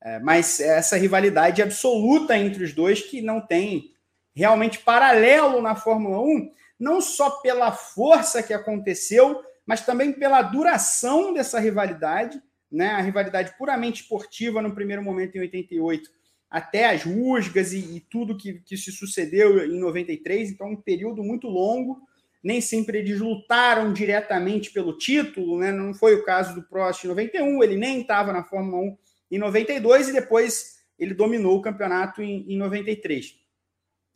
É, 0.00 0.20
mas 0.20 0.60
essa 0.60 0.96
rivalidade 0.96 1.60
absoluta 1.60 2.38
entre 2.38 2.62
os 2.62 2.72
dois 2.72 3.02
que 3.02 3.20
não 3.20 3.40
tem 3.40 3.92
realmente 4.32 4.78
paralelo 4.78 5.60
na 5.60 5.74
Fórmula 5.74 6.20
1, 6.20 6.52
não 6.78 7.00
só 7.00 7.30
pela 7.40 7.72
força 7.72 8.40
que 8.40 8.54
aconteceu, 8.54 9.42
mas 9.66 9.84
também 9.84 10.12
pela 10.12 10.40
duração 10.40 11.34
dessa 11.34 11.58
rivalidade, 11.58 12.40
né? 12.70 12.90
A 12.90 13.00
rivalidade 13.00 13.58
puramente 13.58 14.02
esportiva 14.02 14.62
no 14.62 14.72
primeiro 14.72 15.02
momento 15.02 15.34
em 15.34 15.40
88 15.40 16.08
até 16.50 16.86
as 16.86 17.02
rusgas 17.02 17.72
e, 17.72 17.78
e 17.96 18.00
tudo 18.00 18.36
que, 18.36 18.54
que 18.60 18.76
se 18.76 18.90
sucedeu 18.90 19.64
em 19.64 19.78
93, 19.78 20.50
então 20.50 20.70
um 20.70 20.76
período 20.76 21.22
muito 21.22 21.48
longo. 21.48 22.00
Nem 22.42 22.60
sempre 22.60 22.98
eles 22.98 23.20
lutaram 23.20 23.92
diretamente 23.92 24.70
pelo 24.70 24.96
título, 24.96 25.58
né? 25.58 25.72
não 25.72 25.92
foi 25.92 26.14
o 26.14 26.24
caso 26.24 26.54
do 26.54 26.62
Prost 26.62 27.04
em 27.04 27.08
91, 27.08 27.62
ele 27.62 27.76
nem 27.76 28.00
estava 28.00 28.32
na 28.32 28.44
Fórmula 28.44 28.78
1 28.78 28.96
em 29.32 29.38
92 29.38 30.08
e 30.08 30.12
depois 30.12 30.78
ele 30.98 31.14
dominou 31.14 31.58
o 31.58 31.62
campeonato 31.62 32.22
em, 32.22 32.44
em 32.52 32.56
93. 32.56 33.34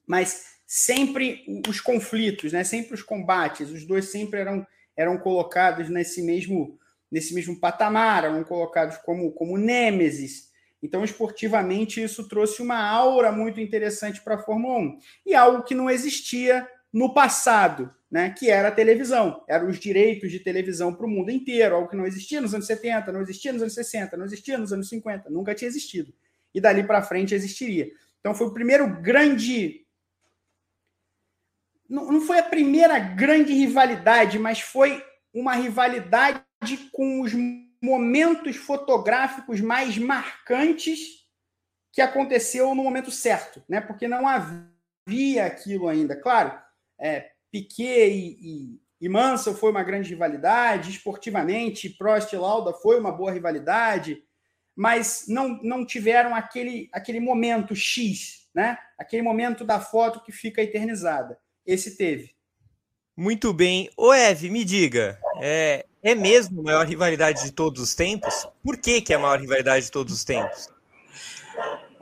Mas 0.06 0.52
sempre 0.66 1.44
os 1.68 1.80
conflitos, 1.80 2.52
né? 2.52 2.64
sempre 2.64 2.94
os 2.94 3.02
combates, 3.02 3.70
os 3.70 3.84
dois 3.84 4.10
sempre 4.10 4.40
eram, 4.40 4.66
eram 4.96 5.18
colocados 5.18 5.90
nesse 5.90 6.22
mesmo, 6.22 6.78
nesse 7.10 7.34
mesmo 7.34 7.58
patamar, 7.60 8.24
eram 8.24 8.42
colocados 8.42 8.96
como, 8.98 9.32
como 9.32 9.58
nêmesis. 9.58 10.51
Então, 10.82 11.04
esportivamente, 11.04 12.02
isso 12.02 12.26
trouxe 12.26 12.60
uma 12.60 12.76
aura 12.76 13.30
muito 13.30 13.60
interessante 13.60 14.20
para 14.20 14.34
a 14.34 14.42
Fórmula 14.42 14.78
1. 14.78 14.98
E 15.26 15.34
algo 15.34 15.62
que 15.62 15.76
não 15.76 15.88
existia 15.88 16.68
no 16.92 17.14
passado, 17.14 17.94
né? 18.10 18.34
que 18.36 18.50
era 18.50 18.68
a 18.68 18.72
televisão. 18.72 19.44
Eram 19.48 19.68
os 19.68 19.78
direitos 19.78 20.30
de 20.30 20.40
televisão 20.40 20.92
para 20.92 21.06
o 21.06 21.08
mundo 21.08 21.30
inteiro, 21.30 21.76
algo 21.76 21.88
que 21.88 21.96
não 21.96 22.04
existia 22.04 22.40
nos 22.40 22.52
anos 22.52 22.66
70, 22.66 23.12
não 23.12 23.22
existia 23.22 23.52
nos 23.52 23.62
anos 23.62 23.74
60, 23.74 24.16
não 24.16 24.24
existia 24.24 24.58
nos 24.58 24.72
anos 24.72 24.88
50, 24.88 25.30
nunca 25.30 25.54
tinha 25.54 25.68
existido. 25.68 26.12
E 26.52 26.60
dali 26.60 26.82
para 26.82 27.00
frente 27.00 27.34
existiria. 27.34 27.88
Então, 28.18 28.34
foi 28.34 28.48
o 28.48 28.52
primeiro 28.52 29.00
grande. 29.00 29.86
Não, 31.88 32.10
não 32.10 32.20
foi 32.20 32.40
a 32.40 32.42
primeira 32.42 32.98
grande 32.98 33.52
rivalidade, 33.52 34.38
mas 34.38 34.60
foi 34.60 35.02
uma 35.32 35.54
rivalidade 35.54 36.42
com 36.92 37.22
os 37.22 37.32
momentos 37.82 38.54
fotográficos 38.54 39.60
mais 39.60 39.98
marcantes 39.98 41.26
que 41.92 42.00
aconteceu 42.00 42.74
no 42.74 42.84
momento 42.84 43.10
certo, 43.10 43.62
né? 43.68 43.80
Porque 43.80 44.06
não 44.06 44.26
havia 44.26 45.44
aquilo 45.44 45.88
ainda. 45.88 46.14
Claro, 46.14 46.56
é, 46.98 47.32
Piquet 47.50 48.08
e, 48.08 48.38
e, 48.40 48.80
e 49.00 49.08
Mansell 49.08 49.54
foi 49.54 49.72
uma 49.72 49.82
grande 49.82 50.10
rivalidade, 50.10 50.90
esportivamente, 50.90 51.90
Prost 51.90 52.32
e 52.32 52.36
Lauda 52.36 52.72
foi 52.72 53.00
uma 53.00 53.10
boa 53.10 53.32
rivalidade, 53.32 54.22
mas 54.76 55.24
não, 55.28 55.60
não 55.62 55.84
tiveram 55.84 56.34
aquele, 56.34 56.88
aquele 56.92 57.18
momento 57.18 57.74
X, 57.74 58.48
né? 58.54 58.78
Aquele 58.96 59.22
momento 59.22 59.64
da 59.64 59.80
foto 59.80 60.22
que 60.22 60.30
fica 60.30 60.62
eternizada. 60.62 61.36
Esse 61.66 61.96
teve. 61.96 62.34
Muito 63.16 63.52
bem. 63.52 63.90
Ô, 63.96 64.14
Eve, 64.14 64.48
me 64.48 64.64
diga, 64.64 65.20
é, 65.42 65.84
é 66.02 66.14
mesmo 66.14 66.60
a 66.60 66.64
maior 66.64 66.86
rivalidade 66.86 67.44
de 67.44 67.52
todos 67.52 67.80
os 67.80 67.94
tempos? 67.94 68.46
Por 68.62 68.76
que, 68.76 69.00
que 69.00 69.12
é 69.12 69.16
a 69.16 69.18
maior 69.18 69.40
rivalidade 69.40 69.86
de 69.86 69.90
todos 69.90 70.12
os 70.12 70.24
tempos? 70.24 70.68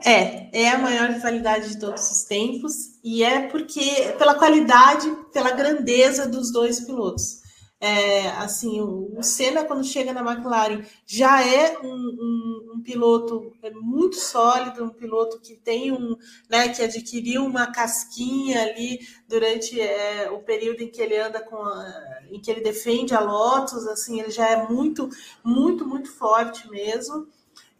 É, 0.03 0.63
é 0.63 0.69
a 0.69 0.79
maior 0.79 1.09
rivalidade 1.11 1.69
de 1.69 1.79
todos 1.79 2.09
os 2.09 2.23
tempos 2.23 2.73
e 3.03 3.23
é 3.23 3.47
porque 3.47 4.15
pela 4.17 4.33
qualidade, 4.33 5.07
pela 5.31 5.51
grandeza 5.51 6.27
dos 6.27 6.51
dois 6.51 6.79
pilotos. 6.79 7.40
É, 7.83 8.27
assim, 8.33 8.79
o, 8.79 9.23
Senna, 9.23 9.65
quando 9.65 9.83
chega 9.83 10.13
na 10.13 10.21
McLaren, 10.21 10.85
já 11.03 11.43
é 11.43 11.79
um, 11.79 11.87
um, 11.87 12.73
um, 12.75 12.81
piloto 12.83 13.51
muito 13.81 14.17
sólido, 14.17 14.83
um 14.83 14.89
piloto 14.89 15.39
que 15.39 15.55
tem 15.55 15.91
um, 15.91 16.15
né, 16.47 16.69
que 16.69 16.83
adquiriu 16.83 17.43
uma 17.43 17.71
casquinha 17.71 18.61
ali 18.61 18.99
durante 19.27 19.81
é, 19.81 20.29
o 20.29 20.43
período 20.43 20.81
em 20.83 20.91
que 20.91 21.01
ele 21.01 21.17
anda 21.17 21.41
com, 21.41 21.55
a, 21.57 22.19
em 22.29 22.39
que 22.39 22.51
ele 22.51 22.61
defende 22.61 23.15
a 23.15 23.19
Lotus, 23.19 23.87
assim, 23.87 24.19
ele 24.19 24.29
já 24.29 24.47
é 24.47 24.69
muito, 24.69 25.09
muito, 25.43 25.83
muito 25.83 26.11
forte 26.11 26.69
mesmo. 26.69 27.27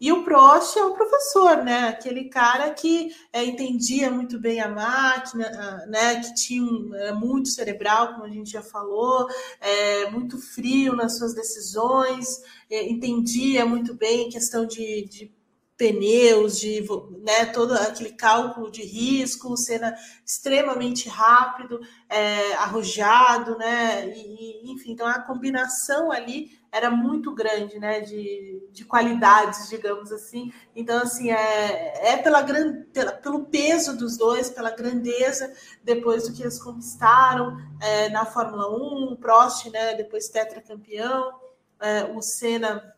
E 0.02 0.10
o 0.10 0.24
Prost 0.24 0.76
é 0.76 0.84
o 0.84 0.94
professor, 0.94 1.62
né? 1.62 1.86
Aquele 1.86 2.24
cara 2.24 2.70
que 2.74 3.14
é, 3.32 3.44
entendia 3.44 4.10
muito 4.10 4.36
bem 4.36 4.60
a 4.60 4.68
máquina, 4.68 5.86
né? 5.86 6.20
Que 6.20 6.34
tinha 6.34 6.60
um, 6.60 6.90
muito 7.20 7.50
cerebral, 7.50 8.14
como 8.14 8.24
a 8.24 8.28
gente 8.28 8.50
já 8.50 8.62
falou, 8.62 9.28
é, 9.60 10.10
muito 10.10 10.38
frio 10.38 10.96
nas 10.96 11.18
suas 11.18 11.34
decisões, 11.34 12.42
é, 12.68 12.82
entendia 12.82 13.64
muito 13.64 13.94
bem 13.94 14.28
questão 14.28 14.66
de, 14.66 15.04
de 15.04 15.32
pneus, 15.76 16.60
de 16.60 16.84
né, 17.22 17.46
todo 17.46 17.72
aquele 17.74 18.12
cálculo 18.12 18.70
de 18.70 18.82
risco, 18.82 19.56
cena 19.56 19.94
extremamente 20.24 21.08
rápido, 21.08 21.80
é, 22.08 22.54
arrojado, 22.54 23.56
né? 23.58 24.08
E, 24.08 24.70
enfim, 24.70 24.92
então 24.92 25.06
a 25.06 25.20
combinação 25.20 26.12
ali 26.12 26.62
era 26.70 26.90
muito 26.90 27.34
grande, 27.34 27.78
né, 27.78 28.00
de, 28.00 28.66
de 28.72 28.84
qualidades, 28.84 29.68
digamos 29.68 30.10
assim. 30.10 30.50
Então, 30.74 31.02
assim, 31.02 31.30
é, 31.30 32.12
é 32.12 32.16
pela, 32.16 32.40
gran, 32.40 32.84
pela, 32.92 33.12
pelo 33.12 33.44
peso 33.44 33.94
dos 33.94 34.16
dois, 34.16 34.48
pela 34.48 34.70
grandeza 34.70 35.52
depois 35.84 36.26
do 36.26 36.34
que 36.34 36.42
eles 36.42 36.62
conquistaram 36.62 37.58
é, 37.78 38.08
na 38.08 38.24
Fórmula 38.24 38.70
1, 38.70 39.12
o 39.12 39.16
Prost, 39.18 39.68
né, 39.70 39.94
depois 39.94 40.30
tetracampeão, 40.30 41.38
é, 41.78 42.04
o 42.04 42.22
Senna 42.22 42.94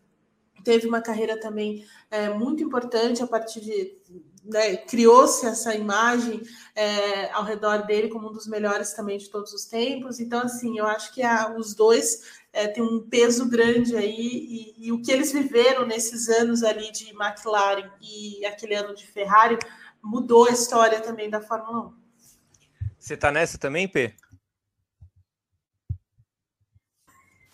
teve 0.65 0.87
uma 0.87 1.01
carreira 1.01 1.39
também 1.39 1.85
é, 2.11 2.31
muito 2.31 2.63
importante 2.63 3.23
a 3.23 3.27
partir 3.27 3.61
de 3.61 3.97
né, 4.45 4.77
criou-se 4.77 5.47
essa 5.47 5.75
imagem 5.75 6.43
é, 6.75 7.31
ao 7.33 7.45
redor 7.45 7.87
dele 7.87 8.09
como 8.09 8.29
um 8.29 8.33
dos 8.33 8.47
melhores 8.47 8.93
também 8.93 9.17
de 9.17 9.31
todos 9.31 9.53
os 9.53 9.65
tempos. 9.65 10.21
Então, 10.21 10.41
assim, 10.41 10.79
eu 10.79 10.87
acho 10.87 11.13
que 11.15 11.23
a, 11.23 11.55
os 11.57 11.75
dois 11.75 12.43
é, 12.53 12.69
têm 12.69 12.83
um 12.83 13.01
peso 13.01 13.49
grande 13.49 13.97
aí 13.97 14.75
e, 14.79 14.87
e, 14.87 14.93
o 14.93 15.01
que 15.01 15.11
eles 15.11 15.33
viveram 15.33 15.87
nesses 15.87 16.29
anos 16.29 16.63
ali 16.63 16.93
de 16.93 17.11
McLaren 17.11 17.91
e 18.01 18.45
aquele 18.45 18.75
ano 18.75 18.95
de 18.95 19.07
Ferrari 19.07 19.59
mudou 20.03 20.47
a 20.47 20.53
história 20.53 21.01
também 21.01 21.31
da 21.31 21.41
Fórmula 21.41 21.89
1. 21.89 22.05
Você 22.99 23.17
tá 23.17 23.31
nessa 23.31 23.59
também, 23.59 23.89
P? 23.89 24.15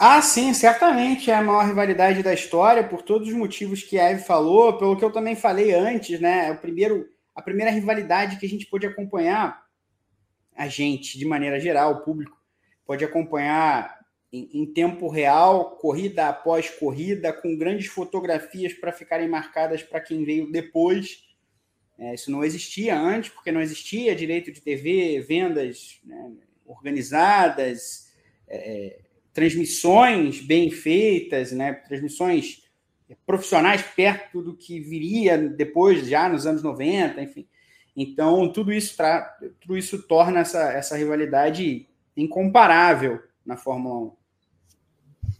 Ah, 0.02 0.22
sim, 0.22 0.54
certamente 0.54 1.30
é 1.30 1.34
a 1.34 1.42
maior 1.42 1.66
rivalidade 1.66 2.22
da 2.22 2.32
história, 2.32 2.82
por 2.82 3.02
todos 3.02 3.28
os 3.28 3.34
motivos 3.34 3.82
que 3.82 3.98
a 3.98 4.08
Eve 4.08 4.22
falou, 4.22 4.78
pelo 4.78 4.96
que 4.96 5.04
eu 5.04 5.12
também 5.12 5.36
falei 5.36 5.74
antes, 5.74 6.18
né? 6.18 6.48
É 6.48 6.52
o 6.52 6.56
primeiro, 6.56 7.06
a 7.34 7.42
primeira 7.42 7.70
rivalidade 7.70 8.38
que 8.38 8.46
a 8.46 8.48
gente 8.48 8.64
pôde 8.64 8.86
acompanhar, 8.86 9.62
a 10.56 10.66
gente, 10.68 11.18
de 11.18 11.26
maneira 11.26 11.60
geral, 11.60 11.92
o 11.92 12.00
público, 12.00 12.34
pode 12.86 13.04
acompanhar 13.04 14.00
em, 14.32 14.48
em 14.62 14.72
tempo 14.72 15.06
real, 15.06 15.76
corrida 15.76 16.30
após 16.30 16.70
corrida, 16.70 17.30
com 17.30 17.54
grandes 17.58 17.88
fotografias 17.88 18.72
para 18.72 18.92
ficarem 18.92 19.28
marcadas 19.28 19.82
para 19.82 20.00
quem 20.00 20.24
veio 20.24 20.50
depois. 20.50 21.28
É, 21.98 22.14
isso 22.14 22.30
não 22.30 22.42
existia 22.42 22.98
antes, 22.98 23.28
porque 23.28 23.52
não 23.52 23.60
existia 23.60 24.16
direito 24.16 24.50
de 24.50 24.62
TV, 24.62 25.20
vendas 25.20 26.00
né, 26.02 26.32
organizadas. 26.64 28.10
É, 28.48 29.09
transmissões 29.32 30.40
bem 30.40 30.70
feitas, 30.70 31.52
né, 31.52 31.72
transmissões 31.72 32.62
profissionais 33.26 33.82
perto 33.82 34.42
do 34.42 34.56
que 34.56 34.80
viria 34.80 35.36
depois, 35.36 36.06
já 36.06 36.28
nos 36.28 36.46
anos 36.46 36.62
90, 36.62 37.20
enfim. 37.22 37.46
Então, 37.96 38.52
tudo 38.52 38.72
isso, 38.72 38.96
tra... 38.96 39.22
tudo 39.60 39.76
isso 39.76 40.02
torna 40.02 40.40
essa, 40.40 40.72
essa 40.72 40.96
rivalidade 40.96 41.88
incomparável 42.16 43.20
na 43.44 43.56
Fórmula 43.56 44.12
1. 44.12 45.30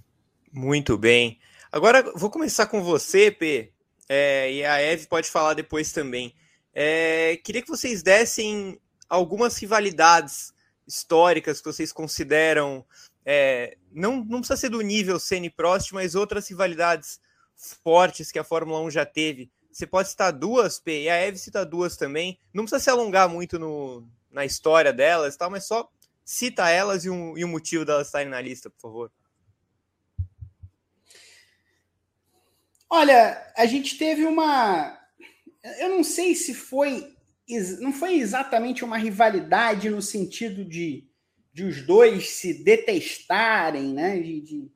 Muito 0.52 0.98
bem. 0.98 1.38
Agora, 1.70 2.02
vou 2.16 2.30
começar 2.30 2.66
com 2.66 2.82
você, 2.82 3.30
P, 3.30 3.72
é, 4.08 4.52
e 4.52 4.64
a 4.64 4.80
Eve 4.80 5.06
pode 5.06 5.30
falar 5.30 5.54
depois 5.54 5.92
também. 5.92 6.34
É, 6.74 7.38
queria 7.44 7.62
que 7.62 7.68
vocês 7.68 8.02
dessem 8.02 8.80
algumas 9.08 9.56
rivalidades 9.56 10.52
históricas 10.86 11.60
que 11.60 11.66
vocês 11.66 11.92
consideram 11.92 12.84
é, 13.24 13.76
não, 13.92 14.24
não 14.24 14.40
precisa 14.40 14.56
ser 14.56 14.68
do 14.68 14.80
nível 14.80 15.18
Senna 15.18 15.50
Prost, 15.50 15.92
mas 15.92 16.14
outras 16.14 16.48
rivalidades 16.48 17.20
fortes 17.82 18.30
que 18.30 18.38
a 18.38 18.44
Fórmula 18.44 18.80
1 18.80 18.90
já 18.90 19.04
teve. 19.04 19.50
Você 19.70 19.86
pode 19.86 20.08
citar 20.08 20.32
duas, 20.32 20.78
P, 20.78 21.02
e 21.02 21.08
a 21.08 21.16
Eve 21.16 21.38
cita 21.38 21.64
duas 21.64 21.96
também. 21.96 22.38
Não 22.52 22.64
precisa 22.64 22.82
se 22.82 22.90
alongar 22.90 23.28
muito 23.28 23.58
no, 23.58 24.06
na 24.30 24.44
história 24.44 24.92
delas, 24.92 25.36
tal, 25.36 25.50
mas 25.50 25.66
só 25.66 25.88
cita 26.24 26.68
elas 26.68 27.04
e, 27.04 27.10
um, 27.10 27.36
e 27.36 27.44
o 27.44 27.48
motivo 27.48 27.84
delas 27.84 28.08
estarem 28.08 28.28
na 28.28 28.40
lista, 28.40 28.70
por 28.70 28.80
favor. 28.80 29.12
Olha, 32.88 33.52
a 33.56 33.66
gente 33.66 33.96
teve 33.96 34.24
uma. 34.24 34.98
Eu 35.78 35.90
não 35.90 36.02
sei 36.02 36.34
se 36.34 36.54
foi. 36.54 37.16
Não 37.80 37.92
foi 37.92 38.14
exatamente 38.14 38.84
uma 38.84 38.96
rivalidade 38.96 39.90
no 39.90 40.00
sentido 40.00 40.64
de 40.64 41.09
de 41.52 41.64
os 41.64 41.82
dois 41.82 42.30
se 42.30 42.62
detestarem, 42.62 43.92
né? 43.92 44.18
De, 44.18 44.40
de, 44.40 44.70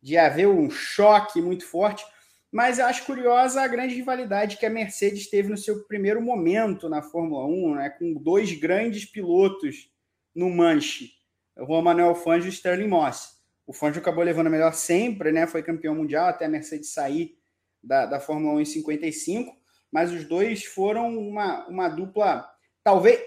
de 0.00 0.16
haver 0.16 0.48
um 0.48 0.70
choque 0.70 1.40
muito 1.40 1.66
forte. 1.66 2.04
Mas 2.52 2.78
eu 2.78 2.84
acho 2.84 3.06
curiosa 3.06 3.62
a 3.62 3.68
grande 3.68 3.94
rivalidade 3.94 4.58
que 4.58 4.66
a 4.66 4.70
Mercedes 4.70 5.30
teve 5.30 5.48
no 5.48 5.56
seu 5.56 5.84
primeiro 5.84 6.20
momento 6.20 6.86
na 6.86 7.00
Fórmula 7.00 7.46
1, 7.46 7.74
né? 7.76 7.90
com 7.90 8.12
dois 8.12 8.52
grandes 8.52 9.06
pilotos 9.06 9.90
no 10.34 10.50
manche, 10.50 11.12
o 11.56 11.80
Manuel 11.80 12.14
Fangio 12.14 12.48
e 12.48 12.50
o 12.50 12.52
Sterling 12.52 12.88
Moss. 12.88 13.40
O 13.66 13.72
Fangio 13.72 14.02
acabou 14.02 14.22
levando 14.22 14.48
a 14.48 14.50
melhor 14.50 14.74
sempre, 14.74 15.32
né? 15.32 15.46
foi 15.46 15.62
campeão 15.62 15.94
mundial 15.94 16.26
até 16.26 16.44
a 16.44 16.48
Mercedes 16.48 16.92
sair 16.92 17.38
da, 17.82 18.04
da 18.04 18.20
Fórmula 18.20 18.54
1 18.56 18.60
em 18.60 18.64
55, 18.66 19.56
mas 19.90 20.12
os 20.12 20.24
dois 20.26 20.62
foram 20.62 21.16
uma, 21.18 21.66
uma 21.68 21.88
dupla, 21.88 22.46
talvez, 22.84 23.18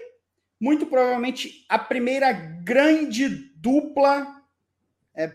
muito 0.60 0.86
provavelmente 0.86 1.64
a 1.68 1.78
primeira 1.78 2.32
grande 2.32 3.28
dupla 3.56 4.26
é, 5.14 5.32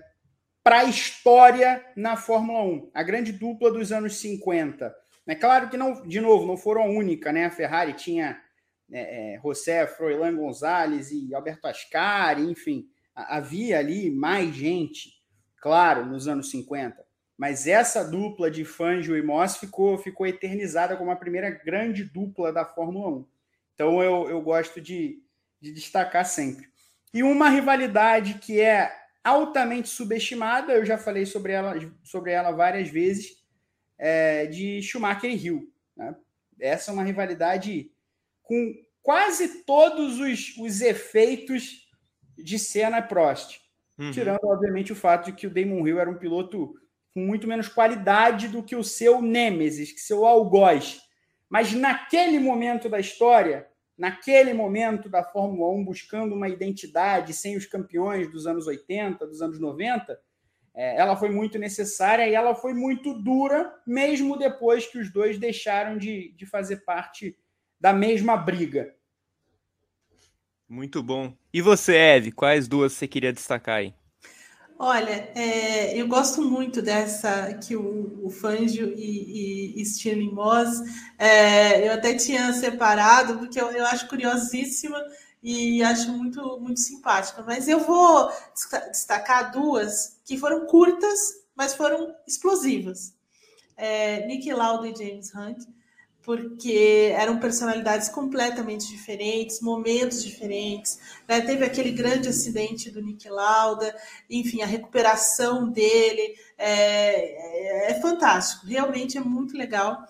para 0.63 0.79
a 0.79 0.85
história 0.85 1.85
na 1.95 2.15
Fórmula 2.15 2.63
1, 2.63 2.91
a 2.93 3.03
grande 3.03 3.31
dupla 3.31 3.71
dos 3.71 3.91
anos 3.91 4.17
50. 4.17 4.95
É 5.27 5.35
claro 5.35 5.69
que 5.69 5.77
não, 5.77 6.05
de 6.07 6.19
novo, 6.19 6.45
não 6.45 6.57
foram 6.57 6.81
a 6.81 6.89
única, 6.89 7.31
né? 7.31 7.45
A 7.45 7.51
Ferrari 7.51 7.93
tinha 7.93 8.41
é, 8.91 9.35
é, 9.35 9.39
José 9.39 9.87
Froilan 9.87 10.35
Gonzalez 10.35 11.11
e 11.11 11.33
Alberto 11.33 11.67
Ascari, 11.67 12.43
enfim, 12.43 12.89
havia 13.15 13.79
ali 13.79 14.09
mais 14.11 14.53
gente, 14.53 15.13
claro, 15.57 16.05
nos 16.05 16.27
anos 16.27 16.49
50. 16.51 17.03
Mas 17.37 17.65
essa 17.65 18.03
dupla 18.03 18.51
de 18.51 18.65
Fangio 18.65 19.17
e 19.17 19.21
Moss 19.21 19.57
ficou, 19.57 19.97
ficou 19.97 20.27
eternizada 20.27 20.95
como 20.95 21.09
a 21.09 21.15
primeira 21.15 21.49
grande 21.49 22.03
dupla 22.03 22.51
da 22.51 22.65
Fórmula 22.65 23.09
1. 23.09 23.25
Então 23.81 24.03
eu, 24.03 24.29
eu 24.29 24.39
gosto 24.39 24.79
de, 24.79 25.23
de 25.59 25.73
destacar 25.73 26.23
sempre. 26.23 26.69
E 27.11 27.23
uma 27.23 27.49
rivalidade 27.49 28.35
que 28.35 28.61
é 28.61 28.95
altamente 29.23 29.89
subestimada, 29.89 30.73
eu 30.73 30.85
já 30.85 30.99
falei 30.99 31.25
sobre 31.25 31.53
ela, 31.53 31.73
sobre 32.03 32.31
ela 32.31 32.51
várias 32.51 32.89
vezes, 32.89 33.43
é 33.97 34.45
de 34.45 34.83
Schumacher 34.83 35.31
e 35.31 35.35
Hill. 35.35 35.73
Né? 35.97 36.15
Essa 36.59 36.91
é 36.91 36.93
uma 36.93 37.03
rivalidade 37.03 37.91
com 38.43 38.71
quase 39.01 39.63
todos 39.63 40.19
os, 40.19 40.55
os 40.59 40.81
efeitos 40.81 41.89
de 42.37 42.59
Senna 42.59 42.99
e 42.99 43.01
Prost. 43.01 43.61
Uhum. 43.97 44.11
Tirando, 44.11 44.43
obviamente, 44.43 44.93
o 44.93 44.95
fato 44.95 45.25
de 45.25 45.33
que 45.33 45.47
o 45.47 45.51
Damon 45.51 45.87
Hill 45.87 45.99
era 45.99 46.09
um 46.09 46.19
piloto 46.19 46.75
com 47.15 47.21
muito 47.21 47.47
menos 47.47 47.67
qualidade 47.67 48.47
do 48.47 48.61
que 48.61 48.75
o 48.75 48.83
seu 48.83 49.23
Nemesis, 49.23 49.91
que 49.91 50.01
seu 50.01 50.23
algoz. 50.23 51.01
Mas 51.49 51.73
naquele 51.73 52.37
momento 52.37 52.87
da 52.87 52.99
história, 52.99 53.70
naquele 54.01 54.51
momento 54.51 55.07
da 55.07 55.23
Fórmula 55.23 55.71
1, 55.75 55.85
buscando 55.85 56.33
uma 56.33 56.49
identidade 56.49 57.35
sem 57.35 57.55
os 57.55 57.67
campeões 57.67 58.31
dos 58.31 58.47
anos 58.47 58.65
80, 58.65 59.27
dos 59.27 59.43
anos 59.43 59.59
90, 59.59 60.19
é, 60.73 60.99
ela 60.99 61.15
foi 61.15 61.29
muito 61.29 61.59
necessária 61.59 62.27
e 62.27 62.33
ela 62.33 62.55
foi 62.55 62.73
muito 62.73 63.13
dura, 63.13 63.71
mesmo 63.85 64.39
depois 64.39 64.87
que 64.87 64.97
os 64.97 65.13
dois 65.13 65.37
deixaram 65.37 65.99
de, 65.99 66.33
de 66.35 66.47
fazer 66.47 66.77
parte 66.77 67.37
da 67.79 67.93
mesma 67.93 68.35
briga. 68.35 68.91
Muito 70.67 71.03
bom. 71.03 71.37
E 71.53 71.61
você, 71.61 71.95
Eve, 71.95 72.31
quais 72.31 72.67
duas 72.67 72.93
você 72.93 73.07
queria 73.07 73.31
destacar 73.31 73.75
aí? 73.75 73.93
Olha, 74.83 75.31
é, 75.35 75.95
eu 75.95 76.07
gosto 76.07 76.41
muito 76.41 76.81
dessa 76.81 77.53
que 77.53 77.75
o, 77.75 78.25
o 78.25 78.31
Fangio 78.31 78.91
e, 78.97 79.79
e, 79.79 79.85
Stirling 79.85 80.31
Moss, 80.31 80.81
é, 81.19 81.87
eu 81.87 81.93
até 81.93 82.15
tinha 82.15 82.51
separado, 82.51 83.37
porque 83.37 83.61
eu, 83.61 83.69
eu 83.69 83.85
acho 83.85 84.07
curiosíssima 84.07 84.99
e 85.43 85.83
acho 85.83 86.11
muito, 86.11 86.59
muito 86.59 86.79
simpática. 86.79 87.43
Mas 87.45 87.67
eu 87.67 87.79
vou 87.81 88.31
destacar 88.89 89.51
duas 89.51 90.19
que 90.25 90.35
foram 90.35 90.65
curtas, 90.65 91.19
mas 91.55 91.75
foram 91.75 92.15
explosivas. 92.25 93.13
É, 93.77 94.25
Nick 94.25 94.51
Lauda 94.51 94.87
e 94.87 94.95
James 94.95 95.31
Hunt 95.35 95.59
porque 96.23 97.13
eram 97.15 97.39
personalidades 97.39 98.07
completamente 98.09 98.87
diferentes, 98.87 99.61
momentos 99.61 100.23
diferentes. 100.23 100.99
Né? 101.27 101.41
Teve 101.41 101.65
aquele 101.65 101.91
grande 101.91 102.29
acidente 102.29 102.91
do 102.91 103.01
Nick 103.01 103.27
Lauda, 103.27 103.95
enfim, 104.29 104.61
a 104.61 104.67
recuperação 104.67 105.69
dele 105.69 106.35
é, 106.57 107.87
é, 107.87 107.91
é 107.91 108.01
fantástico, 108.01 108.67
realmente 108.67 109.17
é 109.17 109.21
muito 109.21 109.57
legal. 109.57 110.05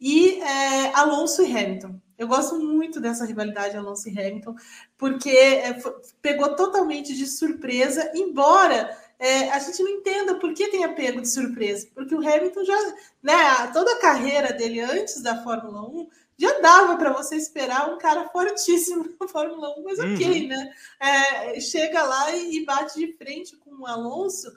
E 0.00 0.40
é, 0.40 0.92
Alonso 0.94 1.42
e 1.42 1.56
Hamilton. 1.56 2.00
Eu 2.18 2.28
gosto 2.28 2.58
muito 2.58 3.00
dessa 3.00 3.24
rivalidade 3.24 3.76
Alonso 3.76 4.08
e 4.08 4.18
Hamilton, 4.18 4.54
porque 4.98 5.30
é, 5.30 5.76
pegou 6.20 6.54
totalmente 6.54 7.14
de 7.14 7.26
surpresa, 7.26 8.10
embora 8.14 8.96
é, 9.22 9.50
a 9.50 9.58
gente 9.60 9.80
não 9.80 9.88
entenda 9.88 10.34
por 10.34 10.52
que 10.52 10.66
tem 10.66 10.82
apego 10.82 11.20
de 11.20 11.28
surpresa, 11.28 11.86
porque 11.94 12.12
o 12.12 12.18
Hamilton 12.18 12.64
já, 12.64 12.94
né, 13.22 13.70
toda 13.72 13.92
a 13.92 14.00
carreira 14.00 14.52
dele 14.52 14.80
antes 14.80 15.22
da 15.22 15.40
Fórmula 15.44 15.80
1 15.88 16.08
já 16.36 16.58
dava 16.58 16.96
para 16.96 17.12
você 17.12 17.36
esperar 17.36 17.88
um 17.88 17.98
cara 17.98 18.28
fortíssimo 18.30 19.08
na 19.20 19.28
Fórmula 19.28 19.78
1, 19.78 19.84
mas 19.84 19.98
ok, 20.00 20.42
uhum. 20.42 20.48
né? 20.48 20.74
É, 20.98 21.60
chega 21.60 22.02
lá 22.02 22.32
e, 22.32 22.56
e, 22.56 22.64
bate 22.64 22.98
de 22.98 23.12
frente 23.12 23.54
com 23.58 23.82
o 23.82 23.86
Alonso, 23.86 24.52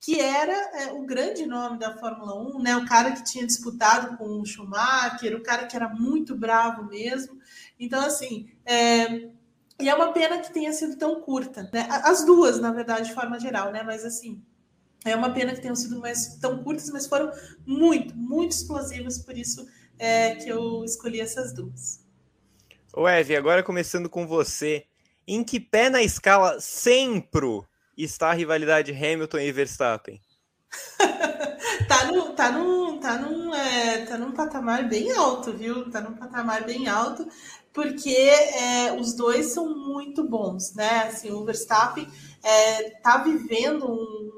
que 0.00 0.18
era 0.18 0.54
é, 0.80 0.92
o 0.94 1.02
grande 1.02 1.44
nome 1.44 1.78
da 1.78 1.98
Fórmula 1.98 2.34
1, 2.56 2.62
né? 2.62 2.74
O 2.74 2.86
cara 2.86 3.12
que 3.12 3.22
tinha 3.22 3.46
disputado 3.46 4.16
com 4.16 4.40
o 4.40 4.46
Schumacher, 4.46 5.36
o 5.36 5.42
cara 5.42 5.66
que 5.66 5.76
era 5.76 5.90
muito 5.90 6.34
bravo 6.34 6.84
mesmo. 6.84 7.38
Então, 7.78 8.00
assim, 8.00 8.50
é, 8.64 9.28
e 9.78 9.88
é 9.88 9.94
uma 9.94 10.12
pena 10.12 10.38
que 10.38 10.52
tenha 10.52 10.72
sido 10.72 10.96
tão 10.96 11.20
curta, 11.20 11.68
né? 11.72 11.86
As 11.90 12.24
duas, 12.24 12.60
na 12.60 12.72
verdade, 12.72 13.08
de 13.08 13.14
forma 13.14 13.38
geral, 13.38 13.70
né? 13.72 13.82
Mas 13.82 14.04
assim, 14.04 14.42
É 15.04 15.14
uma 15.14 15.32
pena 15.32 15.54
que 15.54 15.60
tenham 15.60 15.76
sido 15.76 16.00
mais 16.00 16.36
tão 16.40 16.64
curtas, 16.64 16.90
mas 16.90 17.06
foram 17.06 17.30
muito, 17.64 18.16
muito 18.16 18.52
explosivas, 18.52 19.18
por 19.18 19.38
isso 19.38 19.64
é 19.98 20.34
que 20.34 20.48
eu 20.48 20.84
escolhi 20.84 21.20
essas 21.20 21.52
duas. 21.52 22.04
O 22.92 23.06
Eve, 23.08 23.36
agora 23.36 23.62
começando 23.62 24.08
com 24.08 24.26
você. 24.26 24.84
Em 25.28 25.44
que 25.44 25.60
pé 25.60 25.90
na 25.90 26.02
escala 26.02 26.60
sempre 26.60 27.62
está 27.96 28.30
a 28.30 28.34
rivalidade 28.34 28.92
Hamilton 28.92 29.38
e 29.38 29.52
Verstappen? 29.52 30.20
tá, 31.96 32.04
no, 32.12 32.32
tá, 32.32 32.52
no, 32.52 32.98
tá, 32.98 33.18
num, 33.18 33.54
é, 33.54 34.04
tá 34.04 34.18
num 34.18 34.32
patamar 34.32 34.88
bem 34.88 35.12
alto, 35.12 35.52
viu? 35.52 35.90
Tá 35.90 36.00
num 36.00 36.14
patamar 36.14 36.64
bem 36.64 36.88
alto, 36.88 37.26
porque 37.72 38.10
é, 38.10 38.92
os 38.92 39.14
dois 39.14 39.46
são 39.46 39.74
muito 39.74 40.22
bons, 40.22 40.74
né? 40.74 41.04
Assim, 41.04 41.30
o 41.30 41.44
Verstappen 41.44 42.06
é, 42.42 42.90
tá 43.00 43.18
vivendo 43.18 43.90
um 43.90 44.36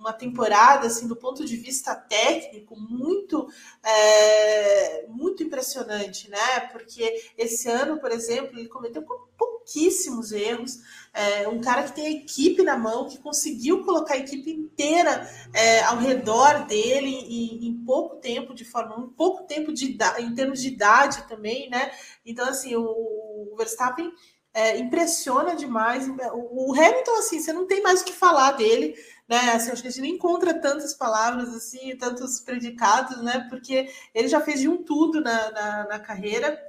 uma 0.00 0.14
temporada, 0.14 0.86
assim, 0.86 1.06
do 1.06 1.14
ponto 1.14 1.44
de 1.44 1.56
vista 1.58 1.94
técnico, 1.94 2.74
muito, 2.74 3.46
é, 3.84 5.06
muito 5.08 5.42
impressionante, 5.42 6.30
né? 6.30 6.60
Porque 6.72 7.30
esse 7.36 7.68
ano, 7.68 8.00
por 8.00 8.10
exemplo, 8.10 8.58
ele 8.58 8.68
cometeu 8.68 9.04
pouquíssimos 9.36 10.32
erros. 10.32 10.78
É, 11.12 11.48
um 11.48 11.60
cara 11.60 11.82
que 11.82 11.92
tem 11.92 12.06
a 12.06 12.10
equipe 12.10 12.62
na 12.62 12.76
mão, 12.76 13.08
que 13.08 13.18
conseguiu 13.18 13.84
colocar 13.84 14.14
a 14.14 14.18
equipe 14.18 14.50
inteira 14.50 15.28
é, 15.52 15.82
ao 15.82 15.98
redor 15.98 16.66
dele 16.66 17.10
em, 17.10 17.66
em, 17.66 17.84
pouco 17.84 18.16
tempo 18.16 18.54
de 18.54 18.64
Fórmula 18.64 19.00
1, 19.00 19.08
pouco 19.10 19.42
tempo 19.44 19.72
de 19.72 19.98
em 20.20 20.34
termos 20.34 20.60
de 20.60 20.68
idade 20.68 21.26
também, 21.28 21.68
né? 21.68 21.90
Então, 22.24 22.48
assim, 22.48 22.76
o, 22.76 22.82
o 22.82 23.54
Verstappen 23.56 24.12
é, 24.54 24.78
impressiona 24.78 25.56
demais. 25.56 26.08
O, 26.08 26.70
o 26.70 26.74
Hamilton, 26.74 27.18
assim, 27.18 27.40
você 27.40 27.52
não 27.52 27.66
tem 27.66 27.82
mais 27.82 28.02
o 28.02 28.04
que 28.04 28.12
falar 28.12 28.52
dele 28.52 28.94
né? 29.30 29.52
Assim, 29.52 29.70
acho 29.70 29.80
que 29.80 29.86
a 29.86 29.90
gente 29.92 30.00
não 30.00 30.16
encontra 30.16 30.52
tantas 30.52 30.92
palavras 30.92 31.54
assim, 31.54 31.96
tantos 31.96 32.40
predicados, 32.40 33.22
né? 33.22 33.46
Porque 33.48 33.88
ele 34.12 34.26
já 34.26 34.40
fez 34.40 34.58
de 34.58 34.68
um 34.68 34.82
tudo 34.82 35.20
na, 35.20 35.52
na, 35.52 35.86
na 35.86 36.00
carreira. 36.00 36.60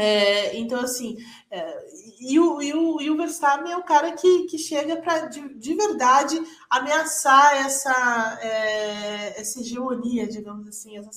É, 0.00 0.56
então, 0.56 0.80
assim, 0.80 1.16
é, 1.50 1.86
e, 2.20 2.38
o, 2.38 2.62
e, 2.62 2.72
o, 2.72 3.00
e 3.00 3.10
o 3.10 3.16
Verstappen 3.16 3.72
é 3.72 3.76
o 3.76 3.82
cara 3.82 4.12
que, 4.12 4.44
que 4.44 4.56
chega 4.56 4.96
para 4.96 5.26
de, 5.26 5.54
de 5.54 5.74
verdade 5.74 6.40
ameaçar 6.70 7.56
essa, 7.66 8.38
é, 8.40 9.40
essa 9.40 9.60
hegemonia, 9.60 10.28
digamos 10.28 10.68
assim, 10.68 10.96
essa, 10.96 11.10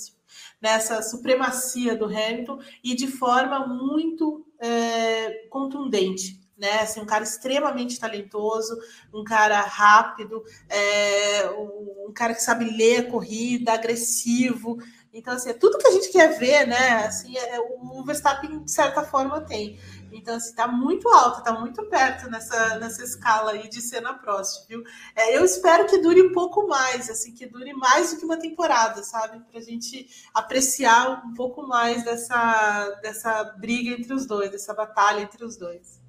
nessa 0.59 1.01
supremacia 1.03 1.95
do 1.95 2.05
Hamilton 2.05 2.59
e 2.83 2.95
de 2.95 3.05
forma 3.07 3.67
muito 3.67 4.47
é, 4.59 5.47
contundente 5.49 6.41
né? 6.61 6.81
Assim, 6.81 7.01
um 7.01 7.05
cara 7.07 7.23
extremamente 7.23 7.99
talentoso, 7.99 8.77
um 9.11 9.23
cara 9.23 9.59
rápido, 9.61 10.43
é, 10.69 11.49
um 11.49 12.13
cara 12.13 12.35
que 12.35 12.43
sabe 12.43 12.65
ler 12.65 12.97
a 12.97 13.09
corrida, 13.09 13.73
agressivo. 13.73 14.77
Então, 15.13 15.33
assim, 15.33 15.49
é 15.49 15.53
tudo 15.53 15.77
que 15.77 15.87
a 15.87 15.91
gente 15.91 16.09
quer 16.09 16.39
ver, 16.39 16.65
né? 16.65 17.05
Assim, 17.05 17.37
é, 17.37 17.59
o 17.59 18.03
Verstappen, 18.05 18.63
de 18.63 18.71
certa 18.71 19.03
forma, 19.03 19.41
tem. 19.41 19.77
Então, 20.09 20.35
assim, 20.35 20.55
tá 20.55 20.67
muito 20.67 21.09
alto, 21.09 21.43
tá 21.43 21.51
muito 21.59 21.83
perto 21.85 22.29
nessa, 22.29 22.79
nessa 22.79 23.03
escala 23.03 23.51
aí 23.51 23.67
de 23.67 23.81
cena 23.81 24.13
próxima, 24.13 24.65
viu? 24.69 24.83
É, 25.13 25.37
eu 25.37 25.43
espero 25.43 25.85
que 25.85 25.97
dure 25.97 26.21
um 26.21 26.31
pouco 26.31 26.65
mais, 26.65 27.09
assim, 27.09 27.33
que 27.33 27.45
dure 27.45 27.73
mais 27.73 28.11
do 28.11 28.19
que 28.19 28.25
uma 28.25 28.37
temporada, 28.37 29.03
sabe? 29.03 29.41
Pra 29.51 29.59
gente 29.59 30.07
apreciar 30.33 31.25
um 31.25 31.33
pouco 31.33 31.67
mais 31.67 32.05
dessa, 32.05 32.99
dessa 33.01 33.43
briga 33.59 33.91
entre 33.91 34.13
os 34.13 34.25
dois, 34.25 34.49
dessa 34.49 34.73
batalha 34.73 35.21
entre 35.21 35.43
os 35.43 35.57
dois. 35.57 35.99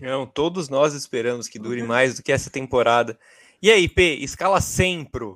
Não, 0.00 0.24
todos 0.24 0.68
nós 0.68 0.94
esperamos 0.94 1.48
que 1.48 1.58
dure 1.58 1.82
mais 1.82 2.14
do 2.14 2.22
que 2.22 2.30
essa 2.30 2.50
temporada. 2.50 3.18
E 3.60 3.68
aí, 3.68 3.88
P, 3.88 4.14
escala 4.20 4.60
sempre. 4.60 5.34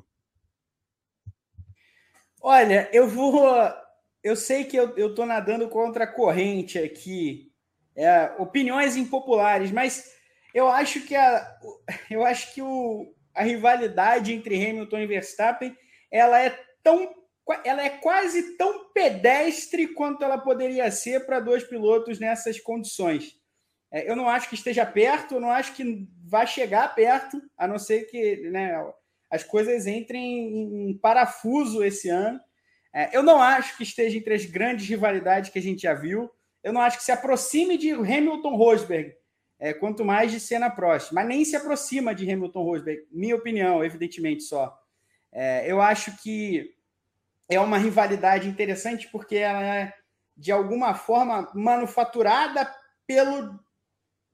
Olha, 2.43 2.91
eu 2.93 3.07
vou. 3.09 3.55
Eu 4.23 4.35
sei 4.35 4.65
que 4.65 4.77
eu, 4.77 4.97
eu 4.97 5.15
tô 5.15 5.25
nadando 5.25 5.69
contra 5.69 6.05
a 6.05 6.13
corrente 6.13 6.77
aqui. 6.79 7.53
É, 7.95 8.33
opiniões 8.39 8.97
impopulares, 8.97 9.71
mas 9.71 10.11
eu 10.55 10.67
acho 10.69 11.03
que 11.03 11.15
a, 11.15 11.59
eu 12.11 12.25
acho 12.25 12.53
que 12.53 12.61
o, 12.61 13.15
a 13.35 13.43
rivalidade 13.43 14.33
entre 14.33 14.57
Hamilton 14.57 14.99
e 14.99 15.07
Verstappen 15.07 15.77
ela 16.11 16.41
é 16.41 16.51
tão 16.83 17.15
ela 17.65 17.85
é 17.85 17.91
quase 17.91 18.57
tão 18.57 18.93
pedestre 18.93 19.89
quanto 19.89 20.25
ela 20.25 20.39
poderia 20.39 20.91
ser 20.91 21.27
para 21.27 21.41
dois 21.41 21.65
pilotos 21.65 22.19
nessas 22.19 22.59
condições. 22.61 23.37
É, 23.93 24.11
eu 24.11 24.17
não 24.17 24.29
acho 24.29 24.49
que 24.49 24.55
esteja 24.55 24.87
perto, 24.87 25.35
eu 25.35 25.41
não 25.41 25.51
acho 25.51 25.75
que 25.75 26.09
vai 26.25 26.47
chegar 26.47 26.95
perto, 26.95 27.43
a 27.59 27.69
não 27.69 27.79
ser 27.79 28.05
que 28.05 28.49
né, 28.51 28.75
as 29.33 29.43
coisas 29.43 29.87
entrem 29.87 30.91
em 30.91 30.99
parafuso 30.99 31.83
esse 31.83 32.11
ano. 32.11 32.39
É, 32.93 33.17
eu 33.17 33.23
não 33.23 33.41
acho 33.41 33.79
que 33.79 33.83
esteja 33.83 34.19
entre 34.19 34.35
as 34.35 34.45
grandes 34.45 34.87
rivalidades 34.87 35.49
que 35.49 35.59
a 35.59 35.63
gente 35.63 35.83
já 35.83 35.95
viu. 35.95 36.31
Eu 36.63 36.71
não 36.71 36.83
acho 36.83 36.99
que 36.99 37.05
se 37.05 37.11
aproxime 37.11 37.79
de 37.79 37.93
Hamilton 37.93 38.55
Rosberg, 38.55 39.15
é, 39.59 39.73
quanto 39.73 40.05
mais 40.05 40.31
de 40.31 40.39
Senna 40.39 40.69
Prost, 40.69 41.13
mas 41.15 41.27
nem 41.27 41.47
se 41.47 41.57
aproxima 41.57 42.15
de 42.15 42.31
Hamilton 42.31 42.63
Rosberg, 42.63 43.07
minha 43.11 43.35
opinião, 43.35 43.83
evidentemente 43.83 44.43
só. 44.43 44.79
É, 45.33 45.65
eu 45.67 45.81
acho 45.81 46.15
que 46.23 46.75
é 47.49 47.59
uma 47.59 47.79
rivalidade 47.79 48.47
interessante 48.47 49.09
porque 49.11 49.37
ela 49.37 49.63
é, 49.63 49.95
de 50.37 50.53
alguma 50.53 50.93
forma, 50.93 51.51
manufaturada 51.55 52.71
pelo 53.07 53.59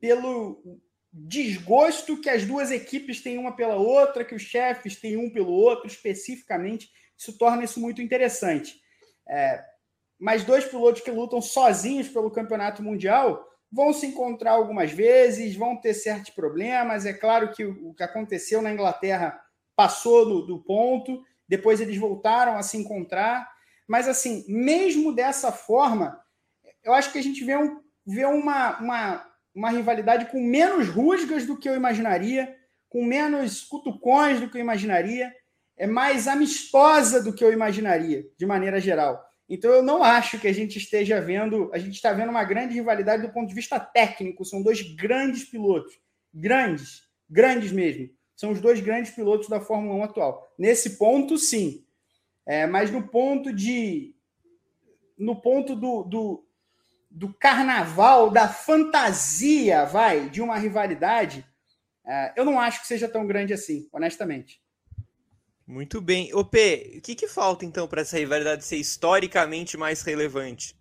pelo 0.01 0.80
desgosto 1.13 2.21
que 2.21 2.29
as 2.29 2.45
duas 2.45 2.71
equipes 2.71 3.21
têm 3.21 3.39
uma 3.39 3.55
pela 3.57 3.77
outra, 3.77 4.25
que 4.25 4.35
os 4.35 4.43
chefes 4.43 4.97
têm 4.97 5.17
um 5.17 5.31
pelo 5.31 5.53
outro, 5.53 5.87
especificamente. 5.87 6.91
Isso 7.17 7.37
torna 7.37 7.65
isso 7.65 7.81
muito 7.81 8.03
interessante. 8.03 8.81
É, 9.29 9.63
mas 10.19 10.45
dois 10.45 10.65
pilotos 10.65 11.03
que 11.03 11.11
lutam 11.11 11.41
sozinhos 11.41 12.09
pelo 12.09 12.31
campeonato 12.31 12.83
mundial 12.83 13.47
vão 13.71 13.93
se 13.93 14.07
encontrar 14.07 14.53
algumas 14.53 14.91
vezes, 14.91 15.55
vão 15.55 15.77
ter 15.77 15.95
certos 15.95 16.31
problemas. 16.31 17.07
É 17.07 17.13
claro 17.13 17.53
que 17.53 17.65
o 17.65 17.95
que 17.95 18.03
aconteceu 18.03 18.63
na 18.63 18.73
Inglaterra 18.73 19.41
passou 19.77 20.27
do, 20.27 20.47
do 20.47 20.59
ponto, 20.63 21.23
depois 21.47 21.81
eles 21.81 21.97
voltaram 21.97 22.57
a 22.57 22.63
se 22.63 22.77
encontrar. 22.77 23.49
Mas, 23.87 24.09
assim, 24.09 24.45
mesmo 24.49 25.15
dessa 25.15 25.53
forma, 25.53 26.21
eu 26.83 26.93
acho 26.93 27.13
que 27.13 27.19
a 27.19 27.23
gente 27.23 27.45
vê, 27.45 27.57
um, 27.57 27.81
vê 28.07 28.25
uma, 28.25 28.79
uma, 28.79 29.28
uma 29.59 29.71
rivalidade 29.71 30.27
com 30.27 30.41
menos 30.41 30.89
rusgas 30.89 31.45
do 31.45 31.59
que 31.59 31.69
eu 31.69 31.75
imaginaria, 31.75 32.57
com 32.89 33.05
menos 33.05 33.65
cutucões 33.65 34.41
do 34.41 34.49
que 34.49 34.57
eu 34.57 34.61
imaginaria, 34.61 35.35
é 35.77 35.85
mais 35.85 36.29
amistosa 36.29 37.21
do 37.21 37.33
que 37.33 37.43
eu 37.45 37.53
imaginaria, 37.53 38.25
de 38.39 38.47
maneira 38.47 38.81
geral. 38.81 39.21
Então 39.49 39.73
eu 39.73 39.83
não 39.83 40.05
acho 40.05 40.39
que 40.39 40.47
a 40.47 40.53
gente 40.53 40.79
esteja 40.79 41.21
vendo, 41.21 41.71
a 41.73 41.79
gente 41.79 41.95
está 41.95 42.13
vendo 42.13 42.29
uma 42.29 42.45
grande 42.45 42.75
rivalidade 42.75 43.27
do 43.27 43.33
ponto 43.33 43.49
de 43.49 43.55
vista 43.55 43.81
técnico. 43.81 44.45
São 44.45 44.63
dois 44.63 44.81
grandes 44.95 45.45
pilotos, 45.45 45.99
grandes, 46.33 47.03
grandes 47.29 47.73
mesmo. 47.73 48.11
São 48.37 48.53
os 48.53 48.61
dois 48.61 48.81
grandes 48.81 49.11
pilotos 49.11 49.49
da 49.49 49.61
Fórmula 49.61 49.97
1 49.97 50.05
atual. 50.05 50.55
Nesse 50.57 50.97
ponto, 50.99 51.37
sim. 51.37 51.85
É, 52.47 52.65
mas 52.65 52.93
no 52.93 53.09
ponto 53.09 53.53
de, 53.53 54.15
no 55.19 55.35
ponto 55.35 55.75
do, 55.75 56.05
do, 56.05 56.47
do 57.11 57.33
carnaval, 57.33 58.31
da 58.31 58.49
fantasia, 58.49 59.85
vai, 59.85 60.29
de 60.29 60.41
uma 60.43 60.59
rivalidade, 60.59 61.45
é, 62.07 62.33
eu 62.37 62.45
não 62.45 62.59
acho 62.59 62.81
que 62.81 62.87
seja 62.87 63.09
tão 63.09 63.27
grande 63.27 63.53
assim, 63.53 63.89
honestamente. 63.93 64.63
Muito 65.67 66.01
bem. 66.01 66.33
Ô 66.35 66.43
P, 66.43 66.95
o 66.97 67.03
que, 67.03 67.15
que 67.15 67.29
falta 67.29 67.67
então 67.67 67.87
para 67.87 68.01
essa 68.01 68.19
rivalidade 68.19 68.65
ser 68.65 68.77
historicamente 68.77 69.77
mais 69.77 70.01
relevante? 70.01 70.75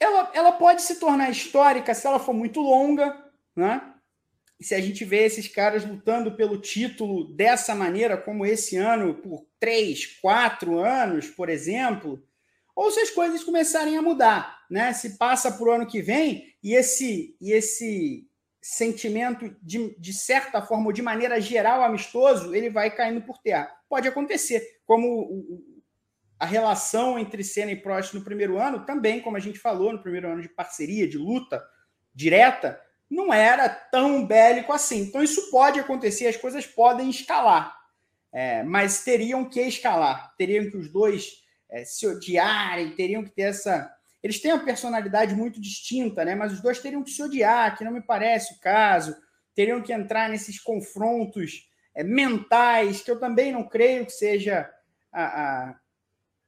Ela, 0.00 0.32
ela 0.34 0.52
pode 0.52 0.82
se 0.82 0.98
tornar 0.98 1.30
histórica 1.30 1.94
se 1.94 2.04
ela 2.04 2.18
for 2.18 2.32
muito 2.32 2.60
longa, 2.60 3.24
né? 3.54 3.94
Se 4.60 4.74
a 4.74 4.80
gente 4.80 5.04
vê 5.04 5.24
esses 5.24 5.46
caras 5.46 5.84
lutando 5.84 6.34
pelo 6.34 6.60
título 6.60 7.32
dessa 7.36 7.72
maneira, 7.72 8.16
como 8.16 8.44
esse 8.44 8.76
ano, 8.76 9.14
por 9.14 9.46
três, 9.60 10.06
quatro 10.20 10.80
anos, 10.80 11.28
por 11.28 11.48
exemplo, 11.48 12.20
ou 12.74 12.90
se 12.90 13.00
as 13.00 13.10
coisas 13.10 13.44
começarem 13.44 13.96
a 13.96 14.02
mudar, 14.02 14.64
né? 14.70 14.92
Se 14.92 15.18
passa 15.18 15.52
para 15.52 15.64
o 15.64 15.70
ano 15.70 15.86
que 15.86 16.00
vem 16.00 16.54
e 16.62 16.74
esse, 16.74 17.36
e 17.40 17.52
esse 17.52 18.26
sentimento, 18.60 19.54
de, 19.60 19.94
de 19.98 20.12
certa 20.12 20.62
forma, 20.62 20.86
ou 20.86 20.92
de 20.92 21.02
maneira 21.02 21.40
geral, 21.40 21.82
amistoso, 21.82 22.54
ele 22.54 22.70
vai 22.70 22.94
caindo 22.94 23.22
por 23.22 23.38
terra. 23.38 23.70
Pode 23.88 24.06
acontecer, 24.08 24.62
como 24.86 25.06
o, 25.08 25.82
a 26.38 26.46
relação 26.46 27.18
entre 27.18 27.44
Senna 27.44 27.72
e 27.72 27.76
Prost 27.76 28.14
no 28.14 28.24
primeiro 28.24 28.58
ano, 28.58 28.86
também, 28.86 29.20
como 29.20 29.36
a 29.36 29.40
gente 29.40 29.58
falou, 29.58 29.92
no 29.92 30.02
primeiro 30.02 30.30
ano 30.30 30.42
de 30.42 30.48
parceria, 30.48 31.08
de 31.08 31.18
luta 31.18 31.62
direta, 32.14 32.80
não 33.10 33.32
era 33.32 33.68
tão 33.68 34.26
bélico 34.26 34.72
assim. 34.72 35.02
Então, 35.02 35.22
isso 35.22 35.50
pode 35.50 35.78
acontecer, 35.78 36.26
as 36.26 36.36
coisas 36.36 36.66
podem 36.66 37.10
escalar. 37.10 37.76
É, 38.32 38.62
mas 38.62 39.04
teriam 39.04 39.44
que 39.44 39.60
escalar, 39.60 40.34
teriam 40.38 40.70
que 40.70 40.76
os 40.76 40.90
dois 40.90 41.41
é, 41.72 41.84
se 41.86 42.06
odiarem, 42.06 42.94
teriam 42.94 43.24
que 43.24 43.30
ter 43.30 43.42
essa. 43.42 43.90
Eles 44.22 44.40
têm 44.40 44.52
uma 44.52 44.64
personalidade 44.64 45.34
muito 45.34 45.60
distinta, 45.60 46.24
né? 46.24 46.34
Mas 46.34 46.52
os 46.52 46.60
dois 46.60 46.78
teriam 46.78 47.02
que 47.02 47.10
se 47.10 47.22
odiar, 47.22 47.76
que 47.76 47.82
não 47.82 47.90
me 47.90 48.02
parece 48.02 48.54
o 48.54 48.60
caso. 48.60 49.16
teriam 49.54 49.82
que 49.82 49.92
entrar 49.92 50.28
nesses 50.28 50.60
confrontos 50.60 51.68
é, 51.94 52.04
mentais, 52.04 53.00
que 53.00 53.10
eu 53.10 53.18
também 53.18 53.50
não 53.52 53.66
creio 53.66 54.06
que 54.06 54.12
seja 54.12 54.70
a, 55.10 55.24
a, 55.24 55.76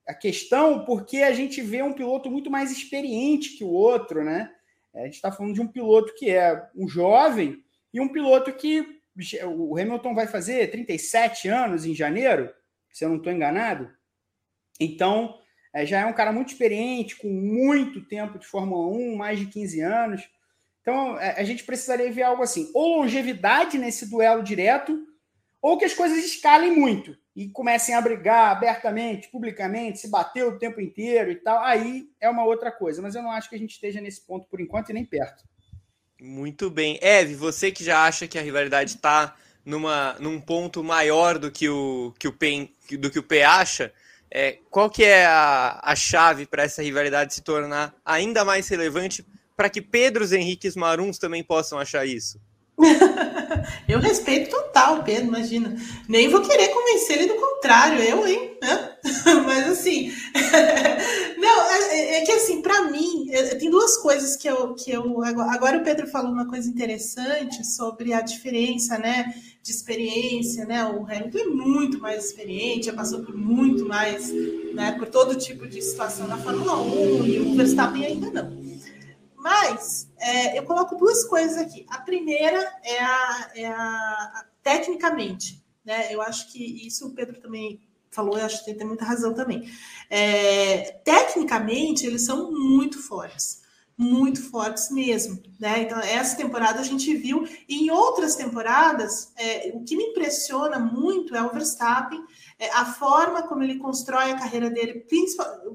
a, 0.09 0.15
questão, 0.15 0.85
porque 0.85 1.19
a 1.19 1.33
gente 1.33 1.61
vê 1.63 1.83
um 1.83 1.95
piloto 1.95 2.31
muito 2.31 2.51
mais 2.51 2.71
experiente 2.71 3.57
que 3.57 3.65
o 3.65 3.71
outro, 3.71 4.23
né? 4.23 4.53
É, 4.93 5.03
a 5.03 5.05
gente 5.07 5.15
está 5.15 5.33
falando 5.33 5.55
de 5.55 5.61
um 5.61 5.67
piloto 5.67 6.15
que 6.15 6.31
é 6.31 6.69
um 6.77 6.87
jovem 6.87 7.65
e 7.93 8.01
um 8.01 8.09
piloto 8.09 8.53
que 8.53 9.01
o 9.47 9.79
Hamilton 9.79 10.15
vai 10.15 10.27
fazer 10.27 10.71
37 10.71 11.49
anos 11.49 11.87
em 11.87 11.95
janeiro, 11.95 12.53
se 12.93 13.05
eu 13.05 13.09
não 13.09 13.17
estou 13.17 13.33
enganado. 13.33 13.91
Então, 14.79 15.39
é, 15.73 15.85
já 15.85 16.01
é 16.01 16.07
um 16.07 16.13
cara 16.13 16.33
muito 16.33 16.49
experiente, 16.49 17.17
com 17.17 17.29
muito 17.29 18.05
tempo 18.05 18.39
de 18.39 18.47
Fórmula 18.47 18.87
1, 18.97 19.17
mais 19.17 19.39
de 19.39 19.47
15 19.47 19.81
anos. 19.81 20.23
Então, 20.81 21.19
é, 21.19 21.41
a 21.41 21.45
gente 21.45 21.65
precisaria 21.65 22.13
ver 22.13 22.23
algo 22.23 22.43
assim, 22.43 22.71
ou 22.75 22.99
longevidade 22.99 23.79
nesse 23.79 24.09
duelo 24.09 24.43
direto, 24.43 25.07
ou 25.61 25.79
que 25.79 25.85
as 25.85 25.95
coisas 25.95 26.23
escalem 26.25 26.77
muito 26.77 27.17
e 27.35 27.49
comecem 27.49 27.95
a 27.95 28.01
brigar 28.01 28.53
abertamente, 28.53 29.29
publicamente, 29.29 29.99
se 29.99 30.09
bater 30.09 30.45
o 30.45 30.59
tempo 30.59 30.81
inteiro 30.81 31.33
e 31.33 31.37
tal. 31.37 31.59
Aí 31.65 32.09
é 32.21 32.29
uma 32.29 32.45
outra 32.45 32.71
coisa, 32.71 33.03
mas 33.03 33.15
eu 33.15 33.23
não 33.23 33.31
acho 33.31 33.49
que 33.49 33.57
a 33.57 33.59
gente 33.59 33.73
esteja 33.73 34.01
nesse 34.01 34.21
ponto 34.21 34.47
por 34.49 34.61
enquanto 34.61 34.91
e 34.91 34.93
nem 34.93 35.05
perto. 35.05 35.43
Muito 36.21 36.71
bem. 36.71 36.99
Eve, 37.03 37.35
você 37.35 37.73
que 37.73 37.83
já 37.83 38.05
acha 38.05 38.29
que 38.29 38.39
a 38.39 38.43
rivalidade 38.43 38.91
está 38.91 39.35
numa, 39.65 40.15
num 40.21 40.41
ponto 40.41 40.85
maior 40.85 41.39
do 41.39 41.51
que 41.51 41.69
o, 41.69 42.15
que 42.19 42.29
o, 42.29 42.33
PEN, 42.33 42.71
do 42.99 43.11
que 43.11 43.19
o 43.19 43.23
P 43.23 43.43
acha, 43.43 43.93
é, 44.35 44.59
qual 44.69 44.91
que 44.91 45.05
é 45.05 45.25
a, 45.25 45.79
a 45.81 45.95
chave 45.95 46.45
para 46.45 46.65
essa 46.65 46.83
rivalidade 46.83 47.33
se 47.33 47.41
tornar 47.41 47.95
ainda 48.05 48.45
mais 48.45 48.67
relevante 48.69 49.25
para 49.57 49.71
que 49.71 49.81
Pedros 49.81 50.33
Henriques 50.33 50.75
Maruns 50.75 51.19
também 51.19 51.45
possam 51.45 51.79
achar 51.79 52.05
isso? 52.05 52.41
eu 53.89 54.01
respeito 54.01 54.51
total 54.51 55.05
Pedro, 55.05 55.29
imagina. 55.29 55.77
Nem 56.09 56.29
vou 56.29 56.43
querer 56.43 56.69
convencer 56.69 57.19
ele 57.19 57.33
do 57.33 57.41
contrário, 57.41 58.03
eu, 58.03 58.27
hein? 58.27 58.59
Mas 59.47 59.71
assim, 59.71 60.13
não, 61.39 61.71
é, 61.71 61.95
é, 61.95 62.17
é, 62.17 62.27
que 62.27 62.33
assim, 62.33 62.61
para 62.61 62.91
mim, 62.91 63.29
é, 63.31 63.55
tem 63.55 63.71
duas 63.71 63.97
coisas 63.99 64.37
que 64.37 64.49
eu, 64.49 64.75
que 64.75 64.91
eu. 64.91 65.23
Agora 65.23 65.79
o 65.79 65.85
Pedro 65.85 66.09
falou 66.09 66.33
uma 66.33 66.49
coisa 66.49 66.69
interessante 66.69 67.65
sobre 67.65 68.13
a 68.13 68.21
diferença, 68.21 68.99
né? 68.99 69.33
De 69.65 69.71
experiência, 69.71 70.67
né? 70.67 70.85
O 70.85 71.07
Hamilton 71.07 71.39
é 71.39 71.47
muito 71.47 71.99
mais 71.99 72.27
experiente, 72.27 72.87
já 72.87 72.93
passou 72.93 73.25
por 73.25 73.35
muito 73.35 73.87
mais, 73.87 74.31
né? 74.75 74.93
Por 74.99 75.09
todo 75.09 75.39
tipo 75.39 75.67
de 75.67 75.81
situação 75.81 76.29
na 76.29 76.37
Fórmula 76.37 76.83
1 76.83 77.27
e 77.27 77.41
o 77.41 77.57
Verstappen 77.57 78.05
ainda 78.05 78.31
não. 78.31 78.63
Mas 79.35 80.13
é, 80.19 80.59
eu 80.59 80.65
coloco 80.65 80.97
duas 80.97 81.25
coisas 81.25 81.57
aqui. 81.57 81.87
A 81.89 81.99
primeira 81.99 82.61
é 82.85 82.99
a, 83.01 83.51
é 83.55 83.67
a, 83.67 83.75
a, 83.75 84.45
tecnicamente, 84.63 85.65
né? 85.83 86.15
Eu 86.15 86.21
acho 86.21 86.53
que 86.53 86.87
isso 86.87 87.09
o 87.09 87.15
Pedro 87.15 87.41
também 87.41 87.81
falou, 88.11 88.39
eu 88.39 88.45
acho 88.45 88.63
que 88.67 88.75
tem 88.75 88.87
muita 88.87 89.07
razão 89.07 89.33
também. 89.33 89.67
É, 90.11 90.93
tecnicamente, 91.03 92.05
eles 92.05 92.27
são 92.27 92.53
muito 92.53 93.03
fortes 93.03 93.64
muito 93.97 94.43
fortes 94.51 94.91
mesmo, 94.91 95.41
né? 95.59 95.83
Então 95.83 95.99
essa 95.99 96.37
temporada 96.37 96.81
a 96.81 96.85
gente 96.85 97.15
viu 97.17 97.47
e 97.69 97.87
em 97.87 97.91
outras 97.91 98.35
temporadas 98.35 99.33
é, 99.37 99.71
o 99.73 99.85
que 99.85 99.97
me 99.97 100.05
impressiona 100.05 100.79
muito 100.79 101.35
é 101.37 101.43
o 101.43 101.53
Verstappen, 101.53 102.23
é, 102.59 102.71
a 102.71 102.85
forma 102.85 103.43
como 103.43 103.63
ele 103.63 103.79
constrói 103.79 104.33
a 104.33 104.39
carreira 104.39 104.69
dele, 104.69 105.07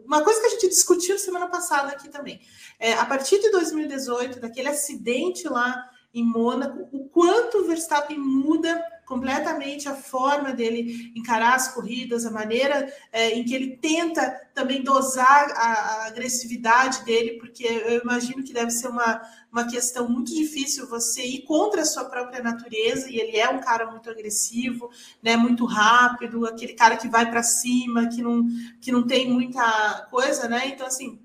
uma 0.05 0.21
coisa 0.21 0.41
que 0.41 0.47
a 0.47 0.49
gente 0.49 0.67
discutiu 0.67 1.17
semana 1.17 1.47
passada 1.47 1.89
aqui 1.89 2.09
também, 2.09 2.41
é, 2.77 2.93
a 2.93 3.05
partir 3.05 3.39
de 3.39 3.51
2018 3.51 4.39
daquele 4.39 4.67
acidente 4.67 5.47
lá 5.47 5.89
em 6.13 6.23
Mônaco, 6.23 6.89
o 6.91 7.07
quanto 7.09 7.59
o 7.59 7.65
Verstappen 7.65 8.17
muda 8.17 8.83
completamente 9.09 9.89
a 9.89 9.95
forma 9.95 10.53
dele 10.53 11.11
encarar 11.15 11.55
as 11.55 11.73
corridas, 11.73 12.27
a 12.27 12.31
maneira 12.31 12.93
é, 13.11 13.31
em 13.31 13.43
que 13.43 13.55
ele 13.55 13.75
tenta 13.77 14.29
também 14.53 14.83
dosar 14.83 15.51
a, 15.55 15.73
a, 15.73 16.07
agressividade 16.07 17.03
dele, 17.03 17.39
porque 17.39 17.63
eu 17.63 18.01
imagino 18.03 18.43
que 18.43 18.53
deve 18.53 18.69
ser 18.69 18.87
uma, 18.87 19.19
uma 19.51 19.67
questão 19.67 20.07
muito 20.07 20.31
difícil 20.31 20.87
você 20.87 21.23
ir 21.23 21.41
contra 21.41 21.81
a 21.81 21.85
sua 21.85 22.05
própria 22.05 22.43
natureza, 22.43 23.09
e 23.09 23.19
ele 23.19 23.35
é 23.35 23.49
um 23.49 23.59
cara 23.59 23.89
muito 23.89 24.11
agressivo, 24.11 24.91
né, 25.23 25.35
muito 25.35 25.65
rápido, 25.65 26.45
aquele 26.45 26.73
cara 26.73 26.95
que 26.95 27.07
vai 27.07 27.27
para 27.31 27.41
cima, 27.41 28.09
que 28.09 28.21
não, 28.21 28.45
que 28.79 28.91
não 28.91 29.07
tem 29.07 29.27
muita 29.27 30.07
coisa, 30.11 30.47
né? 30.47 30.67
Então, 30.67 30.85
assim, 30.85 31.19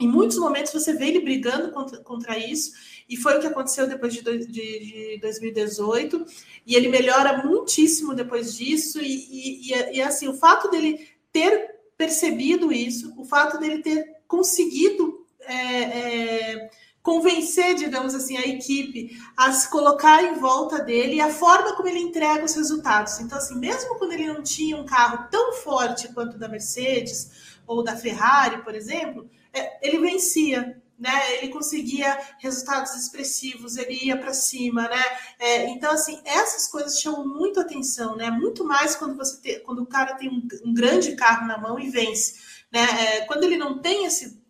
em 0.00 0.08
muitos 0.08 0.38
momentos 0.38 0.72
você 0.72 0.94
vê 0.94 1.08
ele 1.08 1.20
brigando 1.20 1.72
contra, 1.72 1.98
contra 1.98 2.38
isso, 2.38 2.72
e 3.08 3.16
foi 3.16 3.36
o 3.36 3.40
que 3.40 3.46
aconteceu 3.46 3.86
depois 3.86 4.12
de, 4.12 4.22
de, 4.22 4.46
de 4.46 5.18
2018, 5.20 6.26
e 6.66 6.74
ele 6.74 6.88
melhora 6.88 7.42
muitíssimo 7.44 8.14
depois 8.14 8.54
disso, 8.54 9.00
e, 9.00 9.70
e, 9.70 9.96
e, 9.96 10.02
assim, 10.02 10.28
o 10.28 10.34
fato 10.34 10.70
dele 10.70 11.08
ter 11.32 11.76
percebido 11.96 12.70
isso, 12.70 13.14
o 13.16 13.24
fato 13.24 13.58
dele 13.58 13.82
ter 13.82 14.18
conseguido 14.26 15.26
é, 15.40 15.54
é, 15.54 16.70
convencer, 17.02 17.74
digamos 17.74 18.14
assim, 18.14 18.36
a 18.36 18.46
equipe 18.46 19.18
a 19.34 19.50
se 19.52 19.70
colocar 19.70 20.22
em 20.22 20.34
volta 20.38 20.78
dele 20.78 21.14
e 21.14 21.20
a 21.20 21.32
forma 21.32 21.74
como 21.74 21.88
ele 21.88 22.00
entrega 22.00 22.44
os 22.44 22.54
resultados. 22.54 23.18
Então, 23.20 23.38
assim, 23.38 23.58
mesmo 23.58 23.96
quando 23.96 24.12
ele 24.12 24.26
não 24.26 24.42
tinha 24.42 24.76
um 24.76 24.84
carro 24.84 25.26
tão 25.30 25.54
forte 25.54 26.12
quanto 26.12 26.34
o 26.34 26.38
da 26.38 26.48
Mercedes 26.48 27.58
ou 27.66 27.82
da 27.82 27.96
Ferrari, 27.96 28.62
por 28.62 28.74
exemplo, 28.74 29.28
é, 29.52 29.86
ele 29.86 29.98
vencia 29.98 30.80
né? 30.98 31.36
Ele 31.36 31.48
conseguia 31.48 32.18
resultados 32.38 32.94
expressivos, 32.94 33.76
ele 33.76 34.06
ia 34.06 34.16
para 34.16 34.32
cima, 34.32 34.88
né? 34.88 35.02
É, 35.38 35.68
então, 35.68 35.92
assim, 35.92 36.20
essas 36.24 36.66
coisas 36.68 37.00
chamam 37.00 37.26
muito 37.26 37.60
atenção, 37.60 38.16
né? 38.16 38.30
Muito 38.30 38.64
mais 38.64 38.96
quando 38.96 39.16
você 39.16 39.60
quando 39.60 39.82
o 39.82 39.86
cara 39.86 40.14
tem 40.16 40.28
um, 40.28 40.46
um 40.64 40.74
grande 40.74 41.14
carro 41.14 41.46
na 41.46 41.58
mão 41.58 41.78
e 41.78 41.88
vence, 41.88 42.34
né? 42.72 42.80
É, 42.80 43.20
quando 43.26 43.44
ele 43.44 43.56
não 43.56 43.78
tem 43.78 44.06
esse 44.06 44.42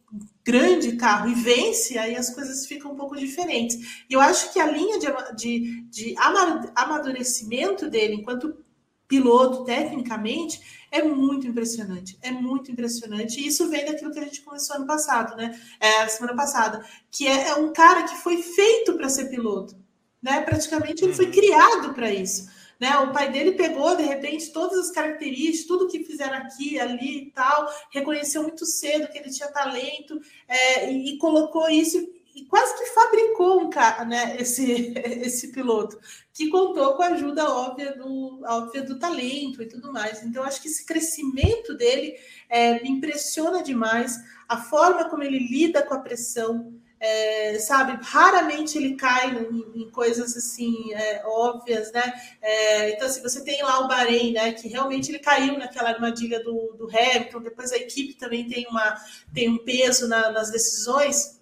grande 0.43 0.97
carro 0.97 1.29
e 1.29 1.35
vence, 1.35 1.99
aí 1.99 2.17
as 2.17 2.31
coisas 2.31 2.67
ficam 2.67 2.93
um 2.93 2.97
pouco 2.97 3.17
diferentes. 3.17 4.05
E 4.09 4.15
eu 4.15 4.21
acho 4.21 4.51
que 4.53 4.59
a 4.59 4.67
linha 4.67 4.99
de, 4.99 5.07
de, 5.37 5.83
de 5.91 6.15
amadurecimento 6.75 7.91
dele 7.91 8.15
enquanto 8.15 8.57
piloto, 9.07 9.65
tecnicamente, 9.65 10.78
é 10.91 11.03
muito 11.03 11.47
impressionante. 11.47 12.19
É 12.23 12.31
muito 12.31 12.71
impressionante. 12.71 13.41
E 13.41 13.47
isso 13.47 13.69
vem 13.69 13.85
daquilo 13.85 14.13
que 14.13 14.19
a 14.19 14.25
gente 14.25 14.43
começou 14.43 14.77
ano 14.77 14.87
passado, 14.87 15.37
né? 15.37 15.59
É, 15.81 16.07
semana 16.09 16.37
passada. 16.37 16.85
Que 17.11 17.27
é, 17.27 17.49
é 17.49 17.55
um 17.55 17.73
cara 17.73 18.05
que 18.05 18.17
foi 18.17 18.43
feito 18.43 18.95
para 18.95 19.09
ser 19.09 19.27
piloto. 19.27 19.77
Né? 20.23 20.41
Praticamente 20.41 21.05
ele 21.05 21.15
foi 21.15 21.27
uhum. 21.27 21.33
criado 21.33 21.95
para 21.95 22.13
isso. 22.13 22.49
Né? 22.81 22.97
O 22.99 23.13
pai 23.13 23.31
dele 23.31 23.53
pegou, 23.53 23.97
de 23.97 24.05
repente, 24.05 24.53
todas 24.53 24.79
as 24.79 24.91
características, 24.91 25.67
tudo 25.67 25.89
que 25.89 26.05
fizeram 26.05 26.37
aqui, 26.37 26.79
ali 26.79 27.23
e 27.23 27.31
tal, 27.33 27.69
reconheceu 27.91 28.43
muito 28.43 28.65
cedo 28.65 29.09
que 29.09 29.19
ele 29.19 29.31
tinha 29.31 29.51
talento 29.51 30.21
é, 30.47 30.91
e, 30.93 31.15
e 31.15 31.19
colocou 31.19 31.69
isso 31.69 32.18
e 32.39 32.45
quase 32.45 32.79
que 32.79 32.87
fabricou 32.91 33.61
um 33.61 33.69
cara, 33.69 34.05
né, 34.05 34.37
esse, 34.39 34.95
esse 35.25 35.49
piloto, 35.49 35.99
que 36.33 36.49
contou 36.49 36.95
com 36.95 37.03
a 37.03 37.09
ajuda 37.09 37.51
óbvia 37.51 37.97
do, 37.97 38.41
óbvia 38.45 38.83
do 38.83 38.97
talento 38.97 39.61
e 39.61 39.67
tudo 39.67 39.93
mais. 39.93 40.23
Então, 40.23 40.45
acho 40.45 40.63
que 40.63 40.69
esse 40.69 40.87
crescimento 40.87 41.75
dele 41.75 42.15
é, 42.49 42.81
me 42.81 42.91
impressiona 42.91 43.61
demais, 43.61 44.17
a 44.49 44.57
forma 44.57 45.09
como 45.11 45.25
ele 45.25 45.39
lida 45.39 45.83
com 45.83 45.95
a 45.95 45.99
pressão, 45.99 46.73
é, 47.01 47.59
sabe, 47.59 47.99
raramente 48.03 48.79
ele 48.79 48.95
cai 48.95 49.31
em, 49.31 49.83
em 49.83 49.91
coisas 49.91 50.37
assim 50.37 50.93
é, 50.95 51.23
óbvias, 51.27 51.93
né? 51.93 52.13
É, 52.41 52.91
então, 52.91 53.07
assim, 53.07 53.23
você 53.23 53.43
tem 53.45 53.63
lá 53.63 53.81
o 53.81 53.89
Bahrein, 53.89 54.33
né? 54.33 54.53
Que 54.53 54.69
realmente 54.69 55.11
ele 55.11 55.19
caiu 55.19 55.59
naquela 55.59 55.91
armadilha 55.91 56.43
do, 56.43 56.75
do 56.77 56.89
Hamilton, 56.89 57.41
depois 57.41 57.73
a 57.73 57.77
equipe 57.77 58.15
também 58.15 58.49
tem, 58.49 58.67
uma, 58.69 58.97
tem 59.33 59.49
um 59.49 59.59
peso 59.59 60.09
na, 60.09 60.31
nas 60.31 60.51
decisões 60.51 61.38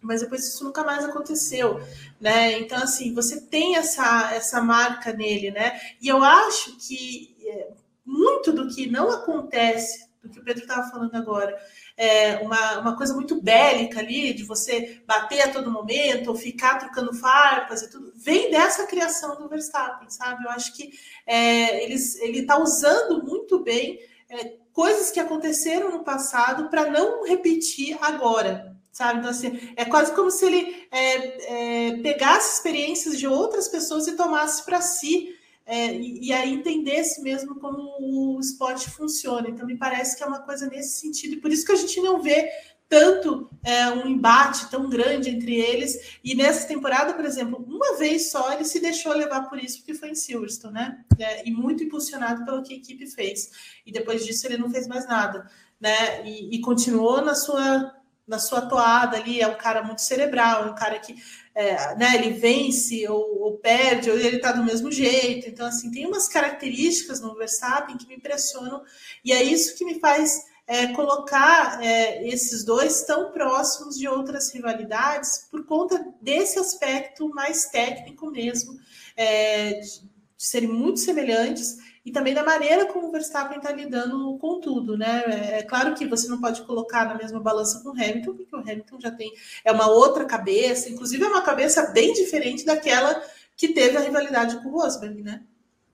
mas 0.00 0.20
depois 0.20 0.46
isso 0.46 0.64
nunca 0.64 0.84
mais 0.84 1.04
aconteceu, 1.04 1.80
né? 2.20 2.58
Então 2.58 2.78
assim, 2.78 3.14
você 3.14 3.40
tem 3.40 3.76
essa 3.76 4.32
essa 4.32 4.60
marca 4.62 5.12
nele, 5.12 5.50
né? 5.50 5.80
E 6.00 6.08
eu 6.08 6.22
acho 6.22 6.76
que 6.76 7.36
é, 7.44 7.68
muito 8.04 8.52
do 8.52 8.68
que 8.68 8.90
não 8.90 9.10
acontece, 9.10 10.08
do 10.22 10.30
que 10.30 10.40
o 10.40 10.44
Pedro 10.44 10.62
estava 10.62 10.90
falando 10.90 11.14
agora, 11.14 11.56
é 11.96 12.36
uma, 12.38 12.78
uma 12.78 12.96
coisa 12.96 13.12
muito 13.12 13.40
bélica 13.42 13.98
ali, 13.98 14.32
de 14.32 14.44
você 14.44 15.02
bater 15.06 15.42
a 15.42 15.52
todo 15.52 15.70
momento, 15.70 16.28
ou 16.28 16.36
ficar 16.36 16.78
trocando 16.78 17.12
farpas 17.12 17.82
e 17.82 17.90
tudo, 17.90 18.12
vem 18.14 18.50
dessa 18.50 18.86
criação 18.86 19.36
do 19.36 19.48
Verstappen, 19.48 20.08
sabe? 20.08 20.44
Eu 20.44 20.50
acho 20.50 20.74
que 20.74 20.92
é, 21.26 21.84
eles, 21.84 22.16
ele 22.20 22.40
está 22.40 22.56
usando 22.56 23.24
muito 23.24 23.58
bem 23.58 23.98
é, 24.30 24.54
coisas 24.72 25.10
que 25.10 25.18
aconteceram 25.18 25.90
no 25.90 26.04
passado 26.04 26.68
para 26.70 26.88
não 26.88 27.24
repetir 27.26 27.98
agora, 28.00 28.76
sabe? 28.98 29.20
Então, 29.20 29.30
assim, 29.30 29.72
é 29.76 29.84
quase 29.84 30.12
como 30.12 30.28
se 30.28 30.44
ele 30.44 30.88
é, 30.90 31.90
é, 31.90 31.96
pegasse 31.98 32.56
experiências 32.56 33.16
de 33.16 33.28
outras 33.28 33.68
pessoas 33.68 34.08
e 34.08 34.16
tomasse 34.16 34.64
para 34.64 34.80
si, 34.80 35.36
é, 35.64 35.94
e, 35.94 36.26
e, 36.26 36.32
aí 36.32 36.52
entendesse 36.52 37.22
mesmo 37.22 37.56
como 37.56 37.78
o 38.00 38.40
esporte 38.40 38.90
funciona. 38.90 39.48
Então, 39.48 39.66
me 39.66 39.76
parece 39.76 40.16
que 40.16 40.24
é 40.24 40.26
uma 40.26 40.40
coisa 40.40 40.66
nesse 40.66 41.00
sentido, 41.00 41.34
e 41.34 41.40
por 41.40 41.52
isso 41.52 41.64
que 41.64 41.72
a 41.72 41.76
gente 41.76 42.00
não 42.00 42.20
vê 42.20 42.50
tanto 42.88 43.48
é, 43.62 43.88
um 43.90 44.08
embate 44.08 44.68
tão 44.70 44.88
grande 44.88 45.30
entre 45.30 45.54
eles. 45.54 46.18
E 46.24 46.34
nessa 46.34 46.66
temporada, 46.66 47.12
por 47.14 47.24
exemplo, 47.24 47.64
uma 47.68 47.98
vez 47.98 48.30
só 48.30 48.52
ele 48.52 48.64
se 48.64 48.80
deixou 48.80 49.12
levar 49.12 49.42
por 49.48 49.62
isso, 49.62 49.78
porque 49.78 49.94
foi 49.94 50.10
em 50.10 50.14
Silverstone, 50.14 50.74
né? 50.74 51.04
É, 51.18 51.46
e 51.46 51.52
muito 51.52 51.84
impulsionado 51.84 52.44
pelo 52.44 52.62
que 52.62 52.72
a 52.72 52.76
equipe 52.76 53.06
fez. 53.06 53.50
E 53.86 53.92
depois 53.92 54.24
disso 54.24 54.46
ele 54.46 54.56
não 54.56 54.70
fez 54.70 54.88
mais 54.88 55.06
nada, 55.06 55.48
né? 55.78 56.26
E, 56.26 56.56
e 56.56 56.60
continuou 56.62 57.20
na 57.20 57.34
sua 57.34 57.94
na 58.28 58.38
sua 58.38 58.60
toada 58.62 59.16
ali, 59.16 59.40
é 59.40 59.48
um 59.48 59.56
cara 59.56 59.82
muito 59.82 60.02
cerebral, 60.02 60.70
um 60.70 60.74
cara 60.74 60.98
que 60.98 61.16
é, 61.54 61.96
né, 61.96 62.14
ele 62.14 62.38
vence 62.38 63.08
ou, 63.08 63.40
ou, 63.40 63.56
perde, 63.56 64.10
ou 64.10 64.18
ele 64.18 64.38
tá 64.38 64.52
do 64.52 64.62
mesmo 64.62 64.92
jeito. 64.92 65.48
Então, 65.48 65.66
assim, 65.66 65.90
tem 65.90 66.06
umas 66.06 66.28
características 66.28 67.20
no 67.20 67.34
Verstappen 67.34 67.96
que 67.96 68.06
me 68.06 68.14
impressionam, 68.14 68.82
e 69.24 69.32
é 69.32 69.42
isso 69.42 69.76
que 69.76 69.84
me 69.84 69.98
faz 69.98 70.44
é, 70.68 70.88
colocar 70.88 71.82
é, 71.82 72.28
esses 72.28 72.62
dois 72.62 73.02
tão 73.02 73.32
próximos 73.32 73.98
de 73.98 74.06
outras 74.06 74.52
rivalidades 74.52 75.48
por 75.50 75.64
conta 75.64 76.06
desse 76.20 76.58
aspecto 76.58 77.28
mais 77.30 77.66
técnico 77.66 78.30
mesmo, 78.30 78.78
é, 79.16 79.80
de, 79.80 80.00
de 80.02 80.44
serem 80.44 80.68
muito 80.68 81.00
semelhantes 81.00 81.78
e 82.08 82.10
também 82.10 82.32
da 82.32 82.42
maneira 82.42 82.86
como 82.86 83.08
o 83.08 83.10
Verstappen 83.10 83.58
está 83.58 83.70
lidando 83.70 84.38
com 84.38 84.58
tudo, 84.60 84.96
né? 84.96 85.24
É, 85.26 85.58
é 85.58 85.62
claro 85.62 85.94
que 85.94 86.06
você 86.06 86.26
não 86.26 86.40
pode 86.40 86.62
colocar 86.62 87.04
na 87.04 87.14
mesma 87.14 87.38
balança 87.38 87.82
com 87.82 87.90
o 87.90 87.92
Hamilton, 87.92 88.34
porque 88.34 88.56
o 88.56 88.60
Hamilton 88.60 88.98
já 88.98 89.10
tem 89.10 89.30
é 89.62 89.70
uma 89.70 89.90
outra 89.90 90.24
cabeça, 90.24 90.88
inclusive 90.88 91.22
é 91.22 91.28
uma 91.28 91.42
cabeça 91.42 91.90
bem 91.90 92.14
diferente 92.14 92.64
daquela 92.64 93.22
que 93.54 93.68
teve 93.68 93.98
a 93.98 94.00
rivalidade 94.00 94.56
com 94.62 94.70
o 94.70 94.80
Rosberg, 94.80 95.22
né? 95.22 95.42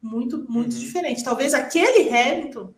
Muito, 0.01 0.49
muito 0.49 0.75
uhum. 0.75 0.79
diferente. 0.79 1.25
Talvez 1.25 1.53
aquele 1.53 2.09
Hamilton 2.09 2.73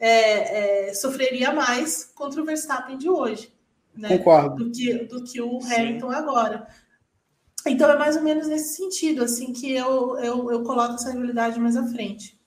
é, 0.00 0.88
é, 0.88 0.94
sofreria 0.94 1.52
mais 1.52 2.10
contra 2.16 2.42
o 2.42 2.44
Verstappen 2.44 2.98
de 2.98 3.08
hoje, 3.08 3.54
né? 3.94 4.18
Concordo. 4.18 4.64
Do 4.64 4.72
que, 4.72 4.92
do 5.04 5.22
que 5.22 5.40
o 5.40 5.60
Hamilton 5.60 6.10
Sim. 6.10 6.16
agora. 6.16 6.66
Então 7.64 7.88
é 7.88 7.96
mais 7.96 8.16
ou 8.16 8.22
menos 8.22 8.48
nesse 8.48 8.74
sentido, 8.74 9.22
assim, 9.22 9.52
que 9.52 9.72
eu, 9.72 10.18
eu, 10.18 10.50
eu 10.50 10.64
coloco 10.64 10.94
essa 10.94 11.12
rivalidade 11.12 11.60
mais 11.60 11.76
à 11.76 11.86
frente. 11.86 12.41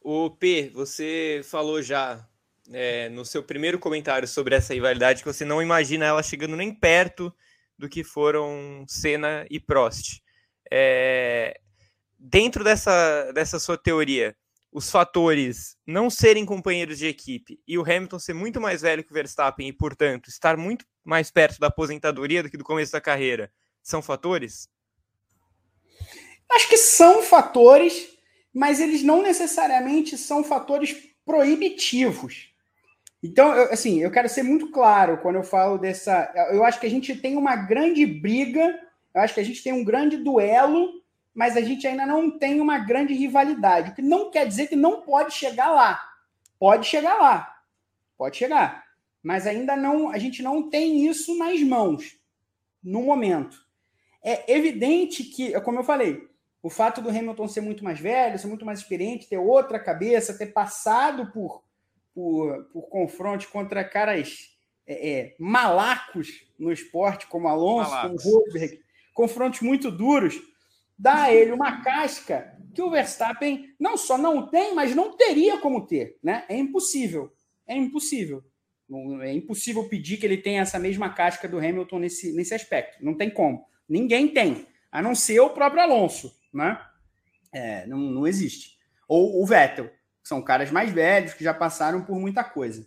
O 0.00 0.30
P, 0.30 0.70
você 0.72 1.42
falou 1.44 1.82
já 1.82 2.26
é, 2.72 3.08
no 3.08 3.24
seu 3.24 3.42
primeiro 3.42 3.78
comentário 3.78 4.28
sobre 4.28 4.54
essa 4.54 4.74
rivalidade 4.74 5.22
que 5.22 5.32
você 5.32 5.44
não 5.44 5.62
imagina 5.62 6.06
ela 6.06 6.22
chegando 6.22 6.56
nem 6.56 6.72
perto 6.72 7.34
do 7.76 7.88
que 7.88 8.02
foram 8.02 8.84
Senna 8.88 9.46
e 9.50 9.60
Prost. 9.60 10.20
É, 10.70 11.60
dentro 12.18 12.64
dessa, 12.64 13.30
dessa 13.32 13.58
sua 13.58 13.78
teoria, 13.78 14.36
os 14.70 14.90
fatores 14.90 15.76
não 15.86 16.10
serem 16.10 16.44
companheiros 16.44 16.98
de 16.98 17.06
equipe 17.06 17.60
e 17.66 17.78
o 17.78 17.82
Hamilton 17.82 18.18
ser 18.18 18.34
muito 18.34 18.60
mais 18.60 18.82
velho 18.82 19.02
que 19.02 19.10
o 19.10 19.14
Verstappen 19.14 19.68
e, 19.68 19.72
portanto, 19.72 20.28
estar 20.28 20.56
muito 20.56 20.84
mais 21.04 21.30
perto 21.30 21.58
da 21.58 21.68
aposentadoria 21.68 22.42
do 22.42 22.50
que 22.50 22.56
do 22.56 22.64
começo 22.64 22.92
da 22.92 23.00
carreira, 23.00 23.50
são 23.82 24.02
fatores? 24.02 24.68
Acho 26.50 26.68
que 26.68 26.76
são 26.76 27.22
fatores, 27.22 28.17
mas 28.58 28.80
eles 28.80 29.04
não 29.04 29.22
necessariamente 29.22 30.18
são 30.18 30.42
fatores 30.42 30.92
proibitivos. 31.24 32.52
Então, 33.22 33.54
eu, 33.54 33.72
assim, 33.72 34.00
eu 34.00 34.10
quero 34.10 34.28
ser 34.28 34.42
muito 34.42 34.72
claro 34.72 35.18
quando 35.18 35.36
eu 35.36 35.44
falo 35.44 35.78
dessa. 35.78 36.28
Eu 36.50 36.64
acho 36.64 36.80
que 36.80 36.86
a 36.86 36.90
gente 36.90 37.14
tem 37.14 37.36
uma 37.36 37.54
grande 37.54 38.04
briga, 38.04 38.76
eu 39.14 39.20
acho 39.20 39.32
que 39.32 39.38
a 39.38 39.44
gente 39.44 39.62
tem 39.62 39.72
um 39.72 39.84
grande 39.84 40.16
duelo, 40.16 40.90
mas 41.32 41.56
a 41.56 41.60
gente 41.60 41.86
ainda 41.86 42.04
não 42.04 42.36
tem 42.36 42.60
uma 42.60 42.80
grande 42.80 43.14
rivalidade. 43.14 43.92
O 43.92 43.94
que 43.94 44.02
não 44.02 44.28
quer 44.28 44.44
dizer 44.44 44.66
que 44.66 44.74
não 44.74 45.02
pode 45.02 45.34
chegar 45.34 45.70
lá. 45.70 46.02
Pode 46.58 46.84
chegar 46.84 47.14
lá. 47.14 47.62
Pode 48.16 48.38
chegar. 48.38 48.86
Mas 49.22 49.46
ainda 49.46 49.76
não, 49.76 50.10
a 50.10 50.18
gente 50.18 50.42
não 50.42 50.68
tem 50.68 51.06
isso 51.06 51.38
nas 51.38 51.60
mãos 51.60 52.18
no 52.82 53.02
momento. 53.02 53.56
É 54.20 54.52
evidente 54.52 55.22
que, 55.22 55.52
como 55.60 55.78
eu 55.78 55.84
falei, 55.84 56.27
o 56.68 56.70
fato 56.70 57.00
do 57.00 57.08
Hamilton 57.08 57.48
ser 57.48 57.62
muito 57.62 57.82
mais 57.82 57.98
velho, 57.98 58.38
ser 58.38 58.46
muito 58.46 58.66
mais 58.66 58.80
experiente, 58.80 59.26
ter 59.26 59.38
outra 59.38 59.78
cabeça, 59.78 60.36
ter 60.36 60.52
passado 60.52 61.32
por, 61.32 61.64
por, 62.14 62.64
por 62.64 62.82
confrontos 62.90 63.46
contra 63.46 63.82
caras 63.82 64.54
é, 64.86 65.10
é, 65.10 65.36
malacos 65.38 66.28
no 66.58 66.70
esporte, 66.70 67.26
como 67.26 67.48
Alonso, 67.48 67.90
malacos. 67.90 68.22
como 68.22 68.36
Rosberg, 68.36 68.82
confrontos 69.14 69.62
muito 69.62 69.90
duros, 69.90 70.38
dá 70.98 71.22
a 71.22 71.32
ele 71.32 71.52
uma 71.52 71.80
casca 71.80 72.54
que 72.74 72.82
o 72.82 72.90
Verstappen 72.90 73.74
não 73.80 73.96
só 73.96 74.18
não 74.18 74.46
tem, 74.46 74.74
mas 74.74 74.94
não 74.94 75.16
teria 75.16 75.56
como 75.56 75.86
ter. 75.86 76.18
Né? 76.22 76.44
É 76.50 76.56
impossível. 76.58 77.32
É 77.66 77.74
impossível. 77.74 78.44
É 79.22 79.32
impossível 79.32 79.88
pedir 79.88 80.18
que 80.18 80.26
ele 80.26 80.36
tenha 80.36 80.60
essa 80.60 80.78
mesma 80.78 81.14
casca 81.14 81.48
do 81.48 81.56
Hamilton 81.56 81.98
nesse, 81.98 82.30
nesse 82.34 82.52
aspecto. 82.52 83.02
Não 83.02 83.14
tem 83.14 83.30
como. 83.30 83.64
Ninguém 83.88 84.28
tem, 84.28 84.66
a 84.92 85.00
não 85.00 85.14
ser 85.14 85.40
o 85.40 85.48
próprio 85.48 85.82
Alonso 85.82 86.36
né? 86.52 86.80
É, 87.52 87.86
não, 87.86 87.98
não 87.98 88.26
existe. 88.26 88.78
Ou 89.08 89.42
o 89.42 89.46
Vettel, 89.46 89.88
que 90.22 90.28
são 90.28 90.42
caras 90.42 90.70
mais 90.70 90.92
velhos 90.92 91.34
que 91.34 91.44
já 91.44 91.54
passaram 91.54 92.02
por 92.02 92.18
muita 92.18 92.44
coisa. 92.44 92.86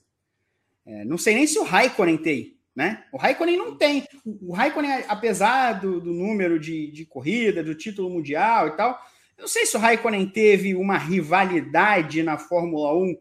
É, 0.86 1.06
não 1.06 1.18
sei 1.18 1.36
nem 1.36 1.48
se 1.48 1.60
o 1.60 1.64
Raikkonen 1.64 2.18
tem, 2.18 2.58
né? 2.76 3.06
O 3.12 3.18
Raikkonen 3.18 3.58
não 3.58 3.78
tem. 3.78 4.06
O 4.42 4.54
Raikkonen, 4.54 5.04
apesar 5.08 5.74
do, 5.74 6.00
do 6.00 6.14
número 6.14 6.60
de, 6.60 6.92
de 6.92 7.06
corrida, 7.06 7.64
do 7.64 7.76
título 7.76 8.10
mundial 8.10 8.68
e 8.68 8.72
tal, 8.72 9.00
eu 9.38 9.42
não 9.42 9.48
sei 9.48 9.66
se 9.66 9.76
o 9.76 9.80
Raikkonen 9.80 10.28
teve 10.28 10.76
uma 10.76 10.98
rivalidade 10.98 12.24
na 12.24 12.38
Fórmula 12.38 12.96
1 12.96 13.18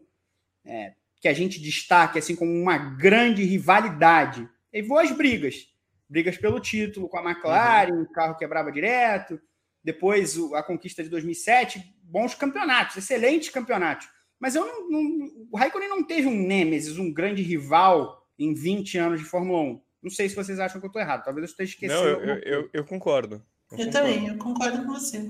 é, 0.65 0.93
que 1.19 1.27
a 1.27 1.33
gente 1.33 1.59
destaque 1.59 2.19
assim 2.19 2.35
como 2.35 2.51
uma 2.51 2.77
grande 2.77 3.43
rivalidade. 3.43 4.47
Ele 4.71 4.87
voou 4.87 4.99
as 4.99 5.11
brigas. 5.11 5.67
Brigas 6.09 6.37
pelo 6.37 6.59
título 6.59 7.07
com 7.07 7.17
a 7.17 7.31
McLaren, 7.31 7.93
uhum. 7.93 8.01
o 8.01 8.11
carro 8.11 8.37
quebrava 8.37 8.71
direto, 8.71 9.39
depois 9.83 10.37
a 10.53 10.63
conquista 10.63 11.03
de 11.03 11.09
2007, 11.09 11.83
bons 12.03 12.35
campeonatos, 12.35 12.97
excelentes 12.97 13.49
campeonatos. 13.49 14.07
Mas 14.39 14.55
eu 14.55 14.65
não, 14.65 14.89
não, 14.89 15.31
o 15.51 15.57
Raikkonen 15.57 15.89
não 15.89 16.03
teve 16.03 16.27
um 16.27 16.35
Nemesis, 16.35 16.97
um 16.97 17.11
grande 17.11 17.43
rival 17.43 18.27
em 18.37 18.53
20 18.53 18.97
anos 18.97 19.19
de 19.19 19.25
Fórmula 19.25 19.61
1. 19.61 19.81
Não 20.03 20.09
sei 20.09 20.27
se 20.27 20.35
vocês 20.35 20.59
acham 20.59 20.79
que 20.79 20.85
eu 20.85 20.89
estou 20.89 21.01
errado, 21.01 21.23
talvez 21.23 21.45
eu 21.45 21.51
esteja 21.51 21.71
esquecendo. 21.71 22.01
Não, 22.01 22.07
eu, 22.07 22.39
eu, 22.39 22.69
eu 22.73 22.83
concordo. 22.83 23.35
Eu, 23.71 23.77
eu 23.77 23.85
concordo. 23.85 23.91
também, 23.91 24.27
eu 24.27 24.37
concordo 24.37 24.77
com 24.83 24.93
você. 24.93 25.29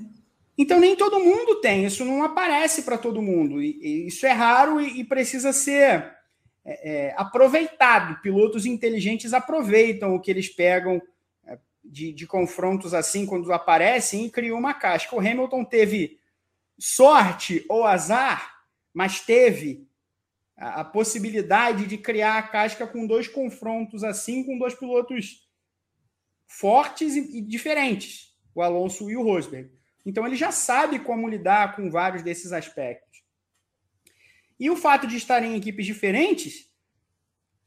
Então 0.57 0.79
nem 0.79 0.95
todo 0.95 1.19
mundo 1.19 1.59
tem, 1.59 1.85
isso 1.85 2.05
não 2.05 2.23
aparece 2.23 2.83
para 2.83 2.97
todo 2.97 3.21
mundo. 3.21 3.61
E, 3.61 3.79
e, 3.81 4.07
isso 4.07 4.25
é 4.25 4.31
raro 4.31 4.79
e, 4.79 5.01
e 5.01 5.03
precisa 5.03 5.51
ser 5.51 6.15
é, 6.63 7.07
é, 7.09 7.15
aproveitado. 7.17 8.21
Pilotos 8.21 8.65
inteligentes 8.65 9.33
aproveitam 9.33 10.15
o 10.15 10.21
que 10.21 10.31
eles 10.31 10.47
pegam 10.47 11.01
de, 11.91 12.13
de 12.13 12.25
confrontos 12.25 12.93
assim, 12.93 13.25
quando 13.25 13.51
aparecem, 13.51 14.25
e 14.25 14.31
criou 14.31 14.57
uma 14.57 14.73
casca. 14.73 15.13
O 15.13 15.19
Hamilton 15.19 15.65
teve 15.65 16.17
sorte 16.79 17.65
ou 17.67 17.83
azar, 17.83 18.63
mas 18.93 19.19
teve 19.19 19.85
a, 20.55 20.81
a, 20.81 20.85
possibilidade 20.85 21.85
de 21.85 21.97
criar 21.97 22.37
a 22.37 22.43
casca 22.43 22.87
com 22.87 23.05
dois 23.05 23.27
confrontos 23.27 24.05
assim, 24.05 24.43
com 24.43 24.57
dois 24.57 24.73
pilotos 24.73 25.47
fortes 26.47 27.15
e, 27.15 27.39
e 27.39 27.41
diferentes, 27.41 28.33
o 28.55 28.61
Alonso 28.61 29.11
e 29.11 29.17
o 29.17 29.23
Rosberg. 29.23 29.69
Então 30.05 30.25
ele 30.25 30.37
já 30.37 30.51
sabe 30.51 30.97
como 30.99 31.27
lidar 31.27 31.75
com 31.75 31.91
vários 31.91 32.23
desses 32.23 32.53
aspectos. 32.53 33.21
E 34.57 34.69
o 34.69 34.77
fato 34.77 35.07
de 35.07 35.17
estarem 35.17 35.53
em 35.53 35.57
equipes 35.57 35.85
diferentes 35.85 36.71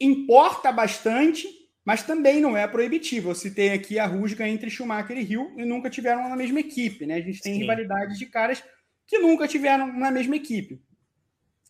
importa 0.01 0.73
bastante 0.73 1.47
mas 1.85 2.03
também 2.03 2.41
não 2.41 2.57
é 2.57 2.67
proibitivo. 2.67 3.31
Eu 3.31 3.35
citei 3.35 3.73
aqui 3.73 3.99
a 3.99 4.07
rusga 4.07 4.49
entre 4.49 4.71
Schumacher 4.71 5.19
e 5.19 5.23
Hill 5.23 5.53
e 5.57 5.65
nunca 5.65 5.91
tiveram 5.91 6.29
na 6.29 6.37
mesma 6.37 6.61
equipe. 6.61 7.05
Né? 7.05 7.17
A 7.17 7.21
gente 7.21 7.41
tem 7.41 7.55
Sim. 7.55 7.61
rivalidades 7.61 8.19
de 8.19 8.27
caras 8.27 8.65
que 9.07 9.19
nunca 9.19 9.47
tiveram 9.47 9.93
na 9.93 10.11
mesma 10.11 10.37
equipe. 10.37 10.81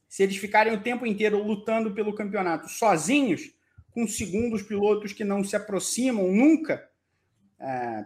Se 0.08 0.22
eles 0.22 0.36
ficarem 0.36 0.72
o 0.72 0.80
tempo 0.80 1.04
inteiro 1.04 1.42
lutando 1.42 1.92
pelo 1.92 2.14
campeonato 2.14 2.68
sozinhos, 2.68 3.52
com 3.90 4.06
segundos 4.06 4.62
pilotos 4.62 5.12
que 5.12 5.24
não 5.24 5.42
se 5.42 5.56
aproximam 5.56 6.30
nunca, 6.32 6.88
é, 7.58 8.04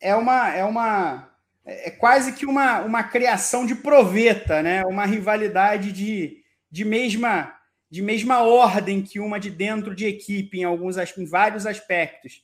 é 0.00 0.14
uma 0.14 0.54
é 0.54 0.64
uma 0.64 1.32
é 1.64 1.90
quase 1.90 2.32
que 2.32 2.44
uma, 2.44 2.80
uma 2.80 3.04
criação 3.04 3.64
de 3.64 3.74
proveta, 3.74 4.62
né? 4.62 4.84
Uma 4.84 5.06
rivalidade 5.06 5.92
de, 5.92 6.42
de 6.70 6.84
mesma 6.84 7.54
de 7.92 8.00
mesma 8.00 8.40
ordem 8.40 9.02
que 9.02 9.20
uma 9.20 9.38
de 9.38 9.50
dentro 9.50 9.94
de 9.94 10.06
equipe 10.06 10.58
em 10.58 10.64
alguns 10.64 10.96
em 10.96 11.26
vários 11.26 11.66
aspectos. 11.66 12.42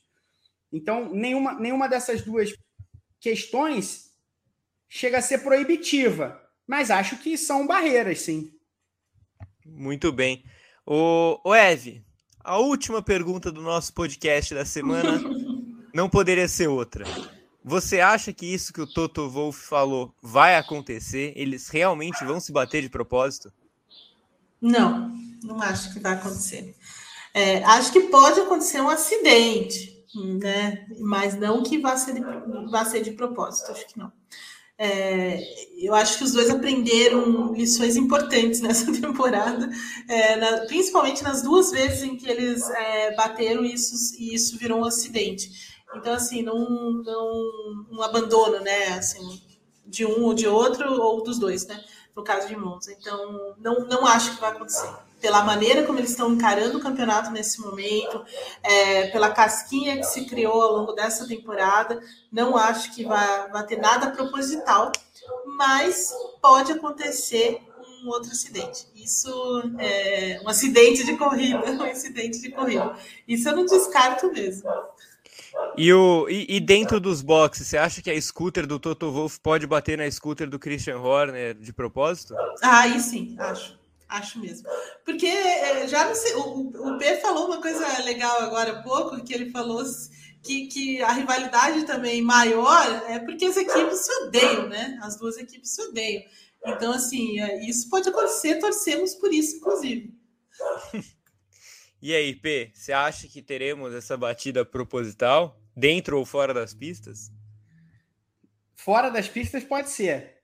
Então, 0.71 1.11
nenhuma, 1.11 1.59
nenhuma 1.59 1.89
dessas 1.89 2.21
duas 2.21 2.53
questões 3.19 4.11
chega 4.87 5.17
a 5.17 5.23
ser 5.23 5.39
proibitiva, 5.39 6.39
mas 6.67 6.91
acho 6.91 7.17
que 7.17 7.35
são 7.35 7.65
barreiras, 7.65 8.21
sim. 8.21 8.53
Muito 9.65 10.11
bem. 10.11 10.43
O, 10.85 11.39
o 11.43 11.55
Eve, 11.55 12.05
a 12.43 12.59
última 12.59 13.01
pergunta 13.01 13.51
do 13.51 13.63
nosso 13.63 13.91
podcast 13.91 14.53
da 14.53 14.65
semana 14.65 15.19
não 15.91 16.07
poderia 16.07 16.47
ser 16.47 16.67
outra. 16.67 17.05
Você 17.65 17.99
acha 17.99 18.31
que 18.31 18.45
isso 18.45 18.71
que 18.71 18.81
o 18.81 18.87
Toto 18.87 19.27
Wolff 19.27 19.65
falou 19.65 20.13
vai 20.21 20.57
acontecer? 20.57 21.33
Eles 21.35 21.69
realmente 21.69 22.23
vão 22.23 22.39
se 22.39 22.51
bater 22.51 22.83
de 22.83 22.89
propósito? 22.89 23.51
Não, 24.61 25.11
não 25.43 25.61
acho 25.61 25.93
que 25.93 25.99
vai 25.99 26.13
acontecer. 26.13 26.75
É, 27.33 27.63
acho 27.63 27.91
que 27.91 28.01
pode 28.01 28.39
acontecer 28.39 28.81
um 28.81 28.89
acidente, 28.89 30.05
né? 30.15 30.85
Mas 30.99 31.35
não 31.35 31.63
que 31.63 31.77
vá 31.77 31.95
ser 31.95 32.15
de, 32.15 32.21
vá 32.69 32.85
ser 32.85 33.01
de 33.01 33.11
propósito, 33.11 33.71
acho 33.71 33.87
que 33.87 33.99
não. 33.99 34.11
É, 34.77 35.41
eu 35.77 35.93
acho 35.93 36.17
que 36.17 36.23
os 36.23 36.31
dois 36.31 36.49
aprenderam 36.49 37.53
lições 37.53 37.97
importantes 37.97 38.61
nessa 38.61 38.91
temporada, 38.91 39.69
é, 40.07 40.37
na, 40.37 40.65
principalmente 40.65 41.21
nas 41.21 41.41
duas 41.41 41.71
vezes 41.71 42.01
em 42.01 42.15
que 42.15 42.29
eles 42.29 42.67
é, 42.69 43.13
bateram 43.15 43.63
isso 43.65 43.93
e 44.17 44.33
isso 44.33 44.57
virou 44.57 44.79
um 44.79 44.85
acidente. 44.85 45.77
Então, 45.95 46.13
assim, 46.13 46.41
não, 46.41 46.57
não 47.03 47.87
um 47.91 48.01
abandono, 48.01 48.59
né? 48.59 48.89
Assim, 48.89 49.41
de 49.85 50.05
um 50.05 50.23
ou 50.23 50.33
de 50.33 50.47
outro, 50.47 51.01
ou 51.01 51.23
dos 51.23 51.39
dois, 51.39 51.65
né? 51.67 51.83
No 52.15 52.23
caso 52.23 52.47
de 52.47 52.55
Monza. 52.55 52.91
Então, 52.91 53.55
não, 53.57 53.87
não 53.87 54.05
acho 54.05 54.35
que 54.35 54.41
vai 54.41 54.51
acontecer 54.51 54.89
pela 55.19 55.43
maneira 55.43 55.83
como 55.83 55.99
eles 55.99 56.11
estão 56.11 56.33
encarando 56.33 56.77
o 56.77 56.81
campeonato 56.81 57.31
nesse 57.31 57.59
momento, 57.61 58.23
é, 58.63 59.07
pela 59.07 59.31
casquinha 59.31 59.97
que 59.97 60.03
se 60.03 60.25
criou 60.25 60.61
ao 60.61 60.77
longo 60.77 60.93
dessa 60.93 61.27
temporada, 61.27 62.01
não 62.31 62.57
acho 62.57 62.93
que 62.93 63.03
vai, 63.03 63.49
vai 63.49 63.65
ter 63.65 63.77
nada 63.77 64.11
proposital, 64.11 64.91
mas 65.45 66.13
pode 66.41 66.71
acontecer 66.71 67.61
um 68.03 68.07
outro 68.09 68.31
acidente. 68.31 68.87
Isso 68.95 69.29
é 69.77 70.39
um 70.43 70.49
acidente 70.49 71.03
de 71.03 71.17
corrida, 71.17 71.59
um 71.71 71.85
incidente 71.85 72.41
de 72.41 72.51
corrida. 72.51 72.95
Isso 73.27 73.49
eu 73.49 73.55
não 73.55 73.65
descarto 73.65 74.31
mesmo. 74.31 74.69
E, 75.75 75.91
o, 75.91 76.27
e, 76.29 76.45
e, 76.47 76.59
dentro 76.59 76.99
dos 76.99 77.21
boxes, 77.21 77.67
você 77.67 77.77
acha 77.77 78.01
que 78.01 78.09
a 78.09 78.21
scooter 78.21 78.67
do 78.67 78.79
Toto 78.79 79.11
Wolff 79.11 79.39
pode 79.39 79.65
bater 79.65 79.97
na 79.97 80.09
scooter 80.09 80.49
do 80.49 80.59
Christian 80.59 80.99
Horner 80.99 81.55
de 81.55 81.73
propósito? 81.73 82.35
Ah, 82.61 82.81
aí 82.81 82.99
sim, 82.99 83.35
acho. 83.39 83.78
Acho 84.09 84.39
mesmo. 84.39 84.67
Porque 85.05 85.27
é, 85.27 85.87
já 85.87 86.05
não 86.05 86.15
sei, 86.15 86.33
o, 86.33 86.69
o 86.69 86.97
P 86.97 87.17
falou 87.17 87.45
uma 87.45 87.61
coisa 87.61 88.01
legal 88.01 88.41
agora 88.41 88.71
há 88.71 88.81
pouco, 88.81 89.23
que 89.23 89.33
ele 89.33 89.51
falou 89.51 89.83
que, 90.41 90.67
que 90.67 91.01
a 91.01 91.11
rivalidade 91.11 91.85
também 91.85 92.21
maior 92.21 92.85
é 93.07 93.19
porque 93.19 93.45
as 93.45 93.55
equipes 93.55 93.99
se 93.99 94.11
odeiam, 94.23 94.67
né? 94.67 94.97
As 95.03 95.15
duas 95.15 95.37
equipes 95.37 95.69
se 95.69 95.81
odeiam. 95.83 96.23
Então, 96.65 96.91
assim, 96.91 97.39
é, 97.39 97.63
isso 97.69 97.87
pode 97.87 98.09
acontecer, 98.09 98.59
torcemos 98.59 99.13
por 99.13 99.31
isso, 99.31 99.57
inclusive. 99.57 100.13
E 102.01 102.15
aí, 102.15 102.33
P, 102.33 102.71
você 102.73 102.93
acha 102.93 103.27
que 103.27 103.41
teremos 103.41 103.93
essa 103.93 104.15
batida 104.15 104.63
proposital, 104.63 105.61
dentro 105.75 106.17
ou 106.17 106.25
fora 106.25 106.53
das 106.53 106.73
pistas? 106.73 107.29
Fora 108.73 109.09
das 109.09 109.27
pistas 109.27 109.65
pode 109.65 109.89
ser. 109.89 110.38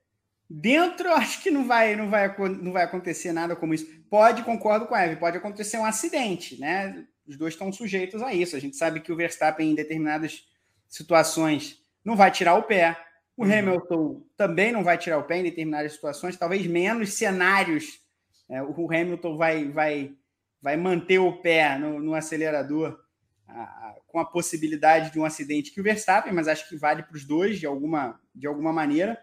Dentro, 0.49 1.11
acho 1.11 1.41
que 1.41 1.49
não 1.49 1.65
vai, 1.65 1.95
não 1.95 2.09
vai, 2.09 2.35
não 2.61 2.71
vai 2.71 2.83
acontecer 2.83 3.33
nada 3.33 3.55
como 3.55 3.73
isso. 3.73 3.87
Pode, 4.09 4.43
concordo 4.43 4.85
com 4.85 4.95
a 4.95 5.03
Eve, 5.03 5.15
pode 5.15 5.37
acontecer 5.37 5.77
um 5.77 5.85
acidente, 5.85 6.59
né? 6.59 7.05
Os 7.27 7.35
dois 7.35 7.53
estão 7.53 7.71
sujeitos 7.71 8.21
a 8.21 8.33
isso. 8.33 8.55
A 8.55 8.59
gente 8.59 8.75
sabe 8.75 8.99
que 8.99 9.11
o 9.11 9.15
Verstappen, 9.15 9.71
em 9.71 9.75
determinadas 9.75 10.47
situações, 10.87 11.81
não 12.03 12.15
vai 12.15 12.29
tirar 12.29 12.55
o 12.55 12.63
pé. 12.63 12.95
O 13.35 13.43
uhum. 13.43 13.51
Hamilton 13.51 14.23
também 14.37 14.71
não 14.71 14.83
vai 14.83 14.97
tirar 14.97 15.17
o 15.17 15.23
pé 15.23 15.39
em 15.39 15.43
determinadas 15.43 15.93
situações, 15.93 16.37
talvez 16.37 16.65
menos 16.67 17.13
cenários. 17.13 17.99
É, 18.47 18.61
o 18.61 18.87
Hamilton 18.91 19.35
vai, 19.35 19.67
vai, 19.69 20.13
vai 20.61 20.77
manter 20.77 21.17
o 21.17 21.41
pé 21.41 21.77
no, 21.79 21.99
no 21.99 22.13
acelerador 22.13 22.99
a, 23.47 23.61
a, 23.63 23.95
com 24.07 24.19
a 24.19 24.25
possibilidade 24.25 25.11
de 25.11 25.19
um 25.19 25.25
acidente 25.25 25.71
que 25.71 25.81
o 25.81 25.83
Verstappen, 25.83 26.31
mas 26.31 26.47
acho 26.47 26.69
que 26.69 26.77
vale 26.77 27.03
para 27.03 27.15
os 27.15 27.25
dois 27.25 27.59
de 27.59 27.65
alguma, 27.65 28.19
de 28.33 28.45
alguma 28.45 28.71
maneira. 28.71 29.19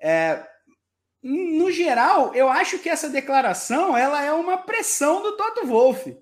É, 0.00 0.46
no 1.22 1.70
geral, 1.70 2.34
eu 2.34 2.48
acho 2.48 2.78
que 2.78 2.88
essa 2.88 3.10
declaração 3.10 3.96
ela 3.96 4.22
é 4.22 4.32
uma 4.32 4.58
pressão 4.58 5.22
do 5.22 5.36
Toto 5.36 5.66
Wolff. 5.66 6.16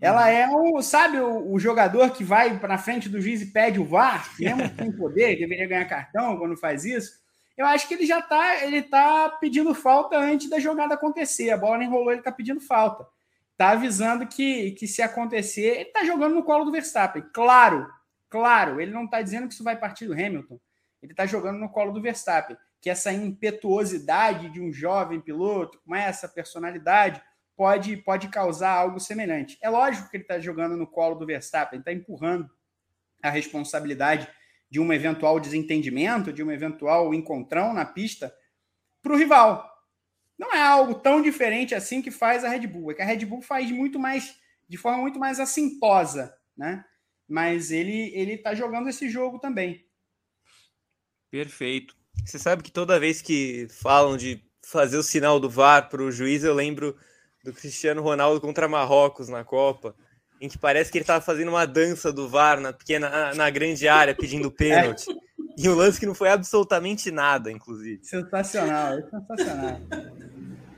Ela 0.00 0.28
é 0.28 0.48
o, 0.48 0.82
sabe, 0.82 1.18
o, 1.18 1.52
o 1.52 1.60
jogador 1.60 2.10
que 2.10 2.24
vai 2.24 2.58
para 2.58 2.76
frente 2.76 3.08
do 3.08 3.20
juiz 3.20 3.40
e 3.40 3.52
pede 3.52 3.78
o 3.78 3.84
VAR, 3.84 4.28
mesmo 4.36 4.62
sem 4.76 4.90
poder, 4.90 5.38
deveria 5.38 5.68
ganhar 5.68 5.84
cartão 5.84 6.36
quando 6.36 6.56
faz 6.56 6.84
isso. 6.84 7.22
Eu 7.56 7.66
acho 7.66 7.86
que 7.86 7.94
ele 7.94 8.04
já 8.04 8.18
está 8.18 8.64
ele 8.64 8.82
tá 8.82 9.28
pedindo 9.40 9.72
falta 9.74 10.18
antes 10.18 10.50
da 10.50 10.58
jogada 10.58 10.94
acontecer. 10.94 11.50
A 11.50 11.56
bola 11.56 11.78
nem 11.78 11.88
rolou, 11.88 12.10
ele 12.10 12.20
está 12.20 12.32
pedindo 12.32 12.60
falta. 12.60 13.06
Está 13.52 13.70
avisando 13.70 14.26
que, 14.26 14.72
que 14.72 14.88
se 14.88 15.02
acontecer, 15.02 15.76
ele 15.76 15.82
está 15.82 16.04
jogando 16.04 16.34
no 16.34 16.42
colo 16.42 16.64
do 16.64 16.72
Verstappen. 16.72 17.22
Claro, 17.32 17.88
claro, 18.28 18.80
ele 18.80 18.90
não 18.90 19.04
está 19.04 19.22
dizendo 19.22 19.46
que 19.46 19.54
isso 19.54 19.62
vai 19.62 19.78
partir 19.78 20.06
do 20.06 20.14
Hamilton. 20.14 20.58
Ele 21.00 21.12
está 21.12 21.26
jogando 21.26 21.58
no 21.58 21.68
colo 21.68 21.92
do 21.92 22.02
Verstappen 22.02 22.56
que 22.82 22.90
essa 22.90 23.12
impetuosidade 23.12 24.50
de 24.50 24.60
um 24.60 24.72
jovem 24.72 25.20
piloto, 25.20 25.80
com 25.86 25.94
essa 25.94 26.28
personalidade, 26.28 27.22
pode, 27.56 27.96
pode 27.98 28.26
causar 28.26 28.72
algo 28.72 28.98
semelhante. 28.98 29.56
É 29.62 29.70
lógico 29.70 30.10
que 30.10 30.16
ele 30.16 30.24
está 30.24 30.40
jogando 30.40 30.76
no 30.76 30.84
colo 30.84 31.14
do 31.14 31.24
Verstappen, 31.24 31.78
está 31.78 31.92
empurrando 31.92 32.50
a 33.22 33.30
responsabilidade 33.30 34.28
de 34.68 34.80
um 34.80 34.92
eventual 34.92 35.38
desentendimento, 35.38 36.32
de 36.32 36.42
um 36.42 36.50
eventual 36.50 37.14
encontrão 37.14 37.72
na 37.72 37.84
pista 37.84 38.34
para 39.00 39.12
o 39.12 39.16
rival. 39.16 39.70
Não 40.36 40.52
é 40.52 40.60
algo 40.60 40.96
tão 40.96 41.22
diferente 41.22 41.76
assim 41.76 42.02
que 42.02 42.10
faz 42.10 42.42
a 42.42 42.48
Red 42.48 42.66
Bull. 42.66 42.90
É 42.90 42.94
que 42.94 43.02
a 43.02 43.04
Red 43.04 43.24
Bull 43.24 43.42
faz 43.42 43.70
muito 43.70 43.96
mais, 43.96 44.36
de 44.68 44.76
forma 44.76 44.98
muito 44.98 45.20
mais 45.20 45.38
assintosa, 45.38 46.36
né? 46.56 46.84
Mas 47.28 47.70
ele 47.70 48.10
ele 48.12 48.32
está 48.32 48.56
jogando 48.56 48.88
esse 48.88 49.08
jogo 49.08 49.38
também. 49.38 49.86
Perfeito. 51.30 52.01
Você 52.24 52.38
sabe 52.38 52.62
que 52.62 52.70
toda 52.70 53.00
vez 53.00 53.20
que 53.20 53.66
falam 53.68 54.16
de 54.16 54.42
fazer 54.64 54.96
o 54.96 55.02
sinal 55.02 55.40
do 55.40 55.50
VAR 55.50 55.88
para 55.88 56.02
o 56.02 56.10
juiz, 56.10 56.44
eu 56.44 56.54
lembro 56.54 56.96
do 57.44 57.52
Cristiano 57.52 58.02
Ronaldo 58.02 58.40
contra 58.40 58.68
Marrocos 58.68 59.28
na 59.28 59.44
Copa, 59.44 59.94
em 60.40 60.48
que 60.48 60.56
parece 60.56 60.90
que 60.90 60.98
ele 60.98 61.02
estava 61.02 61.20
fazendo 61.20 61.48
uma 61.48 61.66
dança 61.66 62.12
do 62.12 62.28
VAR 62.28 62.60
na 62.60 62.72
pequena, 62.72 63.34
na 63.34 63.50
grande 63.50 63.88
área, 63.88 64.14
pedindo 64.14 64.50
pênalti. 64.52 65.10
É. 65.10 65.14
E 65.58 65.68
um 65.68 65.74
lance 65.74 66.00
que 66.00 66.06
não 66.06 66.14
foi 66.14 66.30
absolutamente 66.30 67.10
nada, 67.10 67.50
inclusive. 67.50 68.02
Sensacional, 68.02 68.94
é 68.94 69.02
sensacional. 69.02 69.80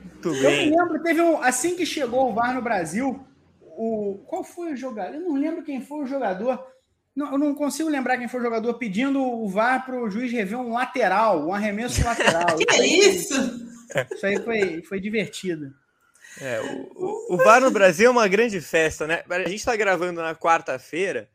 Muito 0.03 0.31
bem. 0.31 0.69
Eu 0.69 0.71
me 0.71 0.77
lembro, 0.77 1.03
teve 1.03 1.21
um. 1.21 1.41
Assim 1.41 1.75
que 1.75 1.85
chegou 1.85 2.29
o 2.29 2.33
VAR 2.33 2.53
no 2.53 2.61
Brasil, 2.61 3.25
o. 3.61 4.19
Qual 4.25 4.43
foi 4.43 4.73
o 4.73 4.75
jogador? 4.75 5.15
Eu 5.15 5.21
não 5.21 5.35
lembro 5.35 5.63
quem 5.63 5.81
foi 5.81 6.03
o 6.03 6.07
jogador 6.07 6.74
não, 7.15 7.31
eu 7.31 7.37
não 7.37 7.55
consigo 7.55 7.89
lembrar 7.89 8.17
quem 8.17 8.27
foi 8.27 8.41
o 8.41 8.43
jogador 8.43 8.73
pedindo 8.73 9.21
o 9.21 9.47
VAR 9.47 9.85
para 9.85 9.97
o 9.97 10.09
juiz 10.09 10.31
rever 10.31 10.59
um 10.59 10.73
lateral, 10.73 11.47
um 11.47 11.53
arremesso 11.53 12.03
lateral. 12.03 12.57
que 12.57 12.75
é 12.75 12.85
isso? 12.85 13.33
Isso 14.13 14.25
aí 14.25 14.37
foi, 14.43 14.81
foi 14.83 14.99
divertido. 14.99 15.73
É, 16.41 16.59
o, 16.59 16.91
o, 16.95 17.35
o 17.35 17.37
VAR 17.37 17.61
no 17.61 17.71
Brasil 17.71 18.07
é 18.07 18.09
uma 18.09 18.27
grande 18.27 18.59
festa, 18.59 19.07
né? 19.07 19.23
A 19.29 19.39
gente 19.47 19.55
está 19.55 19.75
gravando 19.77 20.21
na 20.21 20.35
quarta-feira. 20.35 21.29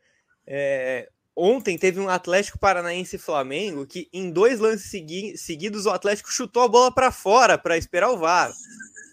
É, 0.45 1.09
ontem 1.35 1.77
teve 1.79 1.99
um 1.99 2.09
Atlético 2.09 2.59
Paranaense 2.59 3.17
Flamengo 3.17 3.87
que, 3.87 4.07
em 4.13 4.29
dois 4.29 4.59
lances 4.59 4.91
segui 4.91 5.35
seguidos, 5.35 5.87
o 5.87 5.89
Atlético 5.89 6.31
chutou 6.31 6.61
a 6.61 6.67
bola 6.67 6.93
para 6.93 7.11
fora 7.11 7.57
para 7.57 7.77
esperar 7.77 8.11
o 8.11 8.19
VAR. 8.19 8.51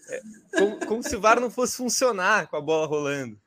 É, 0.09 0.21
como, 0.55 0.85
como 0.85 1.03
se 1.03 1.15
o 1.15 1.21
VAR 1.21 1.39
não 1.39 1.49
fosse 1.49 1.77
funcionar 1.77 2.47
com 2.47 2.57
a 2.57 2.61
bola 2.61 2.85
rolando. 2.85 3.39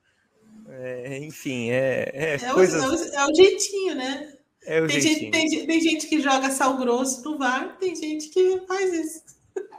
É, 0.68 1.18
enfim, 1.18 1.70
é. 1.70 2.10
É, 2.12 2.34
é, 2.34 2.52
coisas... 2.52 2.82
o, 2.82 2.86
é, 2.86 2.88
o, 2.88 3.14
é, 3.14 3.30
o, 3.30 3.34
jeitinho, 3.34 3.94
né? 3.94 4.32
É 4.64 4.80
o 4.80 4.86
tem, 4.86 5.00
jeitinho. 5.00 5.34
Gente, 5.34 5.56
tem, 5.56 5.66
tem, 5.66 5.80
gente 5.80 6.06
que 6.06 6.20
joga 6.20 6.50
sal 6.50 6.76
grosso 6.76 7.22
no 7.24 7.38
VAR, 7.38 7.76
tem 7.78 7.94
gente 7.94 8.28
que 8.28 8.62
faz 8.66 8.92
isso. 8.92 9.22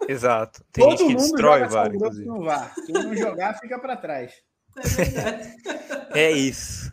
Exato. 0.07 0.63
Tem 0.71 0.83
Todo 0.83 0.97
gente 0.97 1.07
que 1.07 1.15
destrói 1.15 1.63
o 1.63 1.69
VAR. 1.69 1.91
No 1.93 2.43
VAR. 2.43 2.73
Quem 2.85 2.93
não 2.93 3.15
jogar 3.15 3.59
fica 3.59 3.79
para 3.79 3.95
trás. 3.95 4.33
É, 6.13 6.27
é 6.27 6.31
isso. 6.31 6.91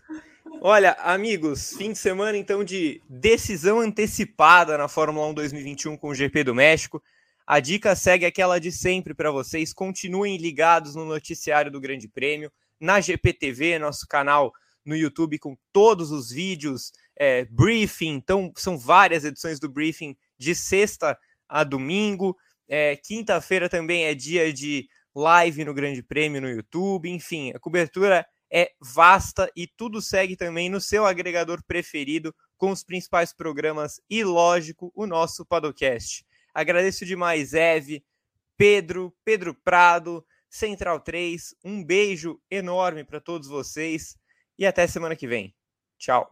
Olha, 0.62 0.93
amigos, 1.01 1.72
fim 1.76 1.93
de 1.93 1.99
semana 1.99 2.36
então 2.36 2.62
de 2.62 3.01
decisão 3.09 3.80
antecipada 3.80 4.76
na 4.76 4.88
Fórmula 4.88 5.26
1 5.28 5.34
2021 5.34 5.97
com 5.97 6.09
o 6.09 6.14
GP 6.14 6.45
do 6.45 6.55
México. 6.55 7.03
A 7.47 7.59
dica 7.59 7.97
segue 7.97 8.26
aquela 8.26 8.59
de 8.61 8.70
sempre 8.70 9.14
para 9.14 9.30
vocês. 9.30 9.72
Continuem 9.72 10.36
ligados 10.36 10.95
no 10.95 11.05
noticiário 11.05 11.70
do 11.70 11.80
Grande 11.80 12.07
Prêmio 12.07 12.53
na 12.81 13.01
GPTV, 13.01 13.78
nosso 13.78 14.07
canal 14.09 14.53
no 14.85 14.97
YouTube 14.97 15.39
com 15.39 15.57
todos 15.72 16.11
os 16.11 16.31
vídeos, 16.31 16.93
é, 17.16 17.45
briefing. 17.45 18.14
Então, 18.14 18.53
são 18.57 18.78
várias 18.78 19.24
edições 19.24 19.61
do 19.61 19.68
briefing 19.68 20.16
de 20.39 20.55
sexta 20.55 21.18
a 21.49 21.62
domingo. 21.62 22.37
É, 22.66 22.97
Quinta-feira 22.97 23.68
também 23.68 24.05
é 24.05 24.14
dia 24.14 24.53
de 24.53 24.89
live 25.14 25.64
no 25.64 25.74
Grande 25.74 26.03
Prêmio 26.03 26.41
no 26.41 26.49
YouTube. 26.49 27.11
Enfim, 27.11 27.53
a 27.55 27.59
cobertura 27.59 28.26
é 28.51 28.70
vasta 28.81 29.51
e 29.55 29.66
tudo 29.66 30.01
segue 30.01 30.37
também 30.37 30.68
no 30.68 30.81
seu 30.81 31.07
agregador 31.07 31.62
preferido 31.64 32.35
com 32.57 32.70
os 32.70 32.83
principais 32.83 33.33
programas 33.33 34.01
e, 34.09 34.24
lógico, 34.24 34.91
o 34.95 35.07
nosso 35.07 35.47
podcast. 35.47 36.24
Agradeço 36.53 37.07
demais, 37.07 37.55
Eve, 37.55 38.05
Pedro, 38.57 39.14
Pedro 39.24 39.55
Prado, 39.55 40.24
Central 40.51 41.01
3. 41.01 41.55
Um 41.64 41.82
beijo 41.84 42.40
enorme 42.51 43.05
para 43.05 43.20
todos 43.20 43.48
vocês 43.48 44.16
e 44.59 44.66
até 44.66 44.86
semana 44.86 45.16
que 45.16 45.26
vem. 45.26 45.55
Tchau. 45.96 46.28